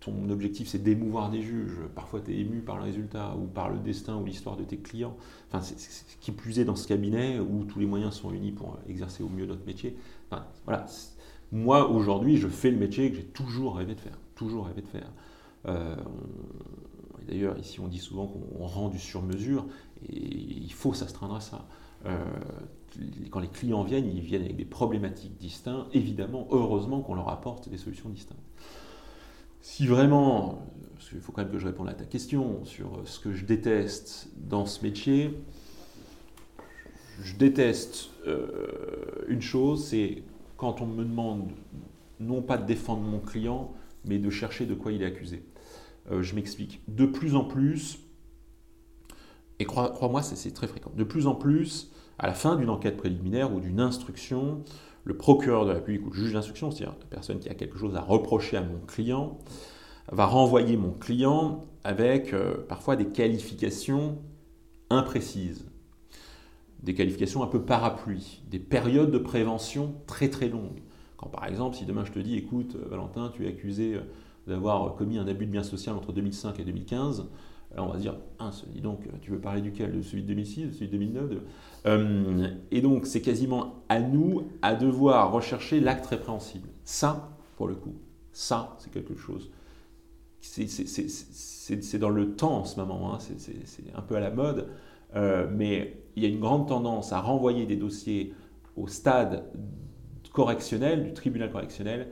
Ton 0.00 0.30
objectif, 0.30 0.68
c'est 0.68 0.82
d'émouvoir 0.82 1.30
des 1.30 1.42
juges. 1.42 1.76
Parfois, 1.94 2.20
tu 2.20 2.32
es 2.32 2.38
ému 2.38 2.60
par 2.60 2.76
le 2.76 2.84
résultat 2.84 3.36
ou 3.36 3.46
par 3.46 3.68
le 3.68 3.78
destin 3.78 4.16
ou 4.16 4.24
l'histoire 4.24 4.56
de 4.56 4.64
tes 4.64 4.78
clients. 4.78 5.16
Enfin, 5.48 5.62
ce 5.62 5.74
qui 6.20 6.32
plus 6.32 6.58
est 6.58 6.64
dans 6.64 6.76
ce 6.76 6.88
cabinet 6.88 7.38
où 7.38 7.64
tous 7.64 7.78
les 7.78 7.86
moyens 7.86 8.14
sont 8.14 8.32
unis 8.32 8.52
pour 8.52 8.78
exercer 8.88 9.22
au 9.22 9.28
mieux 9.28 9.46
notre 9.46 9.66
métier. 9.66 9.96
voilà. 10.64 10.86
Moi, 11.52 11.90
aujourd'hui, 11.90 12.36
je 12.36 12.48
fais 12.48 12.70
le 12.70 12.78
métier 12.78 13.10
que 13.10 13.16
j'ai 13.16 13.24
toujours 13.24 13.76
rêvé 13.76 13.94
de 13.94 14.00
faire. 14.00 14.18
Toujours 14.34 14.66
rêvé 14.66 14.82
de 14.82 14.86
faire. 14.86 15.10
Euh, 15.66 15.96
d'ailleurs, 17.26 17.58
ici, 17.58 17.80
on 17.80 17.88
dit 17.88 17.98
souvent 17.98 18.26
qu'on 18.26 18.64
rend 18.64 18.88
du 18.88 18.98
sur-mesure. 18.98 19.66
Et 20.08 20.16
il 20.16 20.72
faut 20.72 20.94
s'astreindre 20.94 21.34
à 21.34 21.40
ça. 21.40 21.66
Euh, 22.06 22.24
quand 23.30 23.40
les 23.40 23.48
clients 23.48 23.82
viennent, 23.82 24.06
ils 24.06 24.20
viennent 24.20 24.42
avec 24.42 24.56
des 24.56 24.64
problématiques 24.64 25.36
distinctes. 25.36 25.88
Évidemment, 25.92 26.48
heureusement 26.50 27.00
qu'on 27.00 27.14
leur 27.14 27.28
apporte 27.28 27.68
des 27.68 27.78
solutions 27.78 28.08
distinctes. 28.08 28.40
Si 29.62 29.86
vraiment, 29.86 30.66
parce 30.94 31.10
qu'il 31.10 31.20
faut 31.20 31.32
quand 31.32 31.42
même 31.42 31.52
que 31.52 31.58
je 31.58 31.66
réponde 31.66 31.88
à 31.88 31.94
ta 31.94 32.04
question 32.04 32.64
sur 32.64 33.02
ce 33.04 33.20
que 33.20 33.32
je 33.32 33.44
déteste 33.44 34.30
dans 34.36 34.66
ce 34.66 34.82
métier, 34.82 35.38
je 37.22 37.36
déteste 37.36 38.10
euh, 38.26 39.24
une 39.28 39.42
chose, 39.42 39.84
c'est 39.84 40.22
quand 40.56 40.80
on 40.80 40.86
me 40.86 41.04
demande 41.04 41.50
non 42.18 42.42
pas 42.42 42.56
de 42.56 42.66
défendre 42.66 43.02
mon 43.02 43.18
client, 43.18 43.72
mais 44.04 44.18
de 44.18 44.30
chercher 44.30 44.66
de 44.66 44.74
quoi 44.74 44.92
il 44.92 45.02
est 45.02 45.06
accusé. 45.06 45.44
Euh, 46.10 46.22
je 46.22 46.34
m'explique. 46.34 46.80
De 46.88 47.06
plus 47.06 47.34
en 47.34 47.44
plus, 47.44 47.98
et 49.58 49.66
crois-moi, 49.66 50.22
c'est 50.22 50.52
très 50.52 50.66
fréquent. 50.66 50.90
De 50.96 51.04
plus 51.04 51.26
en 51.26 51.34
plus, 51.34 51.92
à 52.20 52.26
la 52.26 52.34
fin 52.34 52.54
d'une 52.54 52.68
enquête 52.68 52.98
préliminaire 52.98 53.52
ou 53.52 53.60
d'une 53.60 53.80
instruction, 53.80 54.62
le 55.04 55.16
procureur 55.16 55.64
de 55.64 55.70
la 55.70 55.76
République 55.76 56.06
ou 56.06 56.10
le 56.10 56.16
juge 56.16 56.34
d'instruction, 56.34 56.70
c'est-à-dire 56.70 56.94
la 57.00 57.06
personne 57.06 57.38
qui 57.38 57.48
a 57.48 57.54
quelque 57.54 57.78
chose 57.78 57.96
à 57.96 58.02
reprocher 58.02 58.58
à 58.58 58.62
mon 58.62 58.78
client, 58.86 59.38
va 60.12 60.26
renvoyer 60.26 60.76
mon 60.76 60.92
client 60.92 61.64
avec 61.82 62.34
euh, 62.34 62.58
parfois 62.68 62.96
des 62.96 63.06
qualifications 63.06 64.18
imprécises, 64.90 65.66
des 66.82 66.92
qualifications 66.92 67.42
un 67.42 67.46
peu 67.46 67.62
parapluies, 67.62 68.42
des 68.50 68.58
périodes 68.58 69.10
de 69.10 69.18
prévention 69.18 69.94
très 70.06 70.28
très 70.28 70.50
longues. 70.50 70.82
Quand 71.16 71.28
par 71.28 71.46
exemple, 71.46 71.76
si 71.76 71.86
demain 71.86 72.04
je 72.04 72.12
te 72.12 72.18
dis, 72.18 72.36
écoute, 72.36 72.76
euh, 72.76 72.88
Valentin, 72.90 73.30
tu 73.34 73.46
es 73.46 73.48
accusé 73.48 73.94
euh, 73.94 74.00
d'avoir 74.46 74.94
commis 74.94 75.16
un 75.16 75.26
abus 75.26 75.46
de 75.46 75.52
bien 75.52 75.62
social 75.62 75.96
entre 75.96 76.12
2005 76.12 76.60
et 76.60 76.64
2015, 76.64 77.30
alors 77.72 77.88
on 77.88 77.92
va 77.92 77.98
se 77.98 78.02
dire, 78.02 78.16
hein, 78.40 78.50
dis 78.68 78.80
donc, 78.80 79.00
tu 79.22 79.30
veux 79.30 79.38
parler 79.38 79.60
duquel? 79.60 79.92
De 79.92 80.02
celui 80.02 80.22
de 80.22 80.28
2006, 80.28 80.66
de 80.66 80.72
celui 80.72 80.86
de 80.86 80.92
2009 80.92 81.30
euh, 81.86 82.48
Et 82.72 82.80
donc 82.80 83.06
c'est 83.06 83.20
quasiment 83.20 83.84
à 83.88 84.00
nous 84.00 84.48
à 84.62 84.74
devoir 84.74 85.32
rechercher 85.32 85.80
l'acte 85.80 86.06
répréhensible. 86.06 86.68
Ça, 86.84 87.30
pour 87.56 87.68
le 87.68 87.76
coup, 87.76 87.94
ça, 88.32 88.76
c'est 88.78 88.90
quelque 88.90 89.16
chose. 89.16 89.50
C'est 90.40 91.98
dans 91.98 92.08
le 92.08 92.34
temps 92.34 92.58
en 92.58 92.64
ce 92.64 92.80
moment, 92.80 93.14
hein, 93.14 93.18
c'est 93.20 93.84
un 93.94 94.02
peu 94.02 94.16
à 94.16 94.20
la 94.20 94.30
mode, 94.30 94.68
euh, 95.14 95.46
mais 95.54 96.02
il 96.16 96.22
y 96.22 96.26
a 96.26 96.28
une 96.28 96.40
grande 96.40 96.66
tendance 96.66 97.12
à 97.12 97.20
renvoyer 97.20 97.66
des 97.66 97.76
dossiers 97.76 98.34
au 98.76 98.88
stade 98.88 99.44
correctionnel, 100.32 101.04
du 101.04 101.12
tribunal 101.12 101.52
correctionnel, 101.52 102.08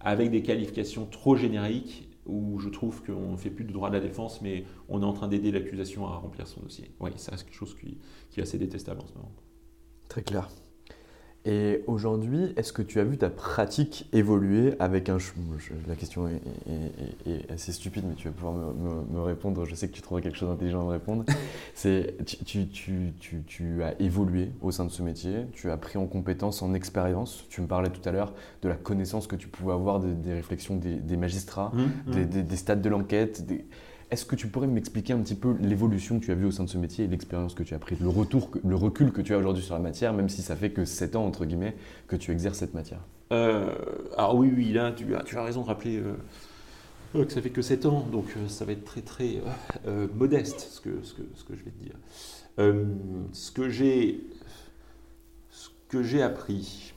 avec 0.00 0.30
des 0.30 0.42
qualifications 0.42 1.06
trop 1.06 1.36
génériques 1.36 2.05
où 2.26 2.58
je 2.58 2.68
trouve 2.68 3.02
qu'on 3.02 3.32
ne 3.32 3.36
fait 3.36 3.50
plus 3.50 3.64
de 3.64 3.72
droit 3.72 3.88
de 3.88 3.94
la 3.94 4.00
défense, 4.00 4.40
mais 4.42 4.64
on 4.88 5.02
est 5.02 5.04
en 5.04 5.12
train 5.12 5.28
d'aider 5.28 5.50
l'accusation 5.50 6.06
à 6.06 6.16
remplir 6.16 6.46
son 6.46 6.60
dossier. 6.60 6.90
Oui, 7.00 7.10
ça 7.16 7.36
c'est 7.36 7.44
quelque 7.44 7.54
chose 7.54 7.76
qui, 7.78 7.98
qui 8.30 8.40
est 8.40 8.42
assez 8.42 8.58
détestable 8.58 9.00
en 9.00 9.06
ce 9.06 9.14
moment. 9.14 9.32
Très 10.08 10.22
clair. 10.22 10.48
Et 11.48 11.84
aujourd'hui, 11.86 12.52
est-ce 12.56 12.72
que 12.72 12.82
tu 12.82 12.98
as 12.98 13.04
vu 13.04 13.18
ta 13.18 13.30
pratique 13.30 14.08
évoluer 14.12 14.74
avec 14.80 15.08
un... 15.08 15.18
La 15.86 15.94
question 15.94 16.26
est, 16.26 17.52
assez 17.52 17.70
stupide, 17.70 18.04
mais 18.08 18.14
tu 18.16 18.26
vas 18.26 18.34
pouvoir 18.34 18.54
me, 18.54 19.20
répondre. 19.20 19.64
Je 19.64 19.76
sais 19.76 19.86
que 19.86 19.92
tu 19.92 20.02
trouveras 20.02 20.22
quelque 20.22 20.36
chose 20.36 20.48
d'intelligent 20.48 20.80
à 20.80 20.84
me 20.84 20.90
répondre. 20.90 21.24
C'est 21.74 22.16
tu, 22.26 22.66
tu, 22.66 23.12
tu, 23.20 23.42
tu, 23.46 23.82
as 23.84 23.94
évolué 24.00 24.50
au 24.60 24.72
sein 24.72 24.84
de 24.84 24.90
ce 24.90 25.02
métier, 25.02 25.46
tu 25.52 25.70
as 25.70 25.76
pris 25.76 25.98
en 25.98 26.06
compétence, 26.06 26.62
en 26.62 26.74
expérience. 26.74 27.44
Tu 27.48 27.60
me 27.60 27.68
parlais 27.68 27.90
tout 27.90 28.06
à 28.08 28.10
l'heure 28.10 28.34
de 28.62 28.68
la 28.68 28.74
connaissance 28.74 29.28
que 29.28 29.36
tu 29.36 29.46
pouvais 29.46 29.72
avoir 29.72 30.00
des, 30.00 30.32
réflexions 30.32 30.76
des, 30.76 31.16
magistrats, 31.16 31.70
mmh, 31.72 32.10
mmh. 32.10 32.26
Des, 32.26 32.42
des, 32.42 32.56
stades 32.56 32.82
de 32.82 32.88
l'enquête. 32.88 33.46
Est-ce 34.10 34.24
que 34.24 34.36
tu 34.36 34.46
pourrais 34.46 34.68
m'expliquer 34.68 35.12
un 35.14 35.18
petit 35.18 35.34
peu 35.34 35.56
l'évolution 35.60 36.20
que 36.20 36.24
tu 36.24 36.30
as 36.30 36.36
vue 36.36 36.46
au 36.46 36.50
sein 36.52 36.62
de 36.64 36.68
ce 36.68 36.78
métier 36.78 37.04
et 37.04 37.08
l'expérience 37.08 37.54
que 37.54 37.64
tu 37.64 37.74
as 37.74 37.78
prise, 37.78 37.98
le, 38.00 38.08
retour, 38.08 38.50
le 38.64 38.76
recul 38.76 39.10
que 39.12 39.20
tu 39.20 39.34
as 39.34 39.38
aujourd'hui 39.38 39.64
sur 39.64 39.74
la 39.74 39.80
matière, 39.80 40.12
même 40.12 40.28
si 40.28 40.42
ça 40.42 40.54
fait 40.54 40.70
que 40.70 40.84
7 40.84 41.16
ans, 41.16 41.26
entre 41.26 41.44
guillemets, 41.44 41.74
que 42.06 42.14
tu 42.14 42.30
exerces 42.30 42.58
cette 42.58 42.74
matière? 42.74 43.00
Euh, 43.32 43.74
Alors 44.16 44.36
oui, 44.36 44.52
oui, 44.54 44.72
là, 44.72 44.92
tu 44.92 45.12
as, 45.14 45.42
raison 45.42 45.62
de 45.62 45.66
rappeler 45.66 45.98
euh, 45.98 47.24
que 47.24 47.32
ça 47.32 47.42
fait 47.42 47.50
que 47.50 47.62
7 47.62 47.86
ans, 47.86 48.06
donc 48.12 48.26
euh, 48.36 48.46
ça 48.46 48.64
va 48.64 48.72
être 48.72 48.84
très, 48.84 49.02
très 49.02 49.40
modeste, 50.14 50.60
ce 50.60 50.80
que, 50.80 50.90
je 51.02 51.64
vais 51.64 51.72
te 51.72 51.82
dire. 51.82 51.96
ce 53.32 53.50
que 53.50 53.68
j'ai 56.02 56.22
appris, 56.22 56.94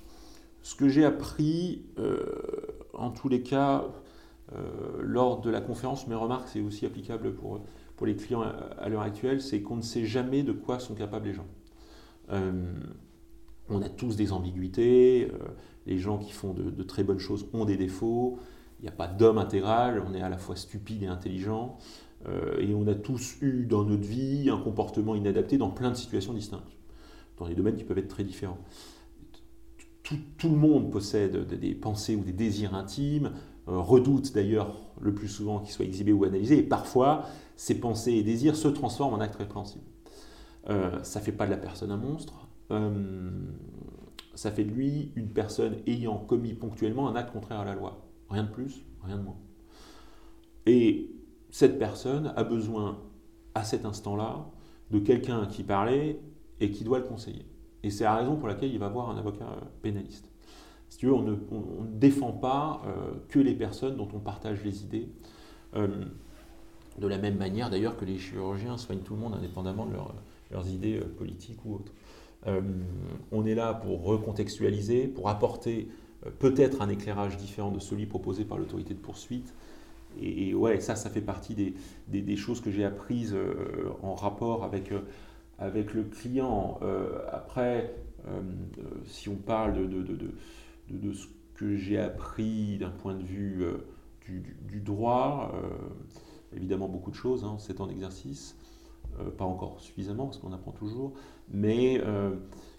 ce 0.62 0.76
que 0.76 0.88
j'ai 0.88 1.05
appris, 1.05 1.82
en 2.93 3.10
tous 3.10 3.30
les 3.30 3.41
cas, 3.41 3.84
euh, 3.84 3.88
lors 5.02 5.41
de 5.41 5.50
la 5.50 5.62
conférence, 5.62 6.08
mes 6.08 6.16
remarques, 6.16 6.50
c'est 6.50 6.62
aussi 6.62 6.86
applicable 6.86 7.34
pour, 7.36 7.62
pour 8.00 8.08
les 8.08 8.16
clients 8.16 8.41
à, 8.41 8.88
l'heure 8.88 9.02
actuelle, 9.02 9.41
c'est 9.41 9.62
qu'on 9.62 9.76
ne 9.76 9.82
sait 9.82 10.06
jamais 10.06 10.41
de 10.41 10.54
quoi 10.54 10.80
sont 10.80 10.95
capables 10.95 11.28
les 11.28 11.34
gens. 11.34 11.47
Euh, 12.32 12.74
on 13.68 13.82
a 13.82 13.89
tous 13.89 14.16
des 14.16 14.32
ambiguïtés, 14.32 15.30
euh, 15.34 15.38
les 15.86 15.97
gens 15.97 16.18
qui 16.18 16.32
font 16.32 16.54
de, 16.54 16.84
très 16.84 17.04
bonnes 17.04 17.20
choses 17.20 17.47
ont 17.52 17.66
des 17.66 17.76
défauts, 17.76 18.39
il 18.80 18.84
n'y 18.84 18.88
a 18.88 18.93
pas 18.93 19.08
d'homme 19.08 19.38
intégral, 19.38 20.02
on 20.08 20.14
est 20.14 20.22
à 20.22 20.30
la 20.30 20.38
fois 20.38 20.56
stupide 20.56 21.04
et 21.04 21.08
intelligent, 21.08 21.78
et 22.60 22.74
on 22.74 22.86
a 22.88 22.95
tous 22.95 23.38
eu 23.41 23.66
dans 23.66 23.84
notre 23.84 24.04
vie 24.04 24.50
un 24.50 24.60
comportement 24.60 25.16
inadapté 25.16 25.58
dans 25.58 25.70
plein 25.70 25.89
de 25.89 25.95
situations 25.95 26.34
distinctes, 26.34 26.78
dans 27.38 27.47
des 27.47 27.56
domaines 27.56 27.76
qui 27.76 27.84
peuvent 27.84 27.97
être 27.97 28.10
très 28.10 28.24
différents. 28.26 28.60
Tout 30.04 30.50
le 30.50 30.56
monde 30.56 30.89
possède 30.89 31.47
des 31.47 31.76
pensées 31.76 32.16
ou 32.16 32.24
des 32.24 32.34
désirs 32.34 32.76
intimes, 32.76 33.32
euh, 33.70 33.78
redoute 33.78 34.34
d'ailleurs 34.34 34.76
le 34.99 35.13
plus 35.13 35.28
souvent 35.28 35.59
qu'ils 35.59 35.72
soient 35.72 35.86
exhibés 35.86 36.11
ou 36.11 36.24
analysés, 36.24 36.57
et 36.57 36.63
parfois 36.63 37.26
ces 37.55 37.80
pensées 37.80 38.13
et 38.13 38.24
désirs 38.24 38.55
se 38.55 38.67
transforment 38.67 39.15
en 39.15 39.20
actes 39.20 39.36
répréhensibles. 39.36 39.86
Euh, 40.70 41.01
ça 41.03 41.20
ne 41.20 41.26
fait 41.26 41.32
pas 41.32 41.45
de 41.45 41.51
la 41.51 41.57
personne 41.57 41.91
un 41.91 41.97
monstre, 41.97 42.47
euh, 42.72 43.30
ça 44.36 44.51
fait 44.51 44.63
de 44.63 44.72
lui 44.72 45.11
une 45.15 45.30
personne 45.30 45.78
ayant 45.88 46.17
commis 46.17 46.53
ponctuellement 46.53 47.09
un 47.09 47.15
acte 47.15 47.32
contraire 47.32 47.59
à 47.59 47.65
la 47.65 47.76
loi. 47.76 48.05
Rien 48.30 48.43
de 48.43 48.49
plus, 48.49 48.86
rien 49.03 49.17
de 49.17 49.24
moins. 49.24 49.38
Et 50.65 51.11
cette 51.49 51.80
personne 51.80 52.34
a 52.36 52.43
besoin, 52.43 52.99
à 53.55 53.63
cet 53.63 53.86
instant-là, 53.86 54.49
de 54.91 54.99
quelqu'un 54.99 55.45
qui 55.47 55.63
parlait 55.63 56.20
et 56.59 56.72
qui 56.72 56.84
doit 56.84 56.99
le 56.99 57.05
conseiller. 57.05 57.45
Et 57.84 57.89
c'est 57.89 58.03
la 58.03 58.15
raison 58.15 58.36
pour 58.36 58.47
laquelle 58.47 58.72
il 58.72 58.80
va 58.80 58.89
voir 58.89 59.09
un 59.09 59.17
avocat 59.17 59.45
pénaliste. 59.82 60.29
Si 60.90 60.98
tu 60.98 61.06
veux, 61.06 61.14
on 61.14 61.22
ne, 61.22 61.36
défend 61.94 62.32
pas 62.32 62.82
que 63.30 63.40
les 63.40 63.54
personnes 63.54 63.96
dont 63.96 64.08
on 64.14 64.20
partage 64.20 64.64
les 64.64 64.84
idées. 64.84 65.08
de 65.76 67.08
la 67.08 67.18
même 67.18 67.38
manière 67.38 67.70
d'ailleurs 67.70 67.96
que 67.96 68.06
les 68.06 68.18
chirurgiens 68.18 68.78
soignent 68.78 69.02
tout 69.02 69.14
le 69.14 69.20
monde 69.20 69.36
indépendamment 69.36 69.86
de 69.86 69.94
leurs 70.52 70.68
idées 70.68 71.00
politiques 71.18 71.64
ou 71.64 71.76
autres. 71.76 71.94
Euh, 72.48 72.62
on 73.32 73.46
est 73.46 73.56
là 73.56 73.74
pour 73.74 74.04
recontextualiser, 74.04 75.08
pour 75.08 75.30
apporter 75.30 75.90
euh, 76.26 76.30
peut-être 76.40 76.82
un 76.82 76.90
éclairage 76.90 77.38
différent 77.38 77.72
de 77.72 77.80
celui 77.80 78.06
proposé 78.06 78.46
par 78.46 78.58
l'autorité 78.58 78.94
de 78.94 79.00
poursuite. 79.00 79.54
Et, 80.22 80.56
ouais, 80.56 80.80
ça, 80.82 80.96
ça 80.96 81.10
fait 81.10 81.22
partie 81.22 81.56
des, 82.08 82.36
choses 82.36 82.62
que 82.62 82.72
j'ai 82.72 82.84
apprises 82.84 83.36
euh, 83.36 83.92
en 84.02 84.16
rapport 84.16 84.64
avec, 84.64 84.90
le 84.90 86.04
client. 86.04 86.80
après, 87.32 87.94
si 89.06 89.30
on 89.30 89.36
parle 89.36 89.88
de, 89.88 90.32
ce 91.14 91.28
que 91.56 91.76
j'ai 91.76 92.00
appris 92.00 92.78
d'un 92.78 92.90
point 92.90 93.16
de 93.16 93.24
vue 93.24 93.66
du, 94.26 94.80
droit, 94.80 95.54
évidemment 96.56 96.88
beaucoup 96.88 97.12
de 97.12 97.16
choses, 97.16 97.44
hein, 97.44 97.58
7 97.58 97.82
ans 97.82 97.88
d'exercice. 97.88 98.56
Euh, 99.20 99.32
pas 99.32 99.46
encore 99.46 99.80
suffisamment 99.80 100.26
parce 100.26 100.38
qu'on 100.38 100.54
apprend 100.54 100.72
toujours, 100.72 101.14
mais 101.50 102.00
euh, 102.06 102.36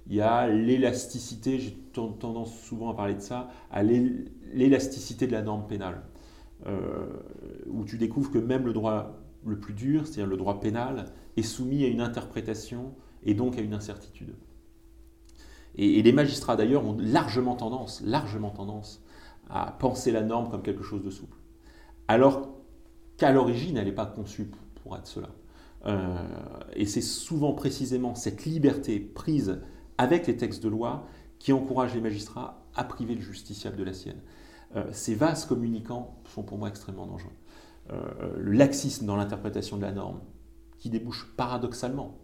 il 0.07 0.15
y 0.15 0.21
a 0.21 0.49
l'élasticité, 0.49 1.59
j'ai 1.59 1.73
tendance 1.93 2.57
souvent 2.61 2.89
à 2.89 2.95
parler 2.95 3.15
de 3.15 3.21
ça, 3.21 3.51
à 3.71 3.83
l'élasticité 3.83 5.27
de 5.27 5.33
la 5.33 5.43
norme 5.43 5.67
pénale, 5.67 6.03
euh, 6.67 7.07
où 7.67 7.85
tu 7.85 7.99
découvres 7.99 8.31
que 8.31 8.39
même 8.39 8.65
le 8.65 8.73
droit 8.73 9.19
le 9.45 9.59
plus 9.59 9.75
dur, 9.75 10.07
c'est-à-dire 10.07 10.27
le 10.27 10.37
droit 10.37 10.61
pénal, 10.61 11.07
est 11.37 11.43
soumis 11.43 11.85
à 11.85 11.89
une 11.89 12.01
interprétation 12.01 12.95
et 13.25 13.35
donc 13.35 13.59
à 13.59 13.61
une 13.61 13.75
incertitude. 13.75 14.35
Et, 15.81 16.03
les 16.03 16.13
magistrats 16.13 16.57
d'ailleurs 16.57 16.85
ont 16.85 16.97
largement 16.99 17.57
tendance, 17.57 18.03
largement 18.03 18.51
tendance 18.51 19.03
à 19.49 19.73
penser 19.73 20.13
la 20.13 20.23
norme 20.23 20.51
comme 20.51 20.63
quelque 20.63 20.83
chose 20.83 21.03
de 21.03 21.11
souple, 21.11 21.39
alors 22.07 22.51
qu'à 23.17 23.33
l'origine, 23.33 23.79
elle 23.79 23.87
n'est 23.87 23.93
pas 23.93 24.07
conçue 24.07 24.51
pour 24.83 24.95
être 24.97 25.07
cela. 25.07 25.31
Euh, 25.87 26.19
et 26.75 26.85
c'est 26.85 27.01
souvent 27.01 27.55
précisément 27.55 28.15
cette 28.15 28.45
liberté 28.45 29.01
prise 29.01 29.61
avec 29.97 30.27
les 30.27 30.37
textes 30.37 30.63
de 30.63 30.69
loi 30.69 31.07
qui 31.39 31.55
encourage 31.55 31.95
les 31.95 32.03
magistrats 32.03 32.63
à 32.75 32.85
priver 32.85 33.15
le 33.15 33.23
justiciable 33.23 33.77
de 33.77 33.85
la 33.85 33.95
sienne. 33.95 34.21
Euh, 34.77 34.85
ces 34.93 35.15
vases 35.15 35.47
communicants 35.47 36.21
sont 36.35 36.43
pour 36.43 36.59
moi 36.59 36.69
extrêmement 36.69 37.07
dangereux. 37.07 37.33
Euh, 37.91 38.37
le 38.37 38.53
laxisme 38.53 39.07
dans 39.07 39.17
l'interprétation 39.17 39.79
de 39.79 39.83
la 39.83 39.93
norme, 39.93 40.21
qui 40.79 40.91
débouche 40.91 41.33
paradoxalement 41.37 42.19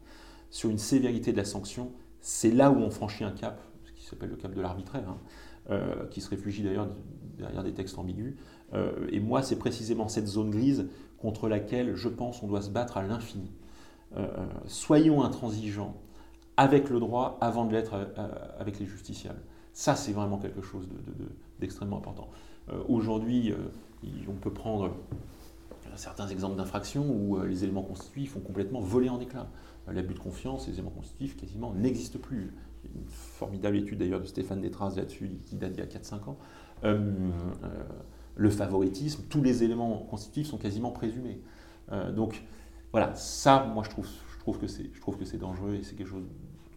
sur 0.51 0.69
une 0.69 0.79
sévérité 0.79 1.33
de 1.33 1.39
la 1.39 1.47
sanction, 1.47 1.93
c'est 2.29 2.51
là 2.51 2.73
où 2.73 2.79
on 2.79 2.91
franchit 2.91 3.23
un 3.23 3.31
cap, 3.31 3.63
ce 3.85 3.93
qui 3.93 4.05
s'appelle 4.05 4.31
le 4.31 4.37
cap 4.37 4.53
de 4.53 4.61
l'arbitraire, 4.61 5.09
hein, 5.71 5.79
qui 6.11 6.21
se 6.21 6.29
réfugie 6.29 6.65
d'ailleurs 6.65 6.89
derrière 7.39 7.63
des 7.63 7.73
textes 7.73 7.97
ambigus. 7.99 8.35
et 9.11 9.21
moi, 9.21 9.43
c'est 9.43 9.57
précisément 9.57 10.09
cette 10.09 10.27
zone 10.27 10.51
grise 10.51 10.89
contre 11.19 11.49
laquelle 11.49 11.95
je 11.95 12.09
pense 12.09 12.43
on 12.43 12.49
doit 12.49 12.63
se 12.63 12.71
battre 12.71 12.97
à 12.97 13.03
l'infini. 13.03 13.53
Euh, 14.17 14.21
euh, 14.21 14.47
soyons 14.67 15.23
intransigeants 15.23 15.95
avec 16.57 16.89
le 16.89 17.01
droit 17.01 17.39
avant 17.41 17.67
de 17.67 17.73
l'être 17.73 17.95
euh, 17.95 18.29
avec 18.59 18.79
les 18.79 18.87
justiciables. 18.87 19.41
Ça, 19.73 19.95
c'est 19.95 20.13
vraiment 20.13 20.39
quelque 20.39 20.63
chose 20.63 20.89
d'extrêmement 21.61 21.99
important. 21.99 22.29
Aujourd'hui, 22.89 23.55
on 24.27 24.33
peut 24.33 24.53
prendre 24.53 24.97
certains 25.97 26.27
exemples 26.29 26.57
d'infractions 26.57 27.07
où 27.07 27.39
les 27.43 27.63
éléments 27.63 27.83
constitutifs 27.83 28.37
ont 28.37 28.41
complètement 28.41 28.81
volé 28.81 29.11
en 29.11 29.21
éclats. 29.21 29.49
L'abus 29.93 30.15
de 30.15 30.19
confiance, 30.19 30.67
les 30.67 30.75
éléments 30.75 30.91
constitutifs 30.91 31.37
quasiment 31.37 31.73
n'existent 31.73 32.19
plus. 32.19 32.53
Il 32.85 32.91
y 32.91 32.95
a 32.95 32.99
une 32.99 33.07
formidable 33.09 33.77
étude 33.77 33.99
d'ailleurs 33.99 34.21
de 34.21 34.27
Stéphane 34.27 34.61
Détras 34.61 34.95
là-dessus 34.97 35.31
qui 35.45 35.57
date 35.57 35.73
d'il 35.73 35.81
y 35.81 35.83
a 35.83 35.87
4-5 35.87 36.31
ans 36.31 36.39
le 38.37 38.51
favoritisme, 38.51 39.25
tous 39.29 39.43
les 39.43 39.65
éléments 39.65 40.07
constitutifs 40.11 40.49
sont 40.49 40.59
quasiment 40.59 40.91
présumés. 40.91 41.41
Euh, 41.91 42.13
donc 42.13 42.43
voilà, 42.93 43.15
ça, 43.15 43.71
moi 43.75 43.83
je 43.85 43.91
trouve, 43.91 44.07
je 44.35 44.39
trouve 44.39 44.59
que 44.59 44.67
c'est, 44.67 44.91
je 44.93 45.01
trouve 45.01 45.17
que 45.17 45.25
c'est 45.25 45.39
dangereux 45.39 45.75
et 45.75 45.83
c'est 45.83 45.97
quelque 45.97 46.11
chose 46.11 46.27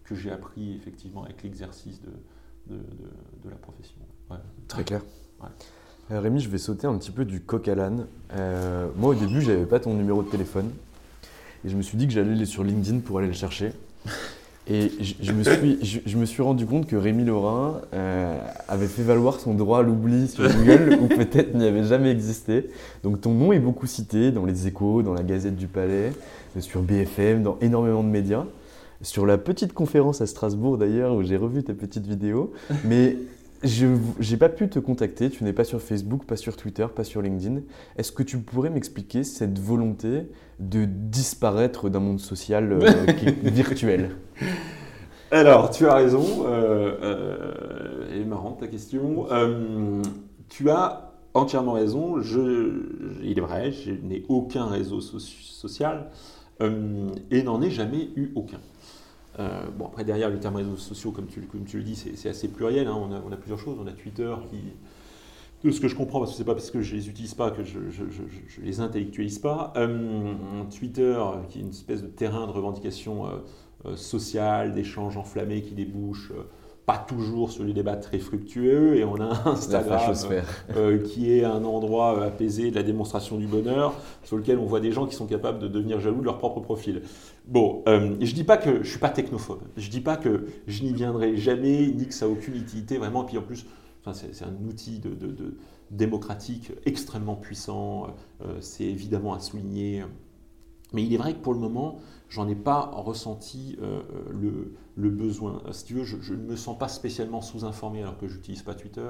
que 0.06 0.16
j'ai 0.16 0.32
appris 0.32 0.74
effectivement 0.76 1.24
avec 1.24 1.44
l'exercice 1.44 2.02
de, 2.02 2.76
de, 2.76 3.50
la 3.50 3.56
profession. 3.58 3.98
Très 4.68 4.84
clair. 4.84 5.02
Euh, 6.12 6.20
Rémi, 6.20 6.40
je 6.40 6.50
vais 6.50 6.58
sauter 6.58 6.88
un 6.88 6.98
petit 6.98 7.12
peu 7.12 7.26
du 7.26 7.42
coq 7.42 7.68
à 7.68 7.76
l'âne. 7.76 8.08
Euh, 8.34 8.88
moi 8.96 9.12
au 9.12 9.16
début, 9.16 9.42
j'avais 9.42 9.66
pas 9.66 9.80
ton 9.80 9.94
numéro 9.94 10.24
de 10.24 10.30
téléphone 10.30 10.72
et 11.66 11.70
je 11.70 11.76
me 11.76 11.82
suis 11.82 11.98
dit 11.98 12.08
que 12.08 12.14
j'allais 12.14 12.46
sur 12.46 12.64
LinkedIn 12.64 13.00
pour 13.00 13.20
aller 13.20 13.28
le 13.28 13.34
chercher. 13.34 13.72
Et 14.72 14.92
je, 15.22 15.32
me 15.32 15.44
suis, 15.44 16.04
je, 16.06 16.18
me 16.18 16.26
suis 16.26 16.44
rendu 16.44 16.68
compte 16.68 16.86
que 16.86 16.96
Rémi 16.96 17.26
Laurin 17.26 17.82
euh, 17.96 18.38
avait 18.68 18.88
fait 18.88 19.02
valoir 19.02 19.40
son 19.40 19.56
droit 19.56 19.80
à 19.80 19.82
l'oubli 19.82 20.28
sur 20.28 20.44
Google, 20.48 21.00
ou 21.02 21.08
peut-être 21.08 21.56
n'y 21.56 21.66
avait 21.66 21.84
jamais 21.84 22.12
existé. 22.12 22.70
Donc 23.04 23.20
ton 23.20 23.34
nom 23.34 23.52
est 23.52 23.60
beaucoup 23.60 23.88
cité 23.88 24.32
dans 24.32 24.46
les 24.46 24.68
échos, 24.68 25.02
dans 25.02 25.14
la 25.16 25.24
Gazette 25.24 25.56
du 25.56 25.66
Palais, 25.66 26.14
sur 26.60 26.84
BFM, 26.84 27.42
dans 27.42 27.58
énormément 27.62 28.04
de 28.04 28.10
médias. 28.10 28.46
Sur 29.02 29.26
la 29.26 29.40
petite 29.40 29.74
conférence 29.74 30.22
à 30.22 30.28
Strasbourg 30.28 30.78
d'ailleurs, 30.78 31.16
où 31.16 31.24
j'ai 31.24 31.38
revu 31.38 31.64
ta 31.64 31.74
petite 31.74 32.06
vidéo. 32.06 32.54
Mais 32.86 33.16
je 33.64 33.86
n'ai 33.86 34.38
pas 34.38 34.50
pu 34.50 34.70
te 34.70 34.80
contacter, 34.80 35.30
tu 35.30 35.44
n'es 35.44 35.54
pas 35.54 35.64
sur 35.64 35.82
Facebook, 35.82 36.26
pas 36.26 36.38
sur 36.38 36.56
Twitter, 36.56 36.86
pas 36.94 37.04
sur 37.04 37.22
LinkedIn. 37.22 37.62
Est-ce 37.98 38.12
que 38.12 38.24
tu 38.24 38.38
pourrais 38.38 38.70
m'expliquer 38.70 39.24
cette 39.24 39.60
volonté 39.60 40.28
de 40.60 40.86
disparaître 40.86 41.90
d'un 41.90 42.00
monde 42.00 42.20
social 42.20 42.72
euh, 42.72 43.06
virtuel? 43.44 44.12
Alors, 45.32 45.70
tu 45.70 45.88
as 45.88 45.94
raison, 45.94 46.46
euh, 46.46 46.98
euh, 47.02 48.08
elle 48.12 48.22
est 48.22 48.26
marrante 48.26 48.60
ta 48.62 48.68
question. 48.68 49.28
tu 50.48 50.70
as 50.70 51.12
entièrement 51.34 51.74
raison, 51.74 52.22
je, 52.22 53.20
il 53.24 53.38
est 53.38 53.42
vrai, 53.42 53.72
je 53.72 53.92
n'ai 53.92 54.24
aucun 54.30 54.66
réseau 54.66 55.02
social 55.02 56.10
et 57.32 57.44
n'en 57.44 57.62
ai 57.62 57.70
jamais 57.70 58.10
eu 58.16 58.32
aucun. 58.36 58.60
Euh, 59.40 59.62
bon, 59.78 59.86
après, 59.86 60.04
derrière, 60.04 60.30
les 60.30 60.40
termes 60.40 60.58
réseaux 60.58 60.78
sociaux, 60.78 61.12
comme 61.12 61.28
tu, 61.28 61.42
comme 61.42 61.64
tu 61.64 61.78
le 61.78 61.84
dis, 61.84 61.96
c'est 61.96 62.30
assez 62.30 62.50
pluriel. 62.50 62.88
Hein. 62.88 62.98
On, 62.98 63.12
a, 63.14 63.22
on, 63.26 63.32
a, 63.32 63.38
plusieurs 63.38 63.60
choses. 63.60 63.78
On 63.80 63.88
a 63.88 63.92
Twitter 63.92 64.34
qui, 64.50 64.58
de 65.68 65.72
ce 65.72 65.80
que 65.80 65.88
je 65.88 65.96
comprends, 65.96 66.20
parce 66.20 66.32
que 66.32 66.38
c'est 66.38 66.44
pas 66.44 66.54
parce 66.54 66.72
que 66.72 66.82
je 66.82 66.96
les 66.96 67.10
utilise 67.10 67.34
pas 67.34 67.52
que 67.52 67.64
je, 67.64 67.80
je, 67.90 68.62
les 68.62 68.80
intellectualise 68.82 69.40
pas. 69.40 69.74
Euh, 69.78 70.34
Twitter, 70.78 71.22
qui 71.50 71.60
est 71.60 71.62
une 71.62 71.70
espèce 71.70 72.02
de 72.02 72.08
terrain 72.08 72.48
de 72.48 72.52
revendication 72.52 73.28
euh, 73.86 73.96
sociale, 73.96 74.74
d'échanges 74.74 75.16
enflammés 75.16 75.62
qui 75.62 75.74
débouchent 75.74 76.34
pas 76.90 76.98
toujours 76.98 77.52
sur 77.52 77.64
les 77.64 77.74
débats 77.74 77.98
très 77.98 78.18
fructueux, 78.18 78.98
et 78.98 79.04
on 79.04 79.22
a 79.22 79.48
Instagram 79.48 80.12
euh, 80.76 80.98
qui 80.98 81.32
est 81.32 81.44
un 81.44 81.64
endroit 81.64 82.26
apaisé 82.26 82.72
de 82.72 82.76
la 82.76 82.82
démonstration 82.82 83.38
du 83.38 83.46
bonheur, 83.46 83.94
sur 84.24 84.38
lequel 84.38 84.58
on 84.58 84.66
voit 84.66 84.80
des 84.80 84.92
gens 84.92 85.06
qui 85.06 85.14
sont 85.14 85.28
capables 85.28 85.60
de 85.60 85.68
devenir 85.68 86.00
jaloux 86.00 86.22
de 86.22 86.26
leur 86.26 86.40
propre 86.40 86.62
profil. 86.62 87.04
Bon, 87.46 87.84
euh, 87.88 88.16
je 88.20 88.34
dis 88.34 88.44
pas 88.44 88.58
que 88.58 88.82
je 88.82 88.90
suis 88.90 88.98
pas 88.98 89.10
technophobe, 89.10 89.62
je 89.78 89.88
dis 89.92 90.02
pas 90.02 90.18
que 90.18 90.48
je 90.66 90.82
n'y 90.82 90.92
viendrai 90.92 91.38
jamais, 91.38 91.94
ni 91.96 92.08
que 92.08 92.14
ça 92.16 92.26
n'a 92.26 92.32
aucune 92.32 92.56
utilité, 92.56 92.98
vraiment, 92.98 93.22
et 93.22 93.28
puis 93.28 93.38
en 93.38 93.44
plus, 93.44 93.68
enfin, 94.02 94.14
c'est 94.16 94.44
un 94.44 94.68
outil 94.68 94.98
de, 94.98 95.10
de, 95.10 95.58
démocratique 95.92 96.72
extrêmement 96.88 97.36
puissant, 97.36 98.08
euh, 98.42 98.58
c'est 98.62 98.86
évidemment 98.86 99.36
à 99.36 99.40
souligner. 99.40 100.06
Mais 100.94 101.04
il 101.04 101.14
est 101.14 101.18
vrai 101.18 101.34
que 101.34 101.40
pour 101.40 101.54
le 101.54 101.60
moment, 101.60 102.00
j'en 102.30 102.48
ai 102.48 102.56
pas 102.56 102.92
ressenti 102.94 103.78
euh, 103.82 104.02
le, 104.30 104.76
le, 104.96 105.10
besoin. 105.10 105.62
Si 105.72 105.86
tu 105.86 105.96
veux, 105.96 106.04
je, 106.04 106.34
ne 106.34 106.44
me 106.44 106.56
sens 106.56 106.78
pas 106.78 106.88
spécialement 106.88 107.42
sous-informé 107.42 108.02
alors 108.02 108.18
que 108.18 108.28
je 108.28 108.36
n'utilise 108.36 108.62
pas 108.62 108.76
Twitter. 108.76 109.10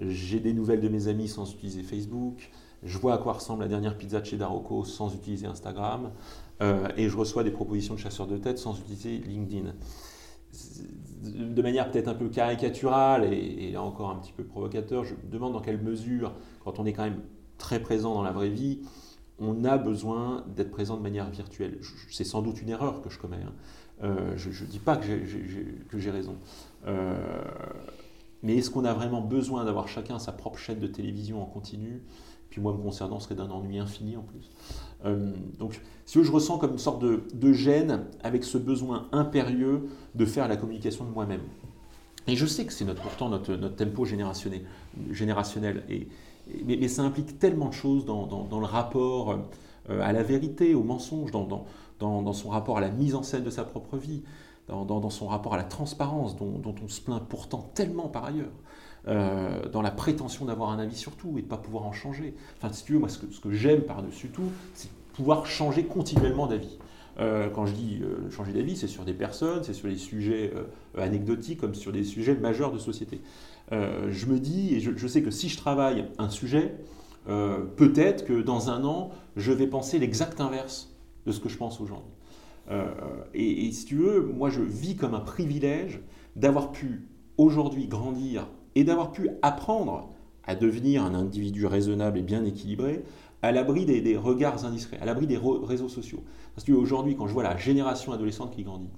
J'ai 0.00 0.40
des 0.40 0.54
nouvelles 0.54 0.80
de 0.80 0.88
mes 0.88 1.08
amis 1.08 1.28
sans 1.28 1.50
utiliser 1.52 1.82
Facebook. 1.82 2.50
Je 2.82 2.96
vois 2.96 3.14
à 3.14 3.18
quoi 3.18 3.34
ressemble 3.34 3.62
la 3.62 3.68
dernière 3.68 3.98
pizza 3.98 4.20
de 4.20 4.26
chez 4.26 4.38
Darocco 4.38 4.84
sans 4.84 5.14
utiliser 5.14 5.46
Instagram. 5.46 6.12
Euh, 6.62 6.88
et 6.96 7.08
je 7.08 7.16
reçois 7.16 7.44
des 7.44 7.50
propositions 7.50 7.94
de 7.94 7.98
chasseurs 7.98 8.26
de 8.26 8.38
tête 8.38 8.58
sans 8.58 8.78
utiliser 8.78 9.18
LinkedIn. 9.18 9.74
De 11.22 11.62
manière 11.62 11.90
peut-être 11.90 12.08
un 12.08 12.14
peu 12.14 12.28
caricaturale 12.28 13.32
et, 13.32 13.70
et 13.70 13.76
encore 13.76 14.10
un 14.10 14.16
petit 14.16 14.32
peu 14.32 14.44
provocateur, 14.44 15.04
je 15.04 15.14
me 15.14 15.30
demande 15.30 15.52
dans 15.52 15.60
quelle 15.60 15.80
mesure, 15.80 16.32
quand 16.64 16.78
on 16.78 16.86
est 16.86 16.94
quand 16.94 17.04
même 17.04 17.20
très 17.58 17.80
présent 17.80 18.14
dans 18.14 18.22
la 18.22 18.32
vraie 18.32 18.48
vie, 18.48 18.80
on 19.40 19.64
a 19.64 19.78
besoin 19.78 20.44
d'être 20.54 20.70
présent 20.70 20.96
de 20.96 21.02
manière 21.02 21.30
virtuelle. 21.30 21.78
C'est 22.10 22.24
sans 22.24 22.42
doute 22.42 22.60
une 22.60 22.68
erreur 22.68 23.02
que 23.02 23.10
je 23.10 23.18
commets. 23.18 23.36
Hein. 23.36 23.52
Euh, 24.02 24.36
je 24.36 24.48
ne 24.48 24.70
dis 24.70 24.78
pas 24.78 24.96
que 24.96 25.98
j'ai 25.98 26.10
raison. 26.10 26.36
Euh, 26.86 27.16
mais 28.42 28.56
est-ce 28.56 28.70
qu'on 28.70 28.84
a 28.84 28.92
vraiment 28.92 29.20
besoin 29.20 29.64
d'avoir 29.64 29.88
chacun 29.88 30.18
sa 30.18 30.32
propre 30.32 30.58
chaîne 30.58 30.78
de 30.78 30.86
télévision 30.86 31.42
en 31.42 31.46
continu? 31.46 32.02
Puis 32.50 32.60
moi, 32.60 32.72
me 32.72 32.82
concernant, 32.82 33.20
ce 33.20 33.26
serait 33.26 33.34
d'un 33.34 33.50
ennui 33.50 33.78
infini 33.78 34.16
en 34.16 34.22
plus. 34.22 34.50
Euh, 35.04 35.32
donc, 35.58 35.80
si 36.04 36.22
je 36.22 36.32
ressens 36.32 36.58
comme 36.58 36.72
une 36.72 36.78
sorte 36.78 37.02
de, 37.02 37.52
gêne 37.52 38.06
avec 38.22 38.44
ce 38.44 38.58
besoin 38.58 39.08
impérieux 39.12 39.88
de 40.14 40.24
faire 40.24 40.48
la 40.48 40.56
communication 40.56 41.04
de 41.04 41.10
moi-même. 41.10 41.42
Et 42.26 42.36
je 42.36 42.46
sais 42.46 42.66
que 42.66 42.72
c'est 42.72 42.84
notre, 42.84 43.02
pourtant 43.02 43.28
notre, 43.28 43.56
tempo 43.68 44.04
générationnel. 44.04 44.62
générationnel 45.10 45.84
et, 45.88 46.08
mais, 46.66 46.88
ça 46.88 47.02
implique 47.02 47.38
tellement 47.38 47.68
de 47.68 47.74
choses 47.74 48.04
dans, 48.04 48.48
le 48.50 48.66
rapport 48.66 49.38
à 49.88 50.12
la 50.12 50.22
vérité, 50.22 50.74
au 50.74 50.82
mensonge, 50.82 51.30
dans, 51.30 51.64
son 52.32 52.48
rapport 52.48 52.78
à 52.78 52.80
la 52.80 52.90
mise 52.90 53.14
en 53.14 53.22
scène 53.22 53.44
de 53.44 53.50
sa 53.50 53.64
propre 53.64 53.96
vie, 53.96 54.22
dans, 54.68 55.10
son 55.10 55.26
rapport 55.26 55.54
à 55.54 55.56
la 55.56 55.64
transparence 55.64 56.36
dont, 56.36 56.74
on 56.82 56.88
se 56.88 57.00
plaint 57.00 57.22
pourtant 57.28 57.70
tellement 57.74 58.08
par 58.08 58.24
ailleurs. 58.24 58.52
dans 59.72 59.82
la 59.82 59.90
prétention 59.90 60.44
d'avoir 60.44 60.70
un 60.70 60.78
avis 60.78 60.96
sur 60.96 61.12
tout 61.12 61.30
et 61.30 61.42
de 61.42 61.46
ne 61.46 61.50
pas 61.50 61.58
pouvoir 61.58 61.84
en 61.84 61.92
changer. 61.92 62.34
Enfin, 62.56 62.72
si 62.72 62.84
tu 62.84 62.92
veux, 62.92 62.98
moi, 62.98 63.08
ce 63.08 63.18
que, 63.18 63.52
j'aime 63.52 63.82
par-dessus 63.82 64.28
tout, 64.28 64.50
c'est 64.74 64.90
pouvoir 65.12 65.46
changer 65.46 65.84
continuellement 65.84 66.46
d'avis. 66.46 66.78
Euh, 67.18 67.50
quand 67.50 67.66
je 67.66 67.74
dis 67.74 68.00
euh, 68.02 68.30
changer 68.30 68.52
d'avis, 68.52 68.76
c'est 68.76 68.88
sur 68.88 69.04
des 69.04 69.12
personnes, 69.12 69.62
c'est 69.62 69.74
sur 69.74 69.88
des 69.88 69.98
sujets 69.98 70.52
euh, 70.54 71.02
anecdotiques 71.02 71.60
comme 71.60 71.74
sur 71.74 71.92
des 71.92 72.04
sujets 72.04 72.34
majeurs 72.34 72.72
de 72.72 72.78
société. 72.78 73.20
Je 73.70 74.26
me 74.26 74.38
dis, 74.38 74.74
et 74.74 74.80
je, 74.80 75.06
sais 75.06 75.22
que 75.22 75.30
si 75.30 75.48
je 75.48 75.56
travaille 75.56 76.06
un 76.18 76.28
sujet, 76.28 76.76
peut-être 77.26 78.24
que 78.24 78.42
dans 78.42 78.70
un 78.70 78.84
an, 78.84 79.10
je 79.36 79.52
vais 79.52 79.66
penser 79.66 79.98
l'exact 79.98 80.40
inverse 80.40 80.94
de 81.26 81.32
ce 81.32 81.40
que 81.40 81.48
je 81.48 81.56
pense 81.56 81.80
aujourd'hui. 81.80 82.12
Et, 83.34 83.66
et, 83.66 83.72
si 83.72 83.84
tu 83.84 83.96
veux, 83.96 84.22
moi 84.22 84.50
je 84.50 84.62
vis 84.62 84.96
comme 84.96 85.14
un 85.14 85.20
privilège 85.20 86.00
d'avoir 86.36 86.72
pu 86.72 87.08
aujourd'hui 87.36 87.86
grandir 87.86 88.48
et 88.74 88.84
d'avoir 88.84 89.12
pu 89.12 89.28
apprendre 89.42 90.10
à 90.44 90.54
devenir 90.54 91.04
un 91.04 91.14
individu 91.14 91.66
raisonnable 91.66 92.18
et 92.18 92.22
bien 92.22 92.44
équilibré 92.44 93.04
à 93.42 93.52
l'abri 93.52 93.86
des, 93.86 94.16
regards 94.16 94.64
indiscrets, 94.64 94.98
à 95.00 95.04
l'abri 95.04 95.26
des 95.26 95.38
réseaux 95.38 95.88
sociaux. 95.88 96.22
Parce 96.54 96.64
que 96.64 96.72
aujourd'hui, 96.72 97.16
quand 97.16 97.26
je 97.26 97.32
vois 97.32 97.42
la 97.42 97.56
génération 97.56 98.12
adolescente 98.12 98.54
qui 98.54 98.62
grandit, 98.62 98.90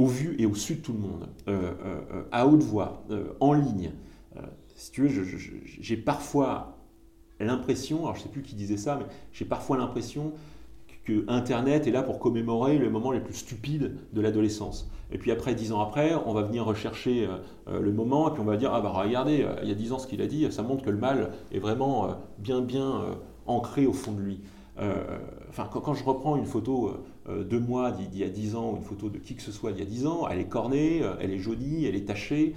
au 0.00 0.06
vu 0.06 0.34
et 0.38 0.46
au 0.46 0.54
su 0.54 0.76
de 0.76 0.80
tout 0.80 0.92
le 0.92 0.98
monde, 0.98 1.28
euh, 1.48 1.72
euh, 1.84 2.22
à 2.32 2.46
haute 2.46 2.62
voix, 2.62 3.04
euh, 3.10 3.32
en 3.40 3.52
ligne, 3.52 3.92
si 4.74 4.92
tu 4.92 5.06
veux, 5.06 5.24
j'ai 5.78 5.96
parfois 5.98 6.78
l'impression, 7.38 7.98
alors 8.04 8.14
je 8.14 8.20
ne 8.20 8.22
sais 8.22 8.28
plus 8.30 8.40
qui 8.40 8.54
disait 8.54 8.78
ça, 8.78 8.96
mais 8.96 9.04
j'ai 9.30 9.44
parfois 9.44 9.76
l'impression 9.76 10.32
que 11.04 11.24
Internet 11.28 11.86
est 11.86 11.90
là 11.90 12.02
pour 12.02 12.18
commémorer 12.18 12.78
le 12.78 12.88
moment 12.88 13.12
les 13.12 13.20
plus 13.20 13.34
stupides 13.34 13.94
de 14.14 14.20
l'adolescence. 14.22 14.90
Et 15.12 15.18
puis 15.18 15.32
après, 15.32 15.54
dix 15.54 15.72
ans 15.72 15.80
après, 15.80 16.14
on 16.26 16.32
va 16.32 16.42
venir 16.42 16.64
rechercher 16.64 17.26
euh, 17.26 17.36
euh, 17.68 17.80
le 17.80 17.92
moment, 17.92 18.28
et 18.28 18.32
puis 18.32 18.40
on 18.40 18.44
va 18.44 18.56
dire, 18.56 18.72
ah 18.72 18.80
bah 18.80 18.90
regardez, 18.90 19.42
euh, 19.42 19.54
il 19.62 19.68
y 19.68 19.72
a 19.72 19.74
dix 19.74 19.92
ans 19.92 19.98
ce 19.98 20.06
qu'il 20.06 20.22
a 20.22 20.26
dit, 20.26 20.50
ça 20.50 20.62
montre 20.62 20.84
que 20.84 20.90
le 20.90 20.98
mal 20.98 21.30
est 21.52 21.58
vraiment 21.58 22.08
bien 22.38 22.60
bien 22.60 23.02
ancré 23.46 23.86
au 23.86 23.92
fond 23.92 24.12
de 24.12 24.20
lui. 24.20 24.40
enfin, 25.48 25.68
quand, 25.70 25.94
je 25.94 26.04
reprends 26.04 26.36
une 26.36 26.46
photo 26.46 26.92
de 27.28 27.58
moi 27.58 27.92
d'il 27.92 28.18
y 28.18 28.24
a 28.24 28.28
dix 28.28 28.56
ans, 28.56 28.72
ou 28.72 28.76
une 28.76 28.82
photo 28.82 29.10
de 29.10 29.18
qui 29.18 29.34
que 29.34 29.42
ce 29.42 29.52
soit 29.52 29.72
d'il 29.72 29.80
y 29.80 29.86
a 29.86 29.90
dix 29.90 30.06
ans, 30.06 30.26
elle 30.28 30.38
est 30.38 30.48
cornée, 30.48 31.02
elle 31.20 31.30
est 31.30 31.38
jaunie, 31.38 31.84
elle 31.84 31.94
est 31.94 32.06
tachée, 32.06 32.54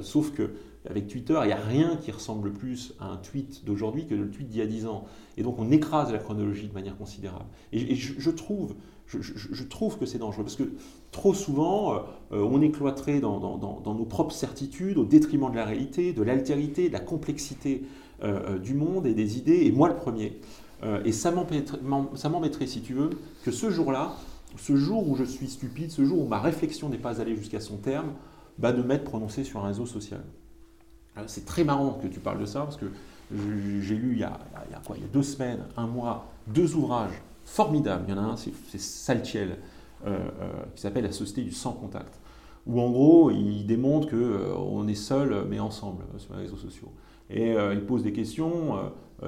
sauf 0.00 0.32
que 0.32 0.52
avec 0.88 1.08
Twitter, 1.08 1.38
il 1.42 1.46
n'y 1.46 1.52
a 1.52 1.56
rien 1.56 1.96
qui 1.96 2.10
ressemble 2.10 2.52
plus 2.52 2.94
à 3.00 3.08
un 3.08 3.16
tweet 3.16 3.64
d'aujourd'hui 3.64 4.06
que 4.06 4.14
le 4.14 4.30
tweet 4.30 4.48
d'il 4.48 4.58
y 4.58 4.62
a 4.62 4.66
dix 4.66 4.86
ans. 4.86 5.04
Et 5.36 5.42
donc 5.42 5.58
on 5.58 5.70
écrase 5.70 6.12
la 6.12 6.18
chronologie 6.18 6.68
de 6.68 6.74
manière 6.74 6.96
considérable. 6.96 7.44
Et, 7.72 7.94
je, 7.94 8.30
trouve, 8.30 8.74
je, 9.06 9.64
trouve 9.64 9.98
que 9.98 10.06
c'est 10.06 10.18
dangereux, 10.18 10.44
parce 10.44 10.56
que 10.56 10.72
trop 11.10 11.34
souvent, 11.34 11.94
euh, 11.94 12.00
on 12.32 12.60
est 12.60 12.70
cloîtré 12.70 13.20
dans, 13.20 13.38
nos 13.84 14.04
propres 14.04 14.34
certitudes 14.34 14.98
au 14.98 15.04
détriment 15.04 15.50
de 15.50 15.56
la 15.56 15.64
réalité, 15.64 16.12
de 16.12 16.22
l'altérité, 16.22 16.88
de 16.88 16.92
la 16.92 17.00
complexité 17.00 17.82
euh, 18.22 18.54
euh, 18.54 18.58
du 18.58 18.74
monde 18.74 19.06
et 19.06 19.14
des 19.14 19.38
idées, 19.38 19.66
et 19.66 19.72
moi 19.72 19.88
le 19.88 19.96
premier. 19.96 20.38
Et 21.04 21.12
ça 21.12 21.30
m'embêterait, 21.30 22.66
si 22.66 22.82
tu 22.82 22.94
veux, 22.94 23.10
que 23.44 23.50
ce 23.50 23.70
jour-là, 23.70 24.14
ce 24.56 24.76
jour 24.76 25.08
où 25.08 25.16
je 25.16 25.24
suis 25.24 25.48
stupide, 25.48 25.90
ce 25.90 26.04
jour 26.04 26.20
où 26.20 26.28
ma 26.28 26.40
réflexion 26.40 26.88
n'est 26.88 26.98
pas 26.98 27.20
allée 27.20 27.36
jusqu'à 27.36 27.60
son 27.60 27.76
terme, 27.76 28.12
bah, 28.58 28.72
de 28.72 28.82
m'être 28.82 29.04
prononcé 29.04 29.44
sur 29.44 29.64
un 29.64 29.68
réseau 29.68 29.86
social. 29.86 30.22
C'est 31.26 31.46
très 31.46 31.64
marrant 31.64 31.92
que 32.02 32.08
tu 32.08 32.20
parles 32.20 32.40
de 32.40 32.46
ça, 32.46 32.60
parce 32.60 32.76
que 32.76 32.86
j'ai 33.30 33.94
lu 33.94 34.12
il 34.12 34.18
y, 34.18 34.24
a, 34.24 34.38
quoi, 34.84 34.96
il 34.96 35.02
y 35.02 35.04
a 35.04 35.08
deux 35.08 35.22
semaines, 35.22 35.64
un 35.76 35.86
mois, 35.86 36.30
deux 36.46 36.74
ouvrages 36.74 37.22
formidables. 37.44 38.04
Il 38.08 38.14
y 38.14 38.18
en 38.18 38.22
a 38.22 38.26
un, 38.26 38.36
c'est 38.36 38.52
Saltiel, 38.78 39.58
euh, 40.06 40.18
euh, 40.40 40.52
qui 40.74 40.82
s'appelle 40.82 41.04
La 41.04 41.12
société 41.12 41.42
du 41.42 41.52
sans 41.52 41.72
contact, 41.72 42.20
où 42.66 42.80
en 42.80 42.90
gros, 42.90 43.30
il 43.30 43.66
démontre 43.66 44.10
qu'on 44.10 44.84
euh, 44.84 44.88
est 44.88 44.94
seul 44.94 45.46
mais 45.48 45.58
ensemble 45.58 46.04
sur 46.18 46.34
les 46.34 46.42
réseaux 46.42 46.56
sociaux. 46.56 46.92
Et 47.28 47.54
il 47.72 47.84
pose 47.86 48.04
des 48.04 48.12
questions 48.12 48.76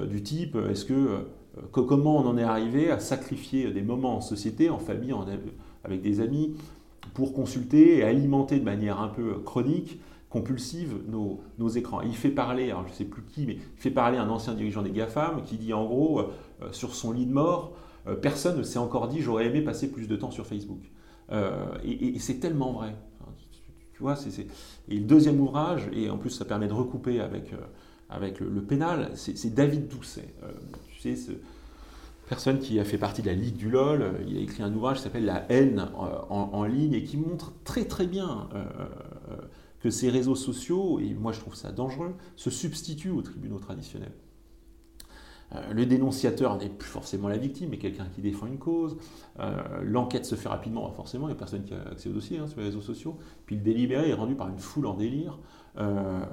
du 0.07 0.23
type 0.23 0.55
est-ce 0.69 0.85
que, 0.85 1.25
comment 1.71 2.17
on 2.17 2.27
en 2.27 2.37
est 2.37 2.43
arrivé 2.43 2.91
à 2.91 2.99
sacrifier 2.99 3.71
des 3.71 3.81
moments 3.81 4.17
en 4.17 4.21
société, 4.21 4.69
en 4.69 4.79
famille, 4.79 5.13
avec 5.83 6.01
des 6.01 6.21
amis, 6.21 6.55
pour 7.13 7.33
consulter 7.33 7.97
et 7.97 8.03
alimenter 8.03 8.59
de 8.59 8.65
manière 8.65 8.99
un 8.99 9.07
peu 9.07 9.39
chronique 9.39 9.99
compulsive 10.29 10.95
nos, 11.07 11.69
écrans. 11.69 12.01
il 12.01 12.15
fait 12.15 12.29
parler, 12.29 12.69
alors 12.69 12.83
je 12.85 12.91
ne 12.91 12.95
sais 12.95 13.05
plus 13.05 13.23
qui, 13.23 13.45
mais 13.45 13.53
il 13.53 13.81
fait 13.81 13.89
parler 13.89 14.17
un 14.17 14.29
ancien 14.29 14.53
dirigeant 14.53 14.83
des 14.83 14.91
GAFAM 14.91 15.43
qui 15.43 15.57
dit 15.57 15.73
en 15.73 15.85
gros, 15.85 16.19
euh, 16.19 16.71
sur 16.71 16.93
son 16.93 17.11
lit 17.11 17.25
de 17.25 17.33
mort, 17.33 17.73
euh, 18.07 18.15
personne 18.15 18.57
ne 18.57 18.63
s'est 18.63 18.79
encore 18.79 19.07
dit 19.07 19.21
j'aurais 19.21 19.47
aimé 19.47 19.61
passer 19.61 19.91
plus 19.91 20.07
de 20.07 20.15
temps 20.15 20.31
sur 20.31 20.45
Facebook. 20.45 20.81
Euh, 21.31 21.65
et, 21.83 22.17
c'est 22.19 22.39
tellement 22.39 22.73
vrai. 22.73 22.95
tu, 23.93 24.01
vois, 24.01 24.15
Et 24.87 24.95
le 24.95 25.05
deuxième 25.05 25.39
ouvrage, 25.41 25.89
et 25.93 26.09
en 26.09 26.17
plus 26.17 26.29
ça 26.29 26.45
permet 26.45 26.67
de 26.67 26.73
recouper 26.73 27.19
avec, 27.19 27.51
avec 28.09 28.39
le, 28.39 28.61
pénal, 28.61 29.11
c'est, 29.15 29.53
David 29.53 29.87
Doucet. 29.87 30.33
Tu 30.99 31.15
sais, 31.15 31.33
personne 32.27 32.59
qui 32.59 32.79
a 32.79 32.85
fait 32.85 32.97
partie 32.97 33.21
de 33.21 33.27
la 33.27 33.33
Ligue 33.33 33.55
du 33.55 33.69
LOL, 33.69 34.21
il 34.27 34.37
a 34.37 34.41
écrit 34.41 34.61
un 34.63 34.73
ouvrage 34.73 34.97
qui 34.97 35.03
s'appelle 35.03 35.25
La 35.25 35.45
haine 35.51 35.89
en, 35.95 36.49
en, 36.53 36.63
ligne 36.65 36.93
et 36.93 37.03
qui 37.03 37.17
montre 37.17 37.53
très 37.63 37.85
très 37.85 38.05
bien 38.05 38.49
que 39.79 39.89
ces 39.89 40.09
réseaux 40.09 40.35
sociaux, 40.35 40.99
et 40.99 41.13
moi 41.13 41.31
je 41.31 41.39
trouve 41.39 41.55
ça 41.55 41.71
dangereux, 41.71 42.15
se 42.35 42.49
substituent 42.49 43.11
aux 43.11 43.21
tribunaux 43.21 43.59
traditionnels. 43.59 44.11
Euh, 45.55 45.73
le 45.73 45.85
dénonciateur 45.85 46.57
n'est 46.57 46.69
plus 46.69 46.87
forcément 46.87 47.27
la 47.27 47.37
victime, 47.37 47.69
mais 47.69 47.77
quelqu'un 47.77 48.05
qui 48.13 48.21
défend 48.21 48.45
une 48.45 48.59
cause. 48.59 48.97
Euh, 49.39 49.81
l'enquête 49.83 50.25
se 50.25 50.35
fait 50.35 50.49
rapidement, 50.49 50.91
forcément, 50.91 51.27
il 51.27 51.31
n'y 51.31 51.35
a 51.35 51.39
personne 51.39 51.63
qui 51.63 51.73
a 51.73 51.81
accès 51.89 52.09
au 52.09 52.13
dossier 52.13 52.37
hein, 52.37 52.47
sur 52.47 52.59
les 52.59 52.65
réseaux 52.65 52.81
sociaux. 52.81 53.17
Puis 53.45 53.55
le 53.55 53.61
délibéré 53.61 54.09
est 54.09 54.13
rendu 54.13 54.35
par 54.35 54.49
une 54.49 54.59
foule 54.59 54.85
en 54.85 54.93
délire. 54.93 55.39
Euh, 55.77 56.23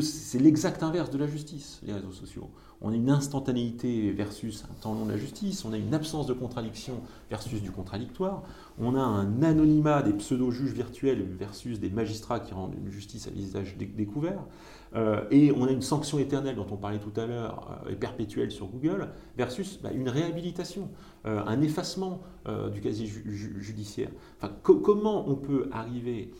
c'est 0.00 0.40
l'exact 0.40 0.82
inverse 0.82 1.10
de 1.10 1.18
la 1.18 1.26
justice, 1.26 1.80
les 1.84 1.92
réseaux 1.92 2.12
sociaux. 2.12 2.50
On 2.82 2.92
a 2.92 2.94
une 2.94 3.10
instantanéité 3.10 4.10
versus 4.12 4.64
un 4.70 4.74
temps 4.80 4.94
long 4.94 5.06
de 5.06 5.10
la 5.12 5.16
justice, 5.16 5.64
on 5.64 5.72
a 5.72 5.78
une 5.78 5.94
absence 5.94 6.26
de 6.26 6.34
contradiction 6.34 7.00
versus 7.30 7.62
du 7.62 7.70
contradictoire, 7.70 8.42
on 8.78 8.94
a 8.94 9.00
un 9.00 9.42
anonymat 9.42 10.02
des 10.02 10.12
pseudo-juges 10.12 10.72
virtuels 10.72 11.22
versus 11.22 11.80
des 11.80 11.88
magistrats 11.88 12.40
qui 12.40 12.52
rendent 12.52 12.74
une 12.74 12.90
justice 12.90 13.28
à 13.28 13.30
visage 13.30 13.76
découvert, 13.78 14.44
euh, 14.94 15.24
et 15.30 15.52
on 15.52 15.64
a 15.64 15.70
une 15.70 15.82
sanction 15.82 16.18
éternelle 16.18 16.56
dont 16.56 16.66
on 16.70 16.76
parlait 16.76 16.98
tout 16.98 17.18
à 17.20 17.26
l'heure 17.26 17.82
euh, 17.86 17.90
et 17.90 17.96
perpétuelle 17.96 18.50
sur 18.50 18.66
Google 18.66 19.08
versus 19.36 19.80
bah, 19.82 19.90
une 19.92 20.08
réhabilitation, 20.08 20.90
euh, 21.26 21.42
un 21.46 21.60
effacement 21.60 22.20
du 22.72 22.80
casier 22.80 23.06
judiciaire. 23.08 24.10
comment 24.62 25.28
on 25.28 25.34
peut 25.34 25.68
arriver, 25.72 26.30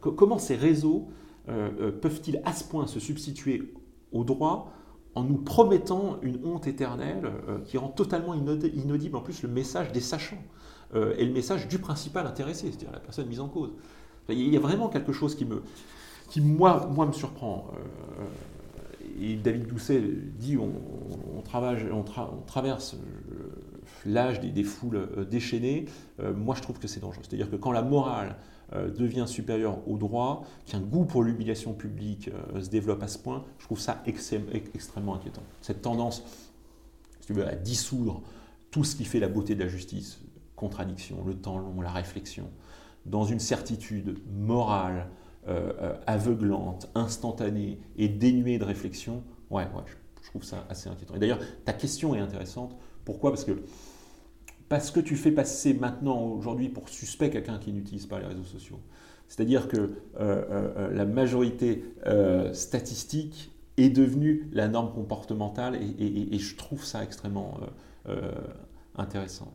comment 0.00 0.36
ces 0.36 0.56
réseaux 0.56 1.10
peuvent-ils 1.46 2.42
à 2.44 2.52
ce 2.52 2.64
point 2.64 2.88
se 2.88 2.98
substituer 2.98 3.72
au 4.10 4.24
droit 4.24 4.72
en 5.18 5.24
nous 5.24 5.36
promettant 5.36 6.18
une 6.22 6.38
honte 6.44 6.68
éternelle 6.68 7.32
euh, 7.48 7.58
qui 7.64 7.76
rend 7.76 7.88
totalement 7.88 8.34
inaudible 8.34 9.16
en 9.16 9.20
plus 9.20 9.42
le 9.42 9.48
message 9.48 9.90
des 9.90 10.00
sachants 10.00 10.42
euh, 10.94 11.14
et 11.18 11.24
le 11.24 11.32
message 11.32 11.66
du 11.66 11.78
principal 11.78 12.26
intéressé, 12.26 12.68
c'est-à-dire 12.68 12.92
la 12.92 13.00
personne 13.00 13.26
mise 13.26 13.40
en 13.40 13.48
cause. 13.48 13.70
Il 14.28 14.52
y 14.52 14.56
a 14.56 14.60
vraiment 14.60 14.88
quelque 14.88 15.12
chose 15.12 15.34
qui, 15.34 15.44
me, 15.44 15.62
qui 16.28 16.40
moi, 16.40 16.88
moi 16.92 17.06
me 17.06 17.12
surprend. 17.12 17.68
Euh, 18.20 18.24
et 19.20 19.34
David 19.34 19.66
Doucet 19.66 20.00
dit 20.38 20.56
on, 20.56 20.70
on, 21.34 21.42
on, 21.42 22.42
traverse 22.46 22.96
l'âge 24.06 24.40
des, 24.40 24.62
foules 24.62 25.26
déchaînées. 25.28 25.86
moi, 26.36 26.54
je 26.54 26.62
trouve 26.62 26.78
que 26.78 26.86
c'est 26.86 27.00
dangereux. 27.00 27.24
C'est-à-dire 27.28 27.50
que 27.50 27.56
quand 27.56 27.72
la 27.72 27.82
morale 27.82 28.36
devient 28.72 29.24
supérieur 29.26 29.78
au 29.88 29.96
droit, 29.96 30.44
qu'un 30.66 30.80
goût 30.80 31.04
pour 31.04 31.22
l'humiliation 31.22 31.72
publique 31.72 32.28
euh, 32.28 32.60
se 32.60 32.68
développe 32.68 33.02
à 33.02 33.08
ce 33.08 33.18
point, 33.18 33.44
je 33.58 33.64
trouve 33.64 33.80
ça 33.80 34.02
extrêmement 34.06 35.14
inquiétant. 35.14 35.42
Cette 35.62 35.82
tendance, 35.82 36.22
si 37.20 37.26
tu 37.28 37.32
veux, 37.32 37.46
à 37.46 37.54
dissoudre 37.54 38.22
tout 38.70 38.84
ce 38.84 38.96
qui 38.96 39.04
fait 39.04 39.20
la 39.20 39.28
beauté 39.28 39.54
de 39.54 39.60
la 39.60 39.68
justice, 39.68 40.20
contradiction, 40.54 41.24
le 41.24 41.34
temps 41.34 41.58
long, 41.58 41.80
la 41.80 41.90
réflexion, 41.90 42.50
dans 43.06 43.24
une 43.24 43.40
certitude 43.40 44.18
morale, 44.30 45.08
euh, 45.48 45.96
aveuglante, 46.06 46.90
instantanée 46.94 47.78
et 47.96 48.08
dénuée 48.08 48.58
de 48.58 48.64
réflexion, 48.64 49.22
ouais, 49.50 49.64
ouais, 49.64 49.82
je 50.20 50.28
trouve 50.28 50.44
ça 50.44 50.66
assez 50.68 50.90
inquiétant. 50.90 51.14
Et 51.14 51.18
d'ailleurs, 51.18 51.38
ta 51.64 51.72
question 51.72 52.14
est 52.14 52.20
intéressante. 52.20 52.76
Pourquoi? 53.06 53.30
Parce 53.30 53.44
que 53.44 53.62
parce 54.68 54.90
que 54.90 55.00
tu 55.00 55.16
fais 55.16 55.30
passer 55.30 55.74
maintenant, 55.74 56.22
aujourd'hui, 56.22 56.68
pour 56.68 56.88
suspect 56.88 57.30
quelqu'un 57.30 57.58
qui 57.58 57.72
n'utilise 57.72 58.06
pas 58.06 58.18
les 58.18 58.26
réseaux 58.26 58.44
sociaux. 58.44 58.78
C'est-à-dire 59.28 59.68
que 59.68 59.76
euh, 59.76 59.88
euh, 60.20 60.68
euh, 60.76 60.94
la 60.94 61.04
majorité 61.04 61.84
statistique 62.52 63.52
est 63.76 63.90
devenue 63.90 64.48
la 64.52 64.68
norme 64.68 64.92
comportementale 64.92 65.76
et, 65.76 66.38
je 66.38 66.56
trouve 66.56 66.84
ça 66.84 67.04
extrêmement 67.04 67.60
intéressant. 68.96 69.52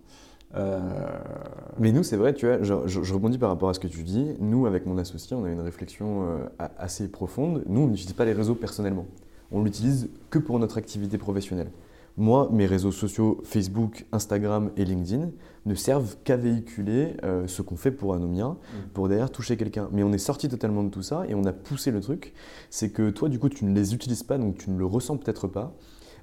Mais 1.80 1.92
nous, 1.92 2.04
c'est 2.04 2.16
vrai, 2.16 2.34
tu 2.34 2.46
vois, 2.46 2.62
je, 2.62 3.14
rebondis 3.14 3.38
par 3.38 3.50
rapport 3.50 3.70
à 3.70 3.74
ce 3.74 3.80
que 3.80 3.88
tu 3.88 4.04
dis. 4.04 4.28
Nous, 4.40 4.66
avec 4.66 4.86
mon 4.86 4.98
associé, 4.98 5.36
on 5.36 5.44
a 5.44 5.50
une 5.50 5.62
réflexion 5.62 6.48
assez 6.78 7.10
profonde. 7.10 7.64
Nous, 7.68 7.82
on 7.82 7.88
n'utilise 7.88 8.14
pas 8.14 8.26
les 8.26 8.34
réseaux 8.34 8.56
personnellement. 8.56 9.08
On 9.52 9.64
l'utilise 9.64 10.10
que 10.30 10.40
pour 10.40 10.58
notre 10.60 10.78
activité 10.78 11.18
professionnelle 11.18 11.70
Moi, 12.16 12.50
mes 12.52 12.68
réseaux 12.68 12.92
sociaux 12.92 13.42
Facebook, 13.44 14.06
Instagram 14.12 14.72
et 14.78 14.86
LinkedIn 14.86 15.32
ne 15.66 15.76
servent 15.76 16.16
qu'à 16.24 16.38
véhiculer 16.38 17.16
euh, 17.24 17.48
ce 17.48 17.62
qu'on 17.64 17.76
fait 17.76 17.92
pour 17.92 18.14
Anomia, 18.14 18.50
mm. 18.50 18.58
pour 18.94 19.10
derrière 19.10 19.32
toucher 19.32 19.58
quelqu'un. 19.58 19.90
Mais 19.92 20.04
on 20.04 20.14
est 20.14 20.20
sorti 20.20 20.48
totalement 20.48 20.84
de 20.84 20.90
tout 20.90 21.02
ça 21.02 21.26
et 21.28 21.34
on 21.34 21.44
a 21.46 21.54
poussé 21.54 21.90
le 21.90 22.02
truc. 22.02 22.34
C'est 22.70 22.90
que 22.90 23.10
toi, 23.10 23.30
du 23.30 23.40
coup, 23.40 23.50
tu 23.50 23.66
ne 23.66 23.74
les 23.74 23.96
utilises 23.96 24.24
pas, 24.24 24.38
donc 24.38 24.58
tu 24.58 24.70
ne 24.70 24.78
le 24.78 24.86
ressens 24.86 25.18
peut-être 25.18 25.48
pas. 25.48 25.76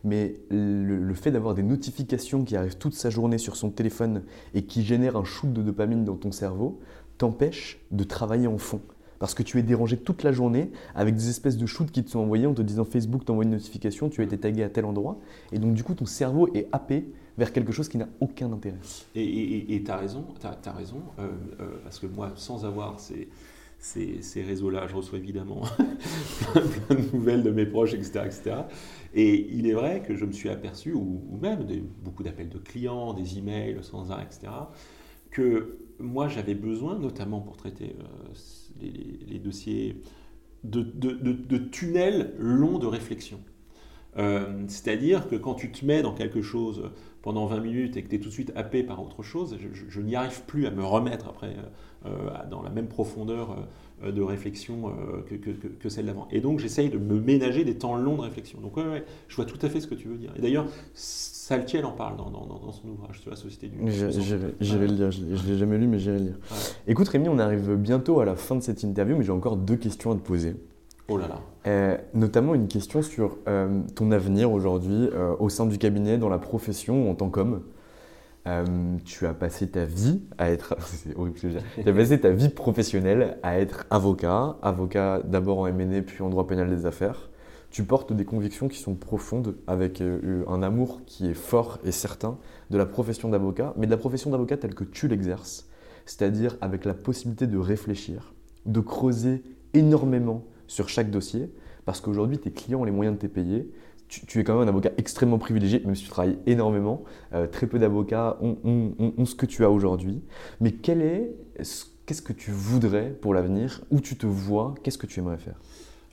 Mais 0.04 0.36
le, 0.50 1.12
fait 1.14 1.30
d'avoir 1.30 1.54
des 1.54 1.62
notifications 1.62 2.44
qui 2.44 2.56
arrivent 2.56 2.78
toute 2.78 2.94
sa 2.94 3.10
journée 3.10 3.36
sur 3.36 3.56
son 3.56 3.70
téléphone 3.70 4.22
et 4.54 4.64
qui 4.64 4.82
génèrent 4.82 5.16
un 5.16 5.24
shoot 5.24 5.52
de 5.52 5.60
dopamine 5.60 6.04
dans 6.04 6.16
ton 6.16 6.32
cerveau 6.32 6.80
t'empêche 7.18 7.84
de 7.90 8.02
travailler 8.02 8.46
en 8.46 8.56
fond 8.56 8.80
parce 9.20 9.34
que 9.34 9.44
tu 9.44 9.58
es 9.58 9.62
dérangé 9.62 9.96
toute 9.96 10.24
la 10.24 10.32
journée 10.32 10.72
avec 10.96 11.14
des 11.14 11.28
espèces 11.28 11.56
de 11.56 11.66
shoots 11.66 11.92
qui 11.92 12.02
te 12.02 12.10
sont 12.10 12.18
envoyés 12.18 12.46
en 12.46 12.54
te 12.54 12.62
disant 12.62 12.84
Facebook 12.84 13.24
t'envoie 13.24 13.44
une 13.44 13.50
notification, 13.50 14.08
tu 14.08 14.22
as 14.22 14.24
été 14.24 14.36
tagué 14.36 14.64
à 14.64 14.70
tel 14.70 14.84
endroit, 14.86 15.20
et 15.52 15.58
donc 15.58 15.74
du 15.74 15.84
coup 15.84 15.94
ton 15.94 16.06
cerveau 16.06 16.48
est 16.54 16.66
happé 16.72 17.06
vers 17.38 17.52
quelque 17.52 17.70
chose 17.70 17.88
qui 17.88 17.98
n'a 17.98 18.08
aucun 18.20 18.50
intérêt. 18.52 18.78
Et 19.14 19.82
tu 19.84 19.90
as 19.90 19.96
raison, 19.96 20.24
raison 20.76 21.02
euh, 21.18 21.28
euh, 21.60 21.80
parce 21.84 21.98
que 21.98 22.06
moi, 22.06 22.32
sans 22.34 22.64
avoir 22.64 22.98
ces, 22.98 23.28
ces, 23.78 24.42
réseaux-là, 24.42 24.86
je 24.86 24.94
reçois 24.94 25.18
évidemment 25.18 25.62
plein 26.52 26.96
de 26.96 27.14
nouvelles 27.14 27.42
de 27.42 27.50
mes 27.50 27.66
proches, 27.66 27.94
etc., 27.94 28.22
etc. 28.26 28.56
Et 29.14 29.48
il 29.52 29.66
est 29.66 29.72
vrai 29.72 30.02
que 30.06 30.16
je 30.16 30.24
me 30.24 30.32
suis 30.32 30.48
aperçu, 30.48 30.92
ou, 30.92 31.38
même 31.40 31.66
beaucoup 32.02 32.22
d'appels 32.22 32.48
de 32.48 32.58
clients, 32.58 33.14
des 33.14 33.38
emails 33.38 33.78
sans 33.82 34.10
arrêt, 34.10 34.24
etc., 34.24 34.52
que 35.30 35.78
moi 35.98 36.28
j'avais 36.28 36.54
besoin, 36.54 36.98
notamment 36.98 37.40
pour 37.40 37.56
traiter 37.56 37.96
euh, 38.00 38.34
les, 38.80 39.38
dossiers 39.38 40.02
de, 40.64 41.58
tunnels 41.58 42.34
longs 42.38 42.78
de 42.78 42.86
réflexion. 42.86 43.40
Euh, 44.16 44.64
c'est-à-dire 44.66 45.28
que 45.28 45.36
quand 45.36 45.54
tu 45.54 45.70
te 45.70 45.84
mets 45.84 46.02
dans 46.02 46.12
quelque 46.12 46.42
chose 46.42 46.90
pendant 47.22 47.46
20 47.46 47.60
minutes 47.60 47.96
et 47.96 48.02
que 48.02 48.08
tu 48.08 48.16
es 48.16 48.18
tout 48.18 48.28
de 48.28 48.34
suite 48.34 48.52
happé 48.56 48.82
par 48.82 49.02
autre 49.02 49.22
chose, 49.22 49.56
je, 49.72 50.00
n'y 50.00 50.16
arrive 50.16 50.42
plus 50.46 50.66
à 50.66 50.70
me 50.70 50.84
remettre 50.84 51.28
après 51.28 51.50
euh, 51.50 51.62
dans 52.50 52.62
la 52.62 52.70
même 52.70 52.88
profondeur 52.88 53.56
euh, 54.02 54.12
de 54.12 54.22
réflexion 54.22 54.88
euh, 54.88 55.20
que, 55.28 55.34
que, 55.34 55.50
que, 55.50 55.88
celle 55.90 56.06
d'avant. 56.06 56.26
Et 56.30 56.40
donc 56.40 56.58
j'essaye 56.58 56.88
de 56.88 56.96
me 56.96 57.20
ménager 57.20 57.64
des 57.64 57.74
temps 57.74 57.96
longs 57.96 58.16
de 58.16 58.22
réflexion. 58.22 58.58
Donc 58.60 58.78
ouais, 58.78 59.04
je 59.28 59.36
vois 59.36 59.44
tout 59.44 59.58
à 59.60 59.68
fait 59.68 59.80
ce 59.80 59.86
que 59.86 59.94
tu 59.94 60.08
veux 60.08 60.16
dire. 60.16 60.32
Et 60.36 60.40
d'ailleurs, 60.40 60.64
Saltiel 60.94 61.84
en 61.84 61.92
parle 61.92 62.16
dans, 62.16 62.30
dans, 62.30 62.46
dans, 62.46 62.72
son 62.72 62.88
ouvrage 62.88 63.20
sur 63.20 63.30
la 63.30 63.36
société 63.36 63.68
du... 63.68 63.76
J'irai 63.90 64.86
le 64.86 64.94
lire, 64.94 65.10
je 65.10 65.20
ne 65.22 65.52
l'ai 65.52 65.58
jamais 65.58 65.76
lu, 65.76 65.86
mais 65.86 65.98
j'irai 65.98 66.18
le 66.18 66.24
lire. 66.24 66.38
Écoute 66.86 67.08
Rémi, 67.08 67.28
on 67.28 67.38
arrive 67.38 67.74
bientôt 67.74 68.20
à 68.20 68.24
la 68.24 68.36
fin 68.36 68.56
de 68.56 68.62
cette 68.62 68.82
interview, 68.84 69.16
mais 69.18 69.24
j'ai 69.24 69.32
encore 69.32 69.58
deux 69.58 69.76
questions 69.76 70.12
à 70.12 70.14
te 70.14 70.20
poser. 70.20 70.56
Oh 71.08 71.18
là 71.18 71.28
là. 71.28 71.40
Euh, 71.66 71.98
notamment 72.14 72.54
une 72.54 72.68
question 72.68 73.02
sur 73.02 73.36
ton 73.94 74.12
avenir 74.12 74.50
aujourd'hui 74.50 75.10
au 75.38 75.50
sein 75.50 75.66
du 75.66 75.76
cabinet, 75.76 76.16
dans 76.16 76.30
la 76.30 76.38
profession, 76.38 77.10
en 77.10 77.14
tant 77.14 77.28
qu'homme. 77.28 77.64
Euh, 78.46 78.96
tu 79.04 79.26
as 79.26 79.34
passé 79.34 79.68
ta 79.68 79.84
vie 79.84 80.22
à 80.38 80.50
être, 80.50 80.74
c'est 80.86 81.14
horrible 81.16 81.38
tu 81.38 81.88
as 81.88 81.92
passé 81.92 82.20
ta 82.20 82.30
vie 82.30 82.48
professionnelle 82.48 83.38
à 83.42 83.60
être 83.60 83.86
avocat, 83.90 84.56
avocat 84.62 85.20
d'abord 85.24 85.58
en 85.58 85.70
MNE 85.70 86.02
puis 86.02 86.22
en 86.22 86.30
droit 86.30 86.46
pénal 86.46 86.70
des 86.70 86.86
affaires. 86.86 87.28
Tu 87.70 87.84
portes 87.84 88.12
des 88.12 88.24
convictions 88.24 88.66
qui 88.68 88.78
sont 88.78 88.94
profondes 88.94 89.56
avec 89.66 90.00
euh, 90.00 90.42
un 90.48 90.62
amour 90.62 91.02
qui 91.06 91.28
est 91.28 91.34
fort 91.34 91.78
et 91.84 91.92
certain 91.92 92.38
de 92.70 92.78
la 92.78 92.86
profession 92.86 93.28
d'avocat, 93.28 93.74
mais 93.76 93.86
de 93.86 93.90
la 93.90 93.98
profession 93.98 94.30
d'avocat 94.30 94.56
telle 94.56 94.74
que 94.74 94.84
tu 94.84 95.06
l'exerces, 95.06 95.68
c'est-à-dire 96.06 96.56
avec 96.62 96.84
la 96.84 96.94
possibilité 96.94 97.46
de 97.46 97.58
réfléchir, 97.58 98.32
de 98.64 98.80
creuser 98.80 99.42
énormément 99.74 100.44
sur 100.66 100.88
chaque 100.88 101.10
dossier, 101.10 101.52
parce 101.84 102.00
qu'aujourd'hui 102.00 102.38
tes 102.38 102.50
clients 102.50 102.80
ont 102.80 102.84
les 102.84 102.90
moyens 102.90 103.16
de 103.16 103.20
te 103.20 103.26
payer, 103.26 103.70
tu, 104.10 104.40
es 104.40 104.44
quand 104.44 104.58
même 104.58 104.66
un 104.66 104.68
avocat 104.68 104.90
extrêmement 104.98 105.38
privilégié, 105.38 105.80
même 105.84 105.94
si 105.94 106.02
tu 106.04 106.10
travailles 106.10 106.38
énormément. 106.46 107.04
Euh, 107.32 107.46
très 107.46 107.66
peu 107.66 107.78
d'avocats 107.78 108.38
ont, 108.42 109.24
ce 109.24 109.34
que 109.34 109.46
tu 109.46 109.64
as 109.64 109.70
aujourd'hui. 109.70 110.22
Mais 110.60 110.72
quel 110.72 111.00
est, 111.00 111.32
qu'est-ce 112.06 112.22
que 112.22 112.32
tu 112.32 112.50
voudrais 112.50 113.10
pour 113.10 113.34
l'avenir? 113.34 113.82
Où 113.90 114.00
tu 114.00 114.16
te 114.16 114.26
vois? 114.26 114.74
Qu'est-ce 114.82 114.98
que 114.98 115.06
tu 115.06 115.20
aimerais 115.20 115.38
faire? 115.38 115.60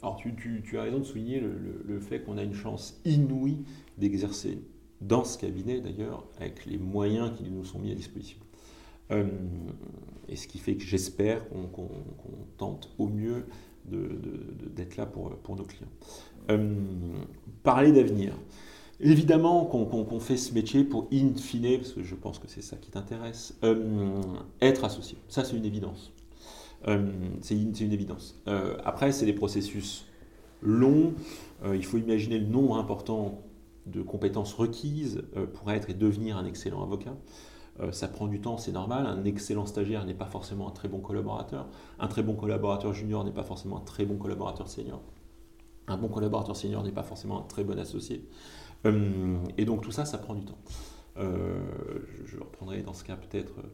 Alors, 0.03 0.17
tu, 0.17 0.77
as 0.77 0.83
raison 0.83 0.99
de 0.99 1.03
souligner 1.03 1.41
le, 1.41 1.99
fait 1.99 2.21
qu'on 2.21 2.37
a 2.37 2.43
une 2.43 2.53
chance 2.53 3.01
inouïe 3.03 3.65
d'exercer 3.97 4.59
dans 5.01 5.23
ce 5.23 5.37
cabinet, 5.37 5.81
d'ailleurs, 5.81 6.27
avec 6.39 6.65
les 6.65 6.77
moyens 6.77 7.31
qui 7.35 7.49
nous 7.49 7.65
sont 7.65 7.79
mis 7.79 7.91
à 7.91 7.95
disposition. 7.95 8.37
Euh, 9.09 9.25
et 10.27 10.35
ce 10.35 10.47
qui 10.47 10.59
fait 10.59 10.75
que 10.75 10.83
j'espère 10.83 11.47
qu'on 11.49 11.89
tente 12.57 12.93
au 12.99 13.07
mieux 13.07 13.45
d'être 13.85 14.97
là 14.97 15.05
pour, 15.05 15.35
pour 15.37 15.55
nos 15.55 15.63
clients. 15.63 15.87
Euh, 16.49 16.75
parler 17.63 17.91
d'avenir. 17.91 18.33
Évidemment 19.01 19.65
qu'on 19.65 20.19
fait 20.19 20.37
ce 20.37 20.53
métier 20.53 20.83
pour, 20.85 21.07
in 21.11 21.35
fine, 21.35 21.77
parce 21.77 21.91
que 21.91 22.01
je 22.01 22.15
pense 22.15 22.39
que 22.39 22.47
c'est 22.47 22.61
ça 22.61 22.77
qui 22.77 22.89
t'intéresse, 22.89 23.57
euh, 23.63 24.21
être 24.61 24.85
associé. 24.85 25.17
Ça, 25.27 25.43
c'est 25.43 25.55
une 25.57 25.65
évidence. 25.65 26.13
Euh, 26.87 27.11
c'est 27.41 27.55
une, 27.55 27.73
une, 27.77 27.91
évidence. 27.91 28.41
après, 28.85 29.11
c'est 29.11 29.25
des 29.25 29.33
processus 29.33 30.05
longs. 30.61 31.13
il 31.73 31.83
faut 31.83 31.97
imaginer 31.97 32.39
le 32.39 32.47
nombre 32.47 32.77
important 32.77 33.41
de 33.85 34.01
compétences 34.01 34.53
requises 34.53 35.23
pour 35.53 35.71
être 35.71 35.89
et 35.89 35.93
devenir 35.93 36.37
un 36.37 36.45
excellent 36.45 36.81
avocat. 36.81 37.15
ça 37.91 38.07
prend 38.07 38.27
du 38.27 38.39
temps, 38.39 38.57
c'est 38.57 38.71
normal. 38.71 39.05
Un 39.05 39.25
excellent 39.25 39.65
stagiaire 39.65 40.05
n'est 40.05 40.13
pas 40.13 40.25
forcément 40.25 40.67
un 40.69 40.71
très 40.71 40.87
bon 40.87 40.99
collaborateur. 40.99 41.67
Un 41.99 42.07
très 42.07 42.23
bon 42.23 42.33
collaborateur 42.33 42.93
junior 42.93 43.25
n'est 43.25 43.31
pas 43.31 43.43
forcément 43.43 43.77
un 43.77 43.85
très 43.85 44.05
bon 44.05 44.15
collaborateur 44.15 44.69
senior. 44.69 45.01
Un 45.87 45.97
bon 45.97 46.09
collaborateur 46.09 46.55
senior 46.55 46.83
n'est 46.83 46.91
pas 46.91 47.03
forcément 47.03 47.39
un 47.39 47.43
très 47.43 47.63
bon 47.63 47.79
associé. 47.79 48.27
Euh, 48.85 49.37
et 49.57 49.65
donc 49.65 49.81
tout 49.81 49.91
ça, 49.91 50.05
ça 50.05 50.17
prend 50.17 50.35
du 50.35 50.45
temps. 50.45 50.57
Euh, 51.17 51.59
je, 52.25 52.37
reprendrai 52.37 52.83
dans 52.83 52.93
ce 52.93 53.03
cas 53.03 53.15
peut-être, 53.15 53.59
euh, 53.59 53.67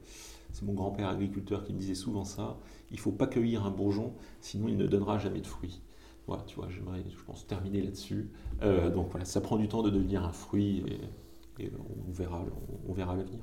c'est 0.51 0.64
mon 0.64 0.74
grand-père 0.74 1.09
agriculteur 1.09 1.66
qui 1.66 1.74
me 1.74 1.80
disait 1.80 1.95
souvent 1.95 2.24
ça, 2.24 2.57
il 2.89 2.95
ne 2.95 3.01
faut 3.01 3.11
pas 3.11 3.28
cueillir 3.28 3.66
un 3.66 3.72
bourgeon, 3.72 4.14
sinon 4.39 4.70
il 4.70 4.78
ne 4.78 4.88
donnera 4.88 5.18
jamais 5.18 5.41
de 5.41 5.47
fruits. 5.47 5.82
Voilà, 6.26 6.43
tu 6.43 6.55
vois, 6.55 6.70
j'aimerais, 6.70 7.03
je 7.09 7.24
pense, 7.26 7.45
terminer 7.45 7.82
là-dessus. 7.82 8.32
donc 8.61 9.09
voilà, 9.09 9.26
ça 9.26 9.41
prend 9.41 9.57
du 9.57 9.68
temps 9.68 9.84
de 9.84 9.89
devenir 9.89 10.24
un 10.24 10.32
fruit 10.32 10.86
et, 11.59 11.70
on 12.07 12.11
verra, 12.11 12.45
on, 12.88 12.93
verra 12.93 13.18
l'avenir. 13.18 13.41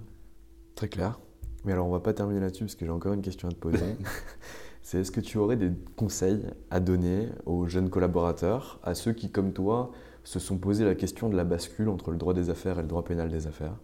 Très 0.74 0.88
clair. 0.88 1.20
Mais 1.66 1.72
alors 1.72 1.86
on 1.86 1.90
va 1.90 2.00
pas 2.00 2.14
terminer 2.14 2.40
là-dessus 2.40 2.64
parce 2.64 2.74
que 2.74 2.86
j'ai 2.86 2.90
encore 2.90 3.12
une 3.12 3.20
question 3.20 3.48
à 3.48 3.52
te 3.52 3.58
poser. 3.58 3.96
c'est 4.82 5.00
est-ce 5.00 5.10
que 5.10 5.20
tu 5.20 5.38
aurais 5.38 5.56
des 5.56 5.70
conseils 5.96 6.42
à 6.70 6.80
donner 6.80 7.28
aux 7.46 7.66
jeunes 7.66 7.90
collaborateurs, 7.90 8.80
à 8.82 8.94
ceux 8.94 9.12
qui, 9.12 9.30
comme 9.30 9.52
toi, 9.52 9.90
se 10.24 10.38
sont 10.38 10.58
posé 10.58 10.84
la 10.84 10.94
question 10.94 11.28
de 11.28 11.36
la 11.36 11.44
bascule 11.44 11.88
entre 11.88 12.10
le 12.10 12.16
droit 12.16 12.34
des 12.34 12.50
affaires 12.50 12.78
et 12.78 12.82
le 12.82 12.88
droit 12.88 13.04
pénal 13.04 13.28
des 13.28 13.46
affaires? 13.46 13.76